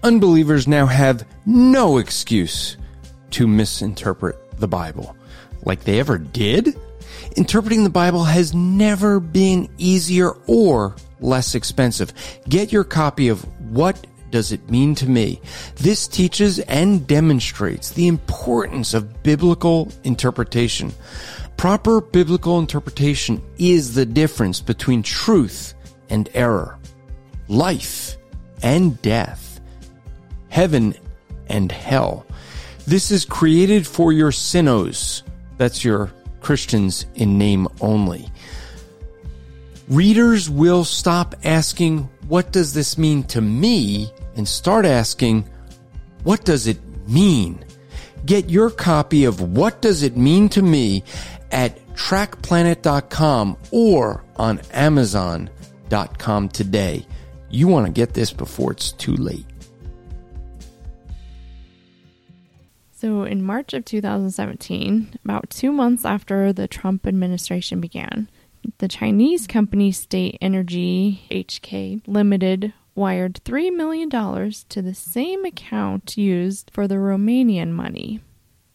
Unbelievers 0.04 0.66
now 0.66 0.86
have 0.86 1.24
no 1.46 1.98
excuse 1.98 2.76
to 3.30 3.46
misinterpret 3.46 4.36
the 4.58 4.66
Bible. 4.66 5.16
Like 5.64 5.84
they 5.84 6.00
ever 6.00 6.18
did? 6.18 6.76
Interpreting 7.36 7.84
the 7.84 7.90
Bible 7.90 8.24
has 8.24 8.52
never 8.52 9.20
been 9.20 9.68
easier 9.78 10.32
or 10.48 10.96
less 11.20 11.54
expensive. 11.54 12.12
Get 12.48 12.72
your 12.72 12.82
copy 12.82 13.28
of 13.28 13.42
What 13.70 14.04
Does 14.32 14.50
It 14.50 14.68
Mean 14.68 14.96
to 14.96 15.08
Me? 15.08 15.40
This 15.76 16.08
teaches 16.08 16.58
and 16.58 17.06
demonstrates 17.06 17.90
the 17.90 18.08
importance 18.08 18.94
of 18.94 19.22
biblical 19.22 19.92
interpretation. 20.02 20.92
Proper 21.56 22.00
biblical 22.00 22.58
interpretation 22.58 23.40
is 23.58 23.94
the 23.94 24.06
difference 24.06 24.60
between 24.60 25.04
truth 25.04 25.74
and 26.10 26.28
error, 26.34 26.76
life 27.46 28.16
and 28.62 29.00
death 29.02 29.52
heaven 30.52 30.94
and 31.48 31.72
hell. 31.72 32.26
This 32.86 33.10
is 33.10 33.24
created 33.24 33.86
for 33.86 34.12
your 34.12 34.30
CINOs. 34.30 35.22
That's 35.56 35.82
your 35.82 36.12
Christians 36.42 37.06
in 37.14 37.38
name 37.38 37.68
only. 37.80 38.28
Readers 39.88 40.50
will 40.50 40.84
stop 40.84 41.34
asking, 41.42 42.08
what 42.28 42.52
does 42.52 42.74
this 42.74 42.98
mean 42.98 43.22
to 43.24 43.40
me? 43.40 44.12
And 44.36 44.48
start 44.48 44.86
asking, 44.86 45.48
what 46.24 46.44
does 46.44 46.66
it 46.66 46.78
mean? 47.08 47.64
Get 48.24 48.50
your 48.50 48.70
copy 48.70 49.24
of 49.24 49.40
What 49.40 49.82
Does 49.82 50.02
It 50.02 50.16
Mean 50.16 50.48
to 50.50 50.62
Me 50.62 51.02
at 51.50 51.78
trackplanet.com 51.94 53.56
or 53.70 54.24
on 54.36 54.60
amazon.com 54.72 56.48
today. 56.48 57.06
You 57.50 57.68
want 57.68 57.86
to 57.86 57.92
get 57.92 58.14
this 58.14 58.32
before 58.32 58.72
it's 58.72 58.92
too 58.92 59.14
late. 59.14 59.44
So, 62.92 63.24
in 63.24 63.42
March 63.42 63.72
of 63.74 63.84
2017, 63.84 65.18
about 65.24 65.50
two 65.50 65.72
months 65.72 66.04
after 66.04 66.52
the 66.52 66.68
Trump 66.68 67.04
administration 67.04 67.80
began, 67.80 68.30
the 68.78 68.86
Chinese 68.86 69.48
company 69.48 69.90
State 69.90 70.38
Energy 70.40 71.26
HK 71.28 72.02
Limited 72.06 72.72
wired 72.94 73.40
$3 73.44 73.74
million 73.74 74.10
to 74.10 74.82
the 74.82 74.94
same 74.94 75.44
account 75.44 76.16
used 76.16 76.70
for 76.72 76.86
the 76.86 76.96
Romanian 76.96 77.70
money. 77.72 78.20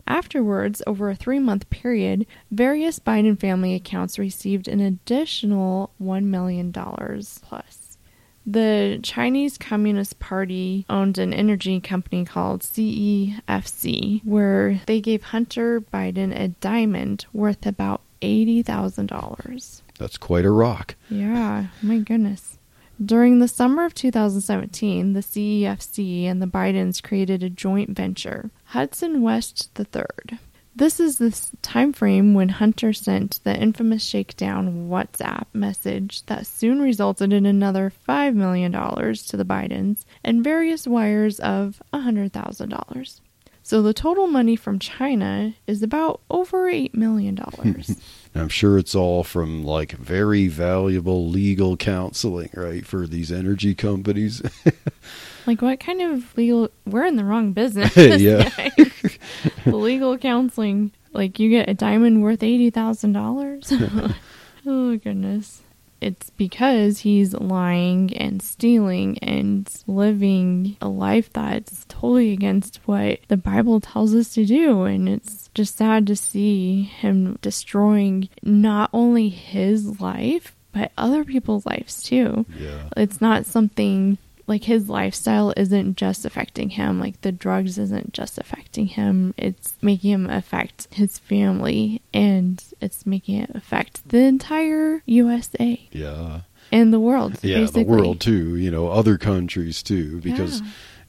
Afterwards, 0.07 0.81
over 0.87 1.09
a 1.09 1.15
three 1.15 1.39
month 1.39 1.69
period, 1.69 2.25
various 2.49 2.97
Biden 2.97 3.37
family 3.39 3.75
accounts 3.75 4.17
received 4.17 4.67
an 4.67 4.79
additional 4.79 5.91
$1 6.01 6.23
million 6.23 6.71
plus. 6.71 7.97
The 8.45 9.01
Chinese 9.03 9.57
Communist 9.57 10.19
Party 10.19 10.85
owned 10.89 11.17
an 11.17 11.33
energy 11.33 11.81
company 11.81 12.23
called 12.23 12.61
CEFC, 12.61 14.23
where 14.23 14.79
they 14.87 15.01
gave 15.01 15.21
Hunter 15.23 15.81
Biden 15.81 16.33
a 16.33 16.47
diamond 16.47 17.25
worth 17.33 17.65
about 17.65 17.99
$80,000. 18.21 19.81
that's 19.99 20.17
quite 20.17 20.45
a 20.45 20.51
rock 20.51 20.95
Yeah, 21.09 21.67
my 21.81 21.99
goodness. 21.99 22.56
During 23.03 23.37
the 23.37 23.47
summer 23.47 23.85
of 23.85 23.93
2017, 23.93 25.13
the 25.13 25.19
CEFC 25.19 26.25
and 26.25 26.41
the 26.41 26.47
Bidens 26.47 27.01
created 27.01 27.43
a 27.43 27.49
joint 27.49 27.91
venture, 27.91 28.49
Hudson 28.65 29.21
West 29.21 29.69
III. 29.79 30.39
This 30.75 30.99
is 30.99 31.19
the 31.19 31.39
time 31.61 31.93
frame 31.93 32.33
when 32.33 32.49
Hunter 32.49 32.93
sent 32.93 33.39
the 33.43 33.55
infamous 33.55 34.03
shakedown 34.03 34.89
WhatsApp 34.89 35.45
message 35.53 36.23
that 36.25 36.47
soon 36.47 36.81
resulted 36.81 37.33
in 37.33 37.45
another 37.45 37.93
$5 38.09 38.33
million 38.33 38.71
to 38.71 39.37
the 39.37 39.45
Bidens 39.45 40.03
and 40.23 40.43
various 40.43 40.87
wires 40.87 41.39
of 41.39 41.81
$100,000. 41.93 43.21
So 43.67 43.81
the 43.81 43.93
total 43.93 44.27
money 44.27 44.55
from 44.55 44.79
China 44.79 45.53
is 45.67 45.83
about 45.83 46.21
over 46.29 46.71
$8 46.71 46.93
million. 46.93 47.37
i'm 48.35 48.47
sure 48.47 48.77
it's 48.77 48.95
all 48.95 49.25
from 49.25 49.65
like 49.65 49.91
very 49.91 50.47
valuable 50.47 51.27
legal 51.27 51.75
counseling 51.75 52.49
right 52.53 52.85
for 52.85 53.05
these 53.05 53.29
energy 53.29 53.75
companies 53.75 54.41
Like, 55.47 55.61
what 55.61 55.81
kind 55.81 56.01
of 56.01 56.37
legal? 56.37 56.69
We're 56.85 57.05
in 57.05 57.17
the 57.17 57.25
wrong 57.25 57.51
business. 57.51 57.93
Yeah. 57.97 58.49
legal 59.65 60.17
counseling. 60.17 60.91
Like, 61.11 61.37
you 61.37 61.49
get 61.49 61.67
a 61.67 61.73
diamond 61.73 62.23
worth 62.23 62.43
eighty 62.43 62.69
thousand 62.69 63.11
dollars. 63.13 63.71
oh 64.65 64.95
goodness! 64.97 65.61
It's 65.99 66.29
because 66.31 66.99
he's 66.99 67.33
lying 67.33 68.15
and 68.17 68.41
stealing 68.41 69.17
and 69.19 69.69
living 69.87 70.77
a 70.81 70.87
life 70.87 71.31
that's 71.33 71.85
totally 71.89 72.33
against 72.33 72.79
what 72.85 73.19
the 73.27 73.37
Bible 73.37 73.79
tells 73.79 74.13
us 74.13 74.33
to 74.35 74.45
do, 74.45 74.83
and 74.83 75.09
it's 75.09 75.49
just 75.53 75.77
sad 75.77 76.07
to 76.07 76.15
see 76.15 76.83
him 76.83 77.39
destroying 77.41 78.29
not 78.43 78.89
only 78.93 79.29
his 79.29 79.99
life 79.99 80.55
but 80.71 80.91
other 80.97 81.23
people's 81.23 81.65
lives 81.65 82.03
too. 82.03 82.45
Yeah. 82.55 82.89
It's 82.95 83.19
not 83.19 83.47
something 83.47 84.19
like 84.47 84.63
his 84.63 84.87
lifestyle 84.89 85.53
isn't 85.57 85.97
just 85.97 86.23
affecting 86.25 86.69
him, 86.71 86.99
like 86.99 87.19
the 87.21 87.31
drugs 87.33 87.77
isn't 87.77 88.13
just 88.13 88.37
affecting 88.37 88.87
him, 88.87 89.33
it's 89.37 89.75
making 89.81 90.11
him 90.11 90.29
affect 90.29 90.87
his 90.91 91.17
family 91.19 92.01
and 92.13 92.63
it's 92.81 93.05
making 93.05 93.39
it 93.41 93.51
affect 93.53 94.07
the 94.09 94.19
entire 94.19 95.03
USA 95.05 95.79
Yeah. 95.91 96.41
and 96.71 96.93
the 96.93 96.99
world. 96.99 97.39
Yeah, 97.43 97.59
basically. 97.59 97.83
the 97.83 97.89
world 97.89 98.19
too, 98.21 98.55
you 98.55 98.71
know, 98.71 98.87
other 98.87 99.17
countries 99.17 99.83
too, 99.83 100.19
because 100.21 100.61
Yeah. 100.61 100.67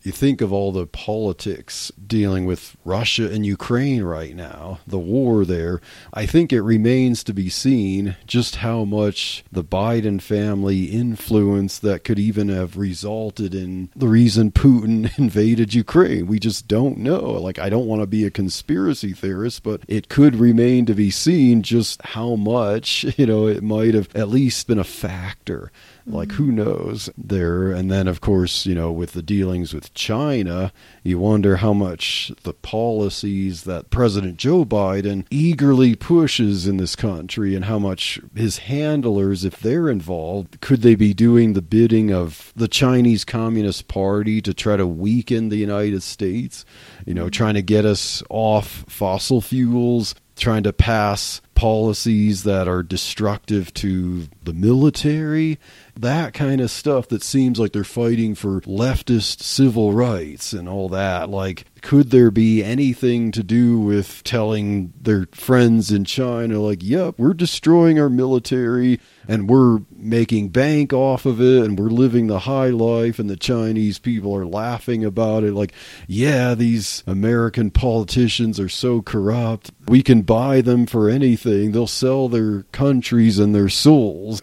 You 0.08 0.12
think 0.12 0.40
of 0.40 0.54
all 0.54 0.72
the 0.72 0.86
politics 0.86 1.92
dealing 2.04 2.46
with 2.46 2.78
Russia 2.82 3.30
and 3.30 3.44
Ukraine 3.44 4.02
right 4.02 4.34
now, 4.34 4.80
the 4.86 4.98
war 4.98 5.44
there. 5.44 5.82
I 6.14 6.24
think 6.24 6.50
it 6.50 6.62
remains 6.62 7.22
to 7.24 7.34
be 7.34 7.50
seen 7.50 8.16
just 8.26 8.56
how 8.56 8.84
much 8.84 9.44
the 9.52 9.62
Biden 9.62 10.22
family 10.22 10.84
influence 10.84 11.78
that 11.80 12.04
could 12.04 12.18
even 12.18 12.48
have 12.48 12.78
resulted 12.78 13.54
in 13.54 13.90
the 13.94 14.08
reason 14.08 14.50
Putin 14.50 15.16
invaded 15.18 15.74
Ukraine. 15.74 16.26
We 16.26 16.38
just 16.38 16.66
don't 16.66 16.96
know. 16.96 17.32
Like, 17.32 17.58
I 17.58 17.68
don't 17.68 17.86
want 17.86 18.00
to 18.00 18.06
be 18.06 18.24
a 18.24 18.30
conspiracy 18.30 19.12
theorist, 19.12 19.62
but 19.62 19.82
it 19.88 20.08
could 20.08 20.36
remain 20.36 20.86
to 20.86 20.94
be 20.94 21.10
seen 21.10 21.62
just 21.62 22.00
how 22.00 22.34
much, 22.34 23.04
you 23.18 23.26
know, 23.26 23.46
it 23.46 23.62
might 23.62 23.92
have 23.92 24.08
at 24.16 24.30
least 24.30 24.66
been 24.68 24.78
a 24.78 24.84
factor 24.84 25.70
like 26.08 26.32
who 26.32 26.50
knows 26.50 27.10
there? 27.16 27.72
And 27.72 27.90
then 27.90 28.08
of 28.08 28.20
course 28.20 28.66
you 28.66 28.74
know 28.74 28.90
with 28.90 29.12
the 29.12 29.22
dealings 29.22 29.72
with 29.72 29.94
china 29.94 30.72
you 31.02 31.18
wonder 31.18 31.56
how 31.56 31.72
much 31.72 32.32
the 32.42 32.52
policies 32.52 33.64
that 33.64 33.90
president 33.90 34.36
joe 34.36 34.64
biden 34.64 35.24
eagerly 35.30 35.94
pushes 35.94 36.66
in 36.66 36.76
this 36.76 36.96
country 36.96 37.54
and 37.54 37.64
how 37.64 37.78
much 37.78 38.20
his 38.34 38.58
handlers 38.58 39.44
if 39.44 39.58
they're 39.60 39.88
involved 39.88 40.60
could 40.60 40.82
they 40.82 40.94
be 40.94 41.14
doing 41.14 41.52
the 41.52 41.62
bidding 41.62 42.12
of 42.12 42.52
the 42.56 42.68
chinese 42.68 43.24
communist 43.24 43.88
party 43.88 44.40
to 44.40 44.52
try 44.52 44.76
to 44.76 44.86
weaken 44.86 45.48
the 45.48 45.56
united 45.56 46.02
states? 46.02 46.64
You 47.06 47.14
know 47.14 47.30
trying 47.30 47.54
to 47.54 47.62
get 47.62 47.84
us 47.84 48.22
off 48.28 48.84
fossil 48.88 49.40
fuels 49.40 50.14
trying 50.36 50.62
to 50.62 50.72
pass 50.72 51.40
policies 51.58 52.44
that 52.44 52.68
are 52.68 52.84
destructive 52.84 53.74
to 53.74 54.28
the 54.44 54.52
military, 54.54 55.58
that 55.96 56.32
kind 56.32 56.60
of 56.60 56.70
stuff 56.70 57.08
that 57.08 57.20
seems 57.20 57.58
like 57.58 57.72
they're 57.72 57.82
fighting 57.82 58.36
for 58.36 58.60
leftist 58.60 59.40
civil 59.40 59.92
rights 59.92 60.52
and 60.52 60.68
all 60.68 60.88
that. 60.88 61.28
Like, 61.28 61.64
could 61.82 62.10
there 62.10 62.30
be 62.30 62.62
anything 62.62 63.32
to 63.32 63.42
do 63.42 63.80
with 63.80 64.22
telling 64.22 64.92
their 65.00 65.26
friends 65.32 65.90
in 65.90 66.04
China, 66.04 66.60
like, 66.60 66.80
yep, 66.80 67.16
we're 67.18 67.34
destroying 67.34 67.98
our 67.98 68.08
military 68.08 69.00
and 69.26 69.50
we're 69.50 69.80
making 69.94 70.48
bank 70.50 70.92
off 70.92 71.26
of 71.26 71.40
it 71.40 71.64
and 71.64 71.76
we're 71.76 71.90
living 71.90 72.28
the 72.28 72.40
high 72.40 72.68
life 72.68 73.18
and 73.18 73.28
the 73.28 73.36
Chinese 73.36 73.98
people 73.98 74.34
are 74.34 74.46
laughing 74.46 75.04
about 75.04 75.42
it? 75.44 75.52
Like 75.52 75.72
yeah 76.06 76.54
these 76.54 77.02
American 77.06 77.70
politicians 77.70 78.58
are 78.58 78.70
so 78.70 79.02
corrupt. 79.02 79.70
We 79.86 80.02
can 80.02 80.22
buy 80.22 80.62
them 80.62 80.86
for 80.86 81.10
anything 81.10 81.47
they'll 81.48 81.86
sell 81.86 82.28
their 82.28 82.62
countries 82.72 83.38
and 83.38 83.54
their 83.54 83.68
souls. 83.68 84.42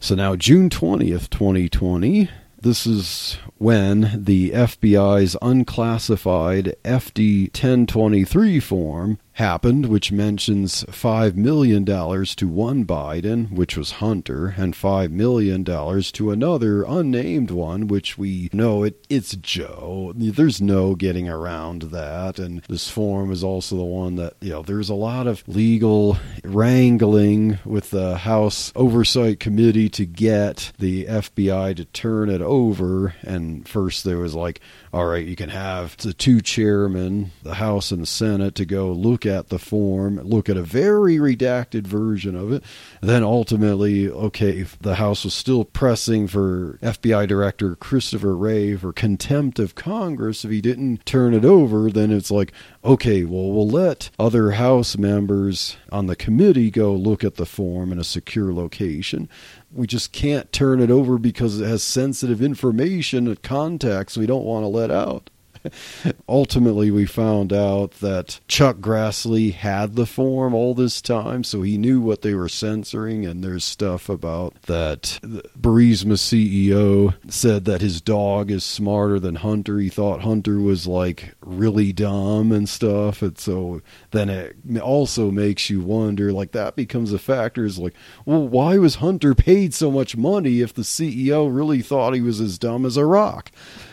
So 0.00 0.14
now 0.14 0.36
June 0.36 0.68
20th 0.68 1.30
2020 1.30 2.28
this 2.62 2.86
is 2.86 3.38
when 3.58 4.22
the 4.24 4.50
FBI's 4.50 5.36
unclassified 5.42 6.76
FD 6.84 7.48
1023 7.48 8.60
form 8.60 9.18
happened, 9.42 9.86
which 9.86 10.12
mentions 10.12 10.84
$5 10.84 11.34
million 11.34 11.84
to 11.84 12.46
one 12.46 12.84
Biden, 12.84 13.50
which 13.50 13.76
was 13.76 13.92
Hunter, 13.92 14.54
and 14.56 14.72
$5 14.72 15.10
million 15.10 15.64
to 15.64 16.30
another 16.30 16.84
unnamed 16.84 17.50
one, 17.50 17.88
which 17.88 18.16
we 18.16 18.48
know 18.52 18.84
it, 18.84 19.04
it's 19.10 19.34
Joe. 19.34 20.12
There's 20.14 20.62
no 20.62 20.94
getting 20.94 21.28
around 21.28 21.82
that. 21.90 22.38
And 22.38 22.62
this 22.68 22.88
form 22.88 23.32
is 23.32 23.42
also 23.42 23.76
the 23.76 23.82
one 23.82 24.14
that, 24.14 24.34
you 24.40 24.50
know, 24.50 24.62
there's 24.62 24.88
a 24.88 24.94
lot 24.94 25.26
of 25.26 25.42
legal 25.48 26.18
wrangling 26.44 27.58
with 27.64 27.90
the 27.90 28.18
House 28.18 28.72
Oversight 28.76 29.40
Committee 29.40 29.88
to 29.88 30.06
get 30.06 30.70
the 30.78 31.06
FBI 31.06 31.74
to 31.74 31.84
turn 31.86 32.30
it 32.30 32.42
over. 32.42 33.16
And 33.22 33.68
first 33.68 34.04
there 34.04 34.18
was 34.18 34.36
like, 34.36 34.60
all 34.92 35.06
right, 35.06 35.24
you 35.24 35.36
can 35.36 35.48
have 35.48 35.96
the 35.96 36.12
two 36.12 36.42
chairmen, 36.42 37.30
the 37.42 37.54
House 37.54 37.92
and 37.92 38.02
the 38.02 38.06
Senate, 38.06 38.54
to 38.56 38.66
go 38.66 38.92
look 38.92 39.24
at 39.24 39.48
the 39.48 39.58
form, 39.58 40.20
look 40.20 40.50
at 40.50 40.58
a 40.58 40.62
very 40.62 41.16
redacted 41.16 41.86
version 41.86 42.36
of 42.36 42.52
it. 42.52 42.62
And 43.00 43.08
then 43.08 43.22
ultimately, 43.22 44.10
okay, 44.10 44.58
if 44.58 44.78
the 44.80 44.96
House 44.96 45.24
was 45.24 45.32
still 45.32 45.64
pressing 45.64 46.28
for 46.28 46.78
FBI 46.82 47.26
Director 47.26 47.74
Christopher 47.74 48.36
Wray 48.36 48.76
for 48.76 48.92
contempt 48.92 49.58
of 49.58 49.74
Congress 49.74 50.44
if 50.44 50.50
he 50.50 50.60
didn't 50.60 51.06
turn 51.06 51.32
it 51.32 51.46
over, 51.46 51.90
then 51.90 52.10
it's 52.10 52.30
like, 52.30 52.52
okay, 52.84 53.24
well, 53.24 53.50
we'll 53.50 53.68
let 53.68 54.10
other 54.18 54.52
House 54.52 54.98
members 54.98 55.78
on 55.90 56.06
the 56.06 56.16
committee 56.16 56.70
go 56.70 56.92
look 56.94 57.24
at 57.24 57.36
the 57.36 57.46
form 57.46 57.92
in 57.92 57.98
a 57.98 58.04
secure 58.04 58.52
location 58.52 59.26
we 59.72 59.86
just 59.86 60.12
can't 60.12 60.52
turn 60.52 60.80
it 60.80 60.90
over 60.90 61.18
because 61.18 61.60
it 61.60 61.66
has 61.66 61.82
sensitive 61.82 62.42
information 62.42 63.26
and 63.26 63.42
contacts 63.42 64.16
we 64.16 64.26
don't 64.26 64.44
want 64.44 64.64
to 64.64 64.68
let 64.68 64.90
out. 64.90 65.30
Ultimately, 66.28 66.90
we 66.90 67.06
found 67.06 67.52
out 67.52 67.92
that 68.00 68.40
Chuck 68.48 68.78
Grassley 68.78 69.52
had 69.52 69.94
the 69.94 70.06
form 70.06 70.54
all 70.54 70.74
this 70.74 71.00
time, 71.00 71.44
so 71.44 71.62
he 71.62 71.78
knew 71.78 72.00
what 72.00 72.22
they 72.22 72.34
were 72.34 72.48
censoring. 72.48 73.24
And 73.26 73.42
there's 73.42 73.64
stuff 73.64 74.08
about 74.08 74.60
that 74.62 75.20
Burisma 75.58 76.14
CEO 76.14 77.14
said 77.30 77.64
that 77.64 77.80
his 77.80 78.00
dog 78.00 78.50
is 78.50 78.64
smarter 78.64 79.18
than 79.18 79.36
Hunter. 79.36 79.78
He 79.78 79.88
thought 79.88 80.22
Hunter 80.22 80.58
was 80.58 80.86
like 80.86 81.34
really 81.40 81.92
dumb 81.92 82.52
and 82.52 82.68
stuff. 82.68 83.22
And 83.22 83.38
so 83.38 83.82
then 84.10 84.28
it 84.28 84.56
also 84.80 85.30
makes 85.30 85.70
you 85.70 85.80
wonder 85.80 86.32
like, 86.32 86.52
that 86.52 86.76
becomes 86.76 87.12
a 87.12 87.18
factor 87.18 87.64
is 87.64 87.78
like, 87.78 87.94
well, 88.24 88.46
why 88.46 88.78
was 88.78 88.96
Hunter 88.96 89.34
paid 89.34 89.74
so 89.74 89.90
much 89.90 90.16
money 90.16 90.60
if 90.60 90.74
the 90.74 90.82
CEO 90.82 91.54
really 91.54 91.82
thought 91.82 92.14
he 92.14 92.20
was 92.20 92.40
as 92.40 92.58
dumb 92.58 92.84
as 92.84 92.96
a 92.96 93.06
rock? 93.06 93.50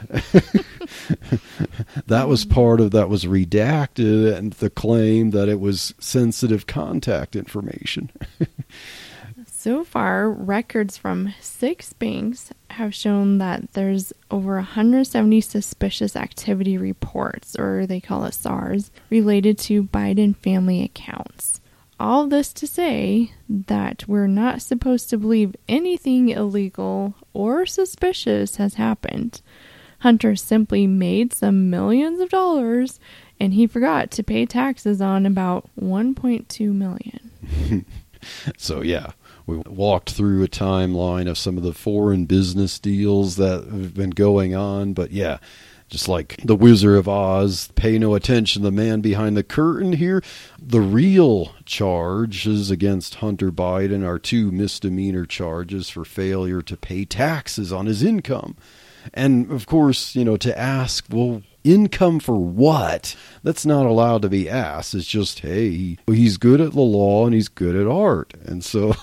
that 2.07 2.27
was 2.27 2.45
part 2.45 2.81
of 2.81 2.91
that 2.91 3.09
was 3.09 3.25
redacted 3.25 4.35
and 4.35 4.53
the 4.53 4.69
claim 4.69 5.31
that 5.31 5.49
it 5.49 5.59
was 5.59 5.93
sensitive 5.99 6.67
contact 6.67 7.35
information. 7.35 8.11
So 9.61 9.83
far, 9.83 10.29
records 10.31 10.97
from 10.97 11.33
six 11.41 11.91
banks 11.91 12.51
have 12.69 12.95
shown 12.95 13.39
that 13.39 13.73
there's 13.73 14.13
over 14.31 14.55
170 14.55 15.41
suspicious 15.41 16.15
activity 16.15 16.77
reports, 16.77 17.57
or 17.59 17.85
they 17.85 17.99
call 17.99 18.23
it 18.23 18.33
SARS, 18.33 18.89
related 19.09 19.57
to 19.59 19.83
Biden 19.83 20.33
family 20.33 20.81
accounts. 20.81 21.59
All 21.99 22.27
this 22.27 22.53
to 22.53 22.67
say 22.67 23.33
that 23.49 24.07
we're 24.07 24.27
not 24.27 24.61
supposed 24.61 25.09
to 25.09 25.17
believe 25.17 25.57
anything 25.67 26.29
illegal 26.29 27.15
or 27.33 27.65
suspicious 27.65 28.55
has 28.55 28.75
happened. 28.75 29.41
Hunter 29.99 30.35
simply 30.35 30.87
made 30.87 31.33
some 31.33 31.69
millions 31.69 32.19
of 32.19 32.29
dollars 32.29 32.99
and 33.39 33.53
he 33.53 33.67
forgot 33.67 34.11
to 34.11 34.23
pay 34.23 34.45
taxes 34.45 35.01
on 35.01 35.25
about 35.25 35.69
1.2 35.79 36.73
million. 36.73 37.85
so 38.57 38.81
yeah, 38.81 39.11
we 39.45 39.57
walked 39.57 40.11
through 40.11 40.43
a 40.43 40.47
timeline 40.47 41.29
of 41.29 41.37
some 41.37 41.57
of 41.57 41.63
the 41.63 41.73
foreign 41.73 42.25
business 42.25 42.79
deals 42.79 43.37
that 43.37 43.65
have 43.65 43.93
been 43.93 44.11
going 44.11 44.53
on, 44.53 44.93
but 44.93 45.11
yeah, 45.11 45.37
just 45.89 46.07
like 46.07 46.39
the 46.43 46.55
Wizard 46.55 46.97
of 46.97 47.07
Oz, 47.07 47.69
pay 47.75 47.97
no 47.97 48.13
attention 48.13 48.61
to 48.61 48.67
the 48.67 48.71
man 48.71 49.01
behind 49.01 49.35
the 49.35 49.43
curtain 49.43 49.93
here. 49.93 50.21
The 50.61 50.81
real 50.81 51.53
charges 51.65 52.69
against 52.69 53.15
Hunter 53.15 53.51
Biden 53.51 54.05
are 54.05 54.19
two 54.19 54.51
misdemeanor 54.51 55.25
charges 55.25 55.89
for 55.89 56.05
failure 56.05 56.61
to 56.61 56.77
pay 56.77 57.05
taxes 57.05 57.73
on 57.73 57.87
his 57.87 58.03
income. 58.03 58.55
And 59.13 59.51
of 59.51 59.65
course, 59.65 60.15
you 60.15 60.25
know, 60.25 60.37
to 60.37 60.57
ask, 60.57 61.05
well, 61.09 61.41
income 61.63 62.19
for 62.19 62.35
what? 62.35 63.15
That's 63.43 63.65
not 63.65 63.85
allowed 63.85 64.21
to 64.23 64.29
be 64.29 64.49
asked. 64.49 64.93
It's 64.93 65.07
just, 65.07 65.39
hey, 65.39 65.97
he's 66.07 66.37
good 66.37 66.61
at 66.61 66.71
the 66.71 66.81
law 66.81 67.25
and 67.25 67.33
he's 67.33 67.47
good 67.47 67.75
at 67.75 67.87
art. 67.87 68.33
And 68.45 68.63
so 68.63 68.95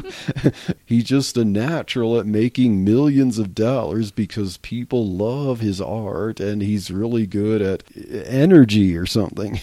he's 0.86 1.04
just 1.04 1.36
a 1.36 1.44
natural 1.44 2.18
at 2.18 2.26
making 2.26 2.84
millions 2.84 3.38
of 3.38 3.54
dollars 3.54 4.10
because 4.10 4.56
people 4.58 5.06
love 5.06 5.60
his 5.60 5.80
art 5.80 6.40
and 6.40 6.62
he's 6.62 6.90
really 6.90 7.26
good 7.26 7.60
at 7.62 7.82
energy 8.26 8.96
or 8.96 9.06
something. 9.06 9.60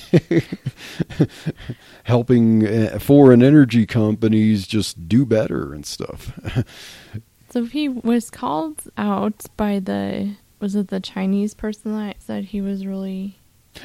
Helping 2.03 2.67
uh, 2.67 2.99
foreign 2.99 3.41
energy 3.41 3.85
companies 3.85 4.67
just 4.67 5.07
do 5.07 5.25
better 5.25 5.73
and 5.73 5.85
stuff. 5.85 6.31
So 7.55 7.63
he 7.63 7.87
was 7.87 8.29
called 8.29 8.83
out 8.97 9.45
by 9.55 9.79
the 9.79 10.35
was 10.59 10.75
it 10.75 10.89
the 10.89 10.99
Chinese 10.99 11.53
person 11.53 11.97
that 11.97 12.21
said 12.21 12.43
he 12.43 12.59
was 12.59 12.85
really 12.85 13.37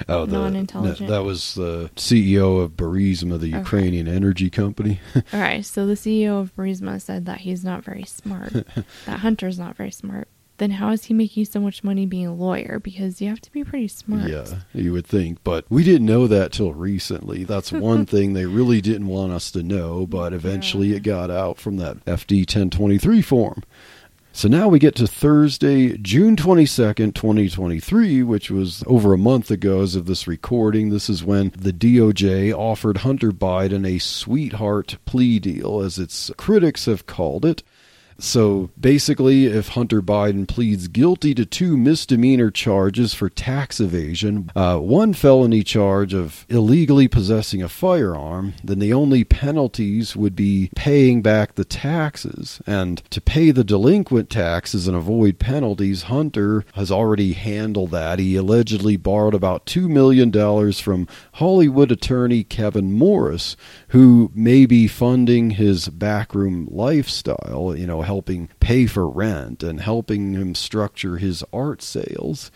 Oh, 0.08 0.26
the, 0.26 0.38
Non-intelligent. 0.38 1.08
That 1.08 1.22
was 1.22 1.54
the 1.54 1.88
CEO 1.94 2.60
of 2.60 2.72
Burisma, 2.72 3.38
the 3.38 3.48
Okay. 3.48 3.58
Ukrainian 3.58 4.08
energy 4.08 4.50
company. 4.50 4.98
All 5.32 5.40
right, 5.40 5.64
so 5.64 5.86
the 5.86 5.94
CEO 5.94 6.40
of 6.40 6.54
Burisma 6.56 7.00
said 7.00 7.26
that 7.26 7.42
he's 7.42 7.64
not 7.64 7.84
very 7.84 8.02
smart. 8.04 8.52
that 9.06 9.20
Hunter's 9.20 9.58
not 9.58 9.76
very 9.76 9.92
smart. 9.92 10.26
Then 10.60 10.72
how 10.72 10.90
is 10.90 11.04
he 11.04 11.14
making 11.14 11.46
so 11.46 11.58
much 11.58 11.82
money 11.82 12.04
being 12.04 12.26
a 12.26 12.34
lawyer? 12.34 12.78
Because 12.78 13.20
you 13.20 13.28
have 13.30 13.40
to 13.40 13.50
be 13.50 13.64
pretty 13.64 13.88
smart. 13.88 14.28
Yeah, 14.28 14.44
you 14.74 14.92
would 14.92 15.06
think, 15.06 15.42
but 15.42 15.64
we 15.70 15.82
didn't 15.82 16.06
know 16.06 16.26
that 16.26 16.52
till 16.52 16.74
recently. 16.74 17.44
That's 17.44 17.72
one 17.72 18.04
thing 18.04 18.34
they 18.34 18.44
really 18.44 18.82
didn't 18.82 19.06
want 19.06 19.32
us 19.32 19.50
to 19.52 19.62
know, 19.62 20.06
but 20.06 20.34
eventually 20.34 20.92
it 20.92 21.02
got 21.02 21.30
out 21.30 21.58
from 21.58 21.78
that 21.78 22.04
FD 22.04 22.40
1023 22.40 23.22
form. 23.22 23.62
So 24.32 24.48
now 24.48 24.68
we 24.68 24.78
get 24.78 24.94
to 24.96 25.06
Thursday, 25.06 25.96
June 25.96 26.36
22nd, 26.36 27.14
2023, 27.14 28.22
which 28.22 28.50
was 28.50 28.84
over 28.86 29.14
a 29.14 29.18
month 29.18 29.50
ago 29.50 29.80
as 29.80 29.96
of 29.96 30.06
this 30.06 30.28
recording. 30.28 30.90
This 30.90 31.08
is 31.08 31.24
when 31.24 31.52
the 31.56 31.72
DOJ 31.72 32.52
offered 32.52 32.98
Hunter 32.98 33.32
Biden 33.32 33.86
a 33.86 33.98
sweetheart 33.98 34.98
plea 35.06 35.38
deal, 35.40 35.80
as 35.80 35.98
its 35.98 36.30
critics 36.36 36.84
have 36.84 37.06
called 37.06 37.44
it. 37.44 37.62
So 38.20 38.70
basically, 38.78 39.46
if 39.46 39.68
Hunter 39.68 40.02
Biden 40.02 40.46
pleads 40.46 40.88
guilty 40.88 41.34
to 41.34 41.46
two 41.46 41.76
misdemeanor 41.76 42.50
charges 42.50 43.14
for 43.14 43.30
tax 43.30 43.80
evasion, 43.80 44.50
uh, 44.54 44.78
one 44.78 45.14
felony 45.14 45.62
charge 45.62 46.12
of 46.12 46.44
illegally 46.48 47.08
possessing 47.08 47.62
a 47.62 47.68
firearm, 47.68 48.54
then 48.62 48.78
the 48.78 48.92
only 48.92 49.24
penalties 49.24 50.14
would 50.14 50.36
be 50.36 50.70
paying 50.76 51.22
back 51.22 51.54
the 51.54 51.64
taxes. 51.64 52.60
And 52.66 52.98
to 53.10 53.20
pay 53.20 53.50
the 53.50 53.64
delinquent 53.64 54.28
taxes 54.28 54.86
and 54.86 54.96
avoid 54.96 55.38
penalties, 55.38 56.04
Hunter 56.04 56.64
has 56.74 56.90
already 56.90 57.32
handled 57.32 57.90
that. 57.92 58.18
He 58.18 58.36
allegedly 58.36 58.96
borrowed 58.98 59.34
about 59.34 59.64
$2 59.64 59.88
million 59.88 60.30
from 60.74 61.08
Hollywood 61.34 61.90
attorney 61.90 62.44
Kevin 62.44 62.92
Morris, 62.92 63.56
who 63.88 64.30
may 64.34 64.66
be 64.66 64.86
funding 64.86 65.50
his 65.50 65.88
backroom 65.88 66.68
lifestyle, 66.70 67.74
you 67.74 67.86
know, 67.86 68.02
helping 68.10 68.48
pay 68.58 68.86
for 68.86 69.08
rent 69.08 69.62
and 69.62 69.80
helping 69.80 70.32
him 70.32 70.52
structure 70.52 71.18
his 71.18 71.44
art 71.52 71.80
sales. 71.80 72.50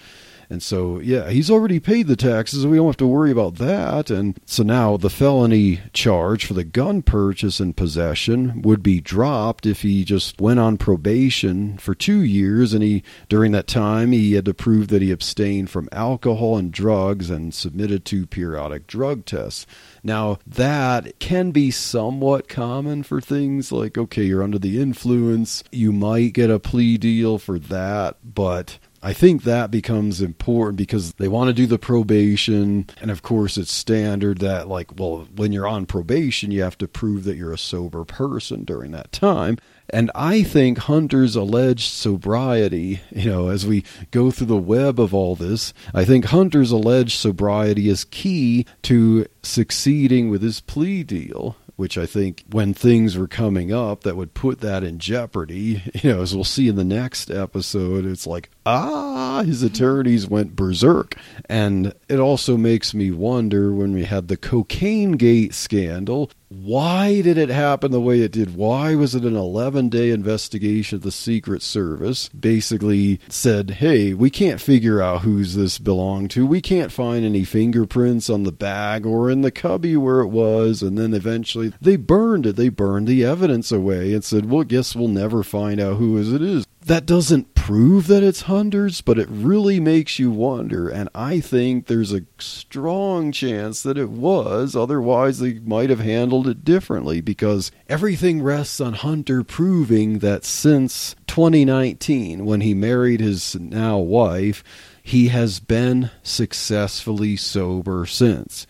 And 0.50 0.62
so, 0.62 0.98
yeah, 0.98 1.30
he's 1.30 1.50
already 1.50 1.80
paid 1.80 2.06
the 2.06 2.16
taxes. 2.16 2.66
We 2.66 2.76
don't 2.76 2.86
have 2.86 2.96
to 2.98 3.06
worry 3.06 3.30
about 3.30 3.56
that. 3.56 4.10
And 4.10 4.38
so 4.46 4.62
now 4.62 4.96
the 4.96 5.10
felony 5.10 5.80
charge 5.92 6.46
for 6.46 6.54
the 6.54 6.64
gun 6.64 7.02
purchase 7.02 7.60
and 7.60 7.76
possession 7.76 8.62
would 8.62 8.82
be 8.82 9.00
dropped 9.00 9.66
if 9.66 9.82
he 9.82 10.04
just 10.04 10.40
went 10.40 10.60
on 10.60 10.76
probation 10.76 11.78
for 11.78 11.94
two 11.94 12.22
years. 12.22 12.72
And 12.72 12.82
he, 12.82 13.02
during 13.28 13.52
that 13.52 13.66
time, 13.66 14.12
he 14.12 14.34
had 14.34 14.44
to 14.44 14.54
prove 14.54 14.88
that 14.88 15.02
he 15.02 15.10
abstained 15.10 15.70
from 15.70 15.88
alcohol 15.92 16.56
and 16.56 16.72
drugs 16.72 17.30
and 17.30 17.54
submitted 17.54 18.04
to 18.06 18.26
periodic 18.26 18.86
drug 18.86 19.24
tests. 19.24 19.66
Now, 20.02 20.38
that 20.46 21.18
can 21.18 21.50
be 21.50 21.70
somewhat 21.70 22.48
common 22.48 23.02
for 23.02 23.20
things 23.20 23.72
like, 23.72 23.96
okay, 23.96 24.24
you're 24.24 24.42
under 24.42 24.58
the 24.58 24.80
influence. 24.80 25.64
You 25.72 25.92
might 25.92 26.34
get 26.34 26.50
a 26.50 26.58
plea 26.58 26.98
deal 26.98 27.38
for 27.38 27.58
that, 27.58 28.16
but 28.22 28.78
I 29.04 29.12
think 29.12 29.42
that 29.42 29.70
becomes 29.70 30.22
important 30.22 30.78
because 30.78 31.12
they 31.14 31.28
want 31.28 31.48
to 31.48 31.52
do 31.52 31.66
the 31.66 31.78
probation. 31.78 32.86
And 33.02 33.10
of 33.10 33.20
course, 33.20 33.58
it's 33.58 33.70
standard 33.70 34.38
that, 34.38 34.66
like, 34.66 34.98
well, 34.98 35.28
when 35.36 35.52
you're 35.52 35.68
on 35.68 35.84
probation, 35.84 36.50
you 36.50 36.62
have 36.62 36.78
to 36.78 36.88
prove 36.88 37.24
that 37.24 37.36
you're 37.36 37.52
a 37.52 37.58
sober 37.58 38.06
person 38.06 38.64
during 38.64 38.92
that 38.92 39.12
time. 39.12 39.58
And 39.90 40.10
I 40.14 40.42
think 40.42 40.78
Hunter's 40.78 41.36
alleged 41.36 41.92
sobriety, 41.92 43.02
you 43.10 43.30
know, 43.30 43.48
as 43.48 43.66
we 43.66 43.84
go 44.10 44.30
through 44.30 44.46
the 44.46 44.56
web 44.56 44.98
of 44.98 45.12
all 45.12 45.36
this, 45.36 45.74
I 45.92 46.06
think 46.06 46.24
Hunter's 46.24 46.70
alleged 46.70 47.18
sobriety 47.18 47.90
is 47.90 48.04
key 48.04 48.64
to 48.84 49.26
succeeding 49.42 50.30
with 50.30 50.40
his 50.40 50.60
plea 50.60 51.04
deal 51.04 51.56
which 51.76 51.98
I 51.98 52.06
think 52.06 52.44
when 52.48 52.72
things 52.72 53.18
were 53.18 53.26
coming 53.26 53.72
up 53.72 54.02
that 54.02 54.16
would 54.16 54.32
put 54.32 54.60
that 54.60 54.84
in 54.84 55.00
jeopardy, 55.00 55.82
you 55.94 56.12
know, 56.12 56.22
as 56.22 56.32
we'll 56.32 56.44
see 56.44 56.68
in 56.68 56.76
the 56.76 56.84
next 56.84 57.30
episode, 57.30 58.06
it's 58.06 58.28
like, 58.28 58.48
ah, 58.66 59.42
his 59.44 59.62
attorneys 59.62 60.26
went 60.26 60.56
berserk. 60.56 61.16
And 61.48 61.94
it 62.08 62.18
also 62.18 62.56
makes 62.56 62.94
me 62.94 63.10
wonder 63.10 63.72
when 63.72 63.92
we 63.94 64.04
had 64.04 64.28
the 64.28 64.36
cocaine 64.36 65.12
gate 65.12 65.54
scandal, 65.54 66.30
why 66.48 67.20
did 67.20 67.36
it 67.36 67.48
happen 67.48 67.90
the 67.90 68.00
way 68.00 68.20
it 68.20 68.32
did? 68.32 68.54
Why 68.54 68.94
was 68.94 69.14
it 69.14 69.24
an 69.24 69.36
11 69.36 69.88
day 69.88 70.10
investigation 70.10 70.96
of 70.96 71.02
the 71.02 71.10
Secret 71.10 71.62
Service? 71.62 72.28
Basically 72.28 73.20
said, 73.28 73.70
hey, 73.70 74.14
we 74.14 74.30
can't 74.30 74.60
figure 74.60 75.02
out 75.02 75.22
who's 75.22 75.54
this 75.54 75.78
belonged 75.78 76.30
to. 76.32 76.46
We 76.46 76.60
can't 76.60 76.92
find 76.92 77.24
any 77.24 77.44
fingerprints 77.44 78.30
on 78.30 78.44
the 78.44 78.52
bag 78.52 79.04
or 79.04 79.30
in 79.30 79.42
the 79.42 79.50
cubby 79.50 79.96
where 79.96 80.20
it 80.20 80.28
was. 80.28 80.82
And 80.82 80.96
then 80.96 81.12
eventually 81.12 81.72
they 81.80 81.96
burned 81.96 82.46
it. 82.46 82.56
They 82.56 82.68
burned 82.68 83.08
the 83.08 83.24
evidence 83.24 83.72
away 83.72 84.14
and 84.14 84.24
said, 84.24 84.48
well, 84.48 84.64
guess 84.64 84.94
we'll 84.94 85.08
never 85.08 85.42
find 85.42 85.80
out 85.80 85.96
who 85.96 86.18
it 86.18 86.42
is 86.42 86.64
that 86.86 87.06
doesn't 87.06 87.53
prove 87.64 88.08
that 88.08 88.22
it's 88.22 88.42
Hunter's, 88.42 89.00
but 89.00 89.18
it 89.18 89.26
really 89.30 89.80
makes 89.80 90.18
you 90.18 90.30
wonder. 90.30 90.86
And 90.90 91.08
I 91.14 91.40
think 91.40 91.86
there's 91.86 92.12
a 92.12 92.26
strong 92.38 93.32
chance 93.32 93.82
that 93.84 93.96
it 93.96 94.10
was. 94.10 94.76
Otherwise, 94.76 95.38
they 95.38 95.54
might 95.60 95.88
have 95.88 96.00
handled 96.00 96.46
it 96.46 96.62
differently 96.62 97.22
because 97.22 97.72
everything 97.88 98.42
rests 98.42 98.82
on 98.82 98.92
Hunter 98.92 99.42
proving 99.42 100.18
that 100.18 100.44
since 100.44 101.16
2019, 101.26 102.44
when 102.44 102.60
he 102.60 102.74
married 102.74 103.20
his 103.20 103.54
now 103.54 103.96
wife, 103.96 104.62
he 105.02 105.28
has 105.28 105.58
been 105.58 106.10
successfully 106.22 107.34
sober 107.34 108.04
since. 108.04 108.66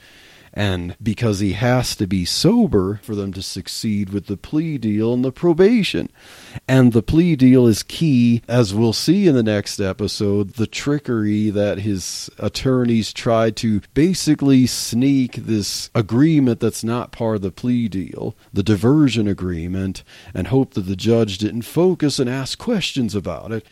And 0.57 0.97
because 1.03 1.41
he 1.41 1.55
has 1.55 1.97
to 1.97 2.07
be 2.07 2.25
sober 2.25 3.01
for 3.03 3.17
them 3.17 3.33
to 3.33 3.43
succeed 3.43 4.11
with 4.11 4.27
the 4.27 4.37
plea 4.37 4.79
deal 4.79 5.13
and 5.13 5.25
the 5.25 5.33
probation. 5.33 6.09
And 6.69 6.93
the 6.93 7.03
plea 7.03 7.35
deal 7.35 7.67
is 7.67 7.83
key, 7.83 8.41
as 8.47 8.73
we'll 8.73 8.93
see 8.93 9.27
in 9.27 9.35
the 9.35 9.43
next 9.43 9.81
episode, 9.81 10.51
the 10.51 10.69
trickery 10.69 11.51
that 11.51 11.79
his 11.79 12.31
attorneys 12.39 13.13
tried 13.13 13.57
to 13.57 13.81
basically 13.95 14.67
sneak 14.67 15.33
this 15.35 15.91
agreement 15.93 16.61
that's 16.61 16.85
not 16.85 17.11
part 17.11 17.37
of 17.37 17.43
the 17.43 17.51
plea 17.51 17.89
deal, 17.89 18.37
the 18.53 18.63
diversion 18.63 19.27
agreement, 19.27 20.05
and 20.33 20.47
hope 20.47 20.75
that 20.75 20.83
the 20.83 20.95
judge 20.95 21.39
didn't 21.39 21.63
focus 21.63 22.21
and 22.21 22.31
ask 22.31 22.59
questions 22.59 23.17
about 23.17 23.51
it 23.51 23.67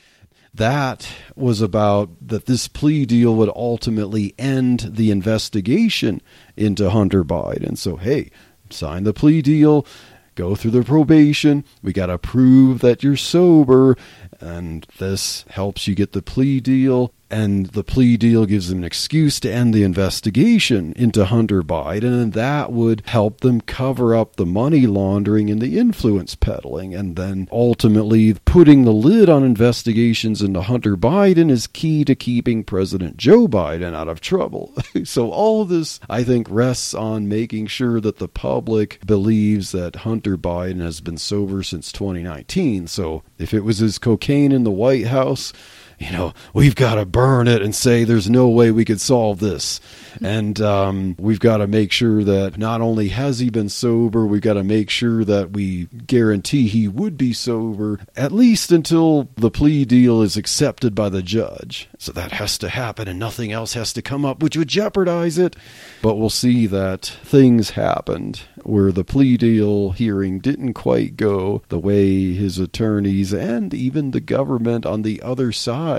that 0.54 1.08
was 1.34 1.62
about 1.62 2.10
that 2.20 2.44
this 2.44 2.68
plea 2.68 3.06
deal 3.06 3.34
would 3.34 3.50
ultimately 3.56 4.34
end 4.38 4.80
the 4.80 5.10
investigation 5.10 6.20
into 6.56 6.90
Hunter 6.90 7.24
Biden. 7.24 7.76
So, 7.76 7.96
hey, 7.96 8.30
sign 8.70 9.04
the 9.04 9.12
plea 9.12 9.42
deal, 9.42 9.86
go 10.34 10.54
through 10.54 10.72
the 10.72 10.82
probation. 10.82 11.64
We 11.82 11.92
got 11.92 12.06
to 12.06 12.18
prove 12.18 12.80
that 12.80 13.02
you're 13.02 13.16
sober, 13.16 13.96
and 14.40 14.86
this 14.98 15.44
helps 15.48 15.86
you 15.86 15.94
get 15.94 16.12
the 16.12 16.22
plea 16.22 16.60
deal 16.60 17.12
and 17.32 17.66
the 17.68 17.82
plea 17.82 18.18
deal 18.18 18.44
gives 18.44 18.68
them 18.68 18.78
an 18.78 18.84
excuse 18.84 19.40
to 19.40 19.50
end 19.50 19.72
the 19.72 19.82
investigation 19.82 20.92
into 20.96 21.24
Hunter 21.24 21.62
Biden, 21.62 22.22
and 22.22 22.34
that 22.34 22.70
would 22.70 23.02
help 23.06 23.40
them 23.40 23.62
cover 23.62 24.14
up 24.14 24.36
the 24.36 24.44
money 24.44 24.86
laundering 24.86 25.48
and 25.48 25.60
the 25.60 25.78
influence 25.78 26.34
peddling. 26.34 26.94
And 26.94 27.16
then 27.16 27.48
ultimately, 27.50 28.34
putting 28.34 28.84
the 28.84 28.92
lid 28.92 29.30
on 29.30 29.44
investigations 29.44 30.42
into 30.42 30.60
Hunter 30.60 30.96
Biden 30.96 31.50
is 31.50 31.66
key 31.66 32.04
to 32.04 32.14
keeping 32.14 32.64
President 32.64 33.16
Joe 33.16 33.48
Biden 33.48 33.94
out 33.94 34.08
of 34.08 34.20
trouble. 34.20 34.74
so, 35.04 35.30
all 35.30 35.64
this, 35.64 36.00
I 36.10 36.22
think, 36.24 36.46
rests 36.50 36.92
on 36.92 37.28
making 37.28 37.68
sure 37.68 37.98
that 38.00 38.18
the 38.18 38.28
public 38.28 39.00
believes 39.06 39.72
that 39.72 39.96
Hunter 39.96 40.36
Biden 40.36 40.80
has 40.80 41.00
been 41.00 41.16
sober 41.16 41.62
since 41.62 41.92
2019. 41.92 42.88
So, 42.88 43.22
if 43.38 43.54
it 43.54 43.64
was 43.64 43.78
his 43.78 43.98
cocaine 43.98 44.52
in 44.52 44.64
the 44.64 44.70
White 44.70 45.06
House, 45.06 45.54
you 46.02 46.10
know, 46.10 46.32
we've 46.52 46.74
got 46.74 46.96
to 46.96 47.06
burn 47.06 47.46
it 47.46 47.62
and 47.62 47.74
say 47.74 48.02
there's 48.02 48.28
no 48.28 48.48
way 48.48 48.72
we 48.72 48.84
could 48.84 49.00
solve 49.00 49.38
this. 49.38 49.80
And 50.20 50.60
um, 50.60 51.14
we've 51.18 51.38
got 51.38 51.58
to 51.58 51.68
make 51.68 51.92
sure 51.92 52.24
that 52.24 52.58
not 52.58 52.80
only 52.80 53.08
has 53.08 53.38
he 53.38 53.50
been 53.50 53.68
sober, 53.68 54.26
we've 54.26 54.40
got 54.40 54.54
to 54.54 54.64
make 54.64 54.90
sure 54.90 55.24
that 55.24 55.52
we 55.52 55.86
guarantee 55.86 56.66
he 56.66 56.88
would 56.88 57.16
be 57.16 57.32
sober 57.32 58.00
at 58.16 58.32
least 58.32 58.72
until 58.72 59.28
the 59.36 59.50
plea 59.50 59.84
deal 59.84 60.22
is 60.22 60.36
accepted 60.36 60.94
by 60.94 61.08
the 61.08 61.22
judge. 61.22 61.88
So 61.98 62.10
that 62.12 62.32
has 62.32 62.58
to 62.58 62.68
happen 62.68 63.06
and 63.06 63.18
nothing 63.18 63.52
else 63.52 63.74
has 63.74 63.92
to 63.92 64.02
come 64.02 64.24
up, 64.24 64.42
which 64.42 64.56
would 64.56 64.68
jeopardize 64.68 65.38
it. 65.38 65.54
But 66.02 66.16
we'll 66.16 66.30
see 66.30 66.66
that 66.66 67.06
things 67.06 67.70
happened 67.70 68.40
where 68.64 68.92
the 68.92 69.04
plea 69.04 69.36
deal 69.36 69.92
hearing 69.92 70.40
didn't 70.40 70.74
quite 70.74 71.16
go 71.16 71.62
the 71.68 71.78
way 71.78 72.32
his 72.32 72.58
attorneys 72.58 73.32
and 73.32 73.72
even 73.72 74.10
the 74.10 74.20
government 74.20 74.84
on 74.84 75.02
the 75.02 75.22
other 75.22 75.52
side. 75.52 75.91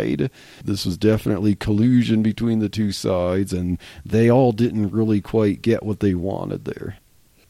This 0.63 0.85
was 0.85 0.97
definitely 0.97 1.55
collusion 1.55 2.23
between 2.23 2.59
the 2.59 2.69
two 2.69 2.91
sides, 2.91 3.53
and 3.53 3.77
they 4.05 4.29
all 4.29 4.51
didn't 4.51 4.91
really 4.91 5.21
quite 5.21 5.61
get 5.61 5.83
what 5.83 5.99
they 5.99 6.13
wanted 6.13 6.65
there. 6.65 6.97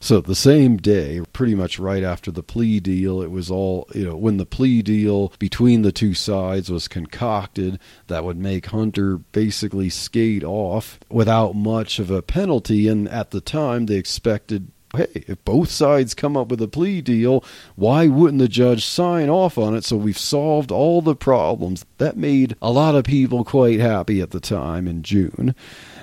So 0.00 0.20
the 0.20 0.34
same 0.34 0.76
day, 0.76 1.22
pretty 1.32 1.54
much 1.54 1.78
right 1.78 2.02
after 2.02 2.30
the 2.30 2.42
plea 2.42 2.78
deal, 2.78 3.22
it 3.22 3.30
was 3.30 3.50
all, 3.50 3.88
you 3.94 4.04
know, 4.04 4.16
when 4.16 4.36
the 4.36 4.44
plea 4.44 4.82
deal 4.82 5.32
between 5.38 5.80
the 5.80 5.92
two 5.92 6.12
sides 6.12 6.70
was 6.70 6.88
concocted, 6.88 7.78
that 8.08 8.22
would 8.22 8.36
make 8.36 8.66
Hunter 8.66 9.16
basically 9.16 9.88
skate 9.88 10.44
off 10.44 11.00
without 11.08 11.54
much 11.54 11.98
of 11.98 12.10
a 12.10 12.20
penalty. 12.20 12.86
And 12.86 13.08
at 13.08 13.30
the 13.30 13.40
time, 13.40 13.86
they 13.86 13.96
expected 13.96 14.70
hey, 14.94 15.24
if 15.26 15.44
both 15.44 15.70
sides 15.70 16.14
come 16.14 16.36
up 16.36 16.48
with 16.48 16.62
a 16.62 16.68
plea 16.68 17.00
deal, 17.00 17.44
why 17.76 18.06
wouldn't 18.06 18.40
the 18.40 18.48
judge 18.48 18.84
sign 18.84 19.28
off 19.28 19.58
on 19.58 19.74
it 19.74 19.84
so 19.84 19.96
we've 19.96 20.18
solved 20.18 20.70
all 20.70 21.02
the 21.02 21.16
problems? 21.16 21.84
That 21.98 22.16
made 22.16 22.56
a 22.62 22.70
lot 22.70 22.94
of 22.94 23.04
people 23.04 23.44
quite 23.44 23.80
happy 23.80 24.20
at 24.20 24.30
the 24.30 24.40
time 24.40 24.88
in 24.88 25.02
June. 25.02 25.54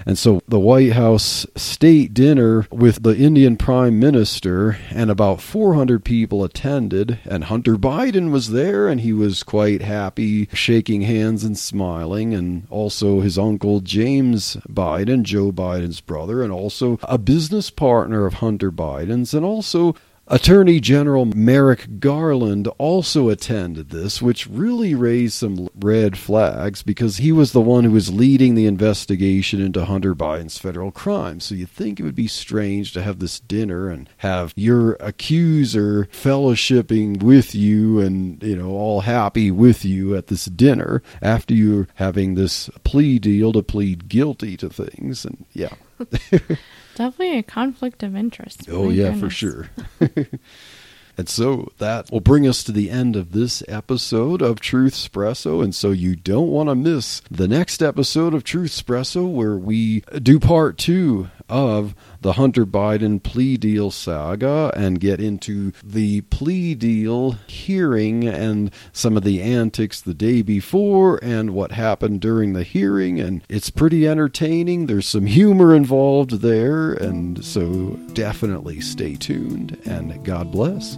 And 0.06 0.18
so 0.18 0.42
the 0.48 0.60
White 0.60 0.94
House 0.94 1.46
state 1.56 2.14
dinner 2.14 2.68
with 2.72 3.04
the 3.04 3.16
Indian 3.16 3.58
Prime 3.58 4.00
Minister 4.00 4.78
and 4.90 5.12
about 5.12 5.42
400 5.42 6.04
people 6.04 6.44
attended, 6.44 7.20
and 7.26 7.46
Hunter 7.46 7.76
Biden 7.76 8.32
was 8.32 8.52
there, 8.52 8.88
and 8.88 9.02
he 9.02 9.14
was 9.14 9.44
quite 9.44 9.82
happy, 9.82 10.48
shaking 10.54 11.02
hands 11.02 11.44
and 11.44 11.58
smiling, 11.58 12.34
and 12.34 12.68
also 12.70 13.22
his 13.22 13.38
uncle 13.38 13.80
James 13.80 14.58
Biden, 14.68 15.24
Joe 15.24 15.52
Biden's 15.52 16.02
brother, 16.02 16.44
and 16.44 16.52
also 16.52 17.00
a 17.04 17.18
business 17.18 17.70
partner 17.70 18.26
of 18.26 18.36
Hunter 18.36 18.72
Biden's, 18.72 19.34
and 19.34 19.46
also 19.46 19.96
Attorney 20.34 20.80
General 20.80 21.26
Merrick 21.26 22.00
Garland 22.00 22.70
also 22.78 23.28
attended 23.28 23.90
this, 23.90 24.22
which 24.22 24.48
really 24.48 24.96
raised 24.96 25.34
some 25.34 25.68
red 25.76 26.18
flags 26.18 26.84
because 26.84 27.18
he 27.18 27.34
was 27.34 27.52
the 27.52 27.60
one 27.60 27.84
who 27.84 27.92
was 27.92 28.14
leading 28.14 28.56
the 28.56 28.66
investigation 28.66 29.60
into 29.60 29.84
Hunter 29.84 30.16
Biden's 30.16 30.58
federal 30.58 30.90
crimes. 30.90 31.44
So 31.44 31.56
you'd 31.56 31.70
think 31.70 32.00
it 32.00 32.04
would 32.04 32.16
be 32.16 32.28
strange 32.28 32.94
to 32.94 33.04
have 33.04 33.20
this 33.20 33.42
dinner 33.42 33.90
and 33.90 34.10
have 34.20 34.54
your 34.56 34.94
accuser 35.02 36.06
fellowshipping 36.06 37.22
with 37.22 37.54
you 37.54 38.00
and, 38.00 38.42
you 38.42 38.56
know, 38.56 38.70
all 38.70 39.02
happy 39.02 39.52
with 39.52 39.84
you 39.84 40.16
at 40.16 40.28
this 40.28 40.46
dinner 40.46 41.04
after 41.22 41.54
you're 41.54 41.90
having 41.96 42.36
this 42.36 42.70
plea 42.86 43.20
deal 43.20 43.52
to 43.52 43.62
plead 43.62 44.08
guilty 44.08 44.56
to 44.56 44.70
things. 44.70 45.26
And 45.26 45.46
yeah. 45.52 45.74
Definitely 46.96 47.38
a 47.40 47.44
conflict 47.44 48.04
of 48.04 48.16
interest. 48.16 48.68
Oh, 48.70 48.86
My 48.86 48.92
yeah, 48.92 49.14
for 49.16 49.30
sure. 49.30 49.70
and 51.18 51.28
so 51.30 51.72
that 51.78 52.12
will 52.12 52.20
bring 52.20 52.48
us 52.48 52.64
to 52.64 52.72
the 52.72 52.90
end 52.90 53.16
of 53.16 53.32
this 53.32 53.64
episode 53.68 54.42
of 54.42 54.58
Truthspresso. 54.62 55.64
And 55.64 55.74
so 55.74 55.92
you 55.92 56.16
don't 56.16 56.50
want 56.50 56.70
to 56.70 56.76
miss 56.76 57.22
the 57.32 57.48
next 57.48 57.82
episode 57.82 58.34
of 58.34 58.44
Truthspresso 58.44 59.32
where 59.32 59.56
we 59.56 60.02
do 60.22 60.40
part 60.40 60.78
two 60.78 61.30
of 61.52 61.94
the 62.22 62.34
Hunter 62.34 62.66
Biden 62.66 63.22
plea 63.22 63.58
deal 63.58 63.92
saga 63.92 64.72
and 64.76 65.00
get 65.00 65.20
into 65.20 65.74
the 65.84 66.22
plea 66.22 66.74
deal 66.74 67.34
hearing 67.46 68.28
and 68.28 68.72
some 68.94 69.18
of 69.18 69.24
the 69.24 69.42
antics 69.42 70.02
the 70.02 70.14
day 70.14 70.42
before 70.42 71.20
and 71.22 71.52
what 71.52 71.74
happened 71.74 72.22
during 72.22 72.54
the 72.54 72.64
hearing. 72.64 73.20
And 73.20 73.44
it's 73.50 73.70
pretty 73.70 74.08
entertaining. 74.08 74.86
There's 74.86 75.08
some 75.08 75.26
humor 75.26 75.76
involved 75.76 76.42
there. 76.42 76.94
And 76.94 77.44
so 77.44 78.00
definitely 78.14 78.80
stay 78.80 79.16
tuned 79.16 79.80
and 79.86 80.24
God 80.24 80.52
bless. 80.52 80.98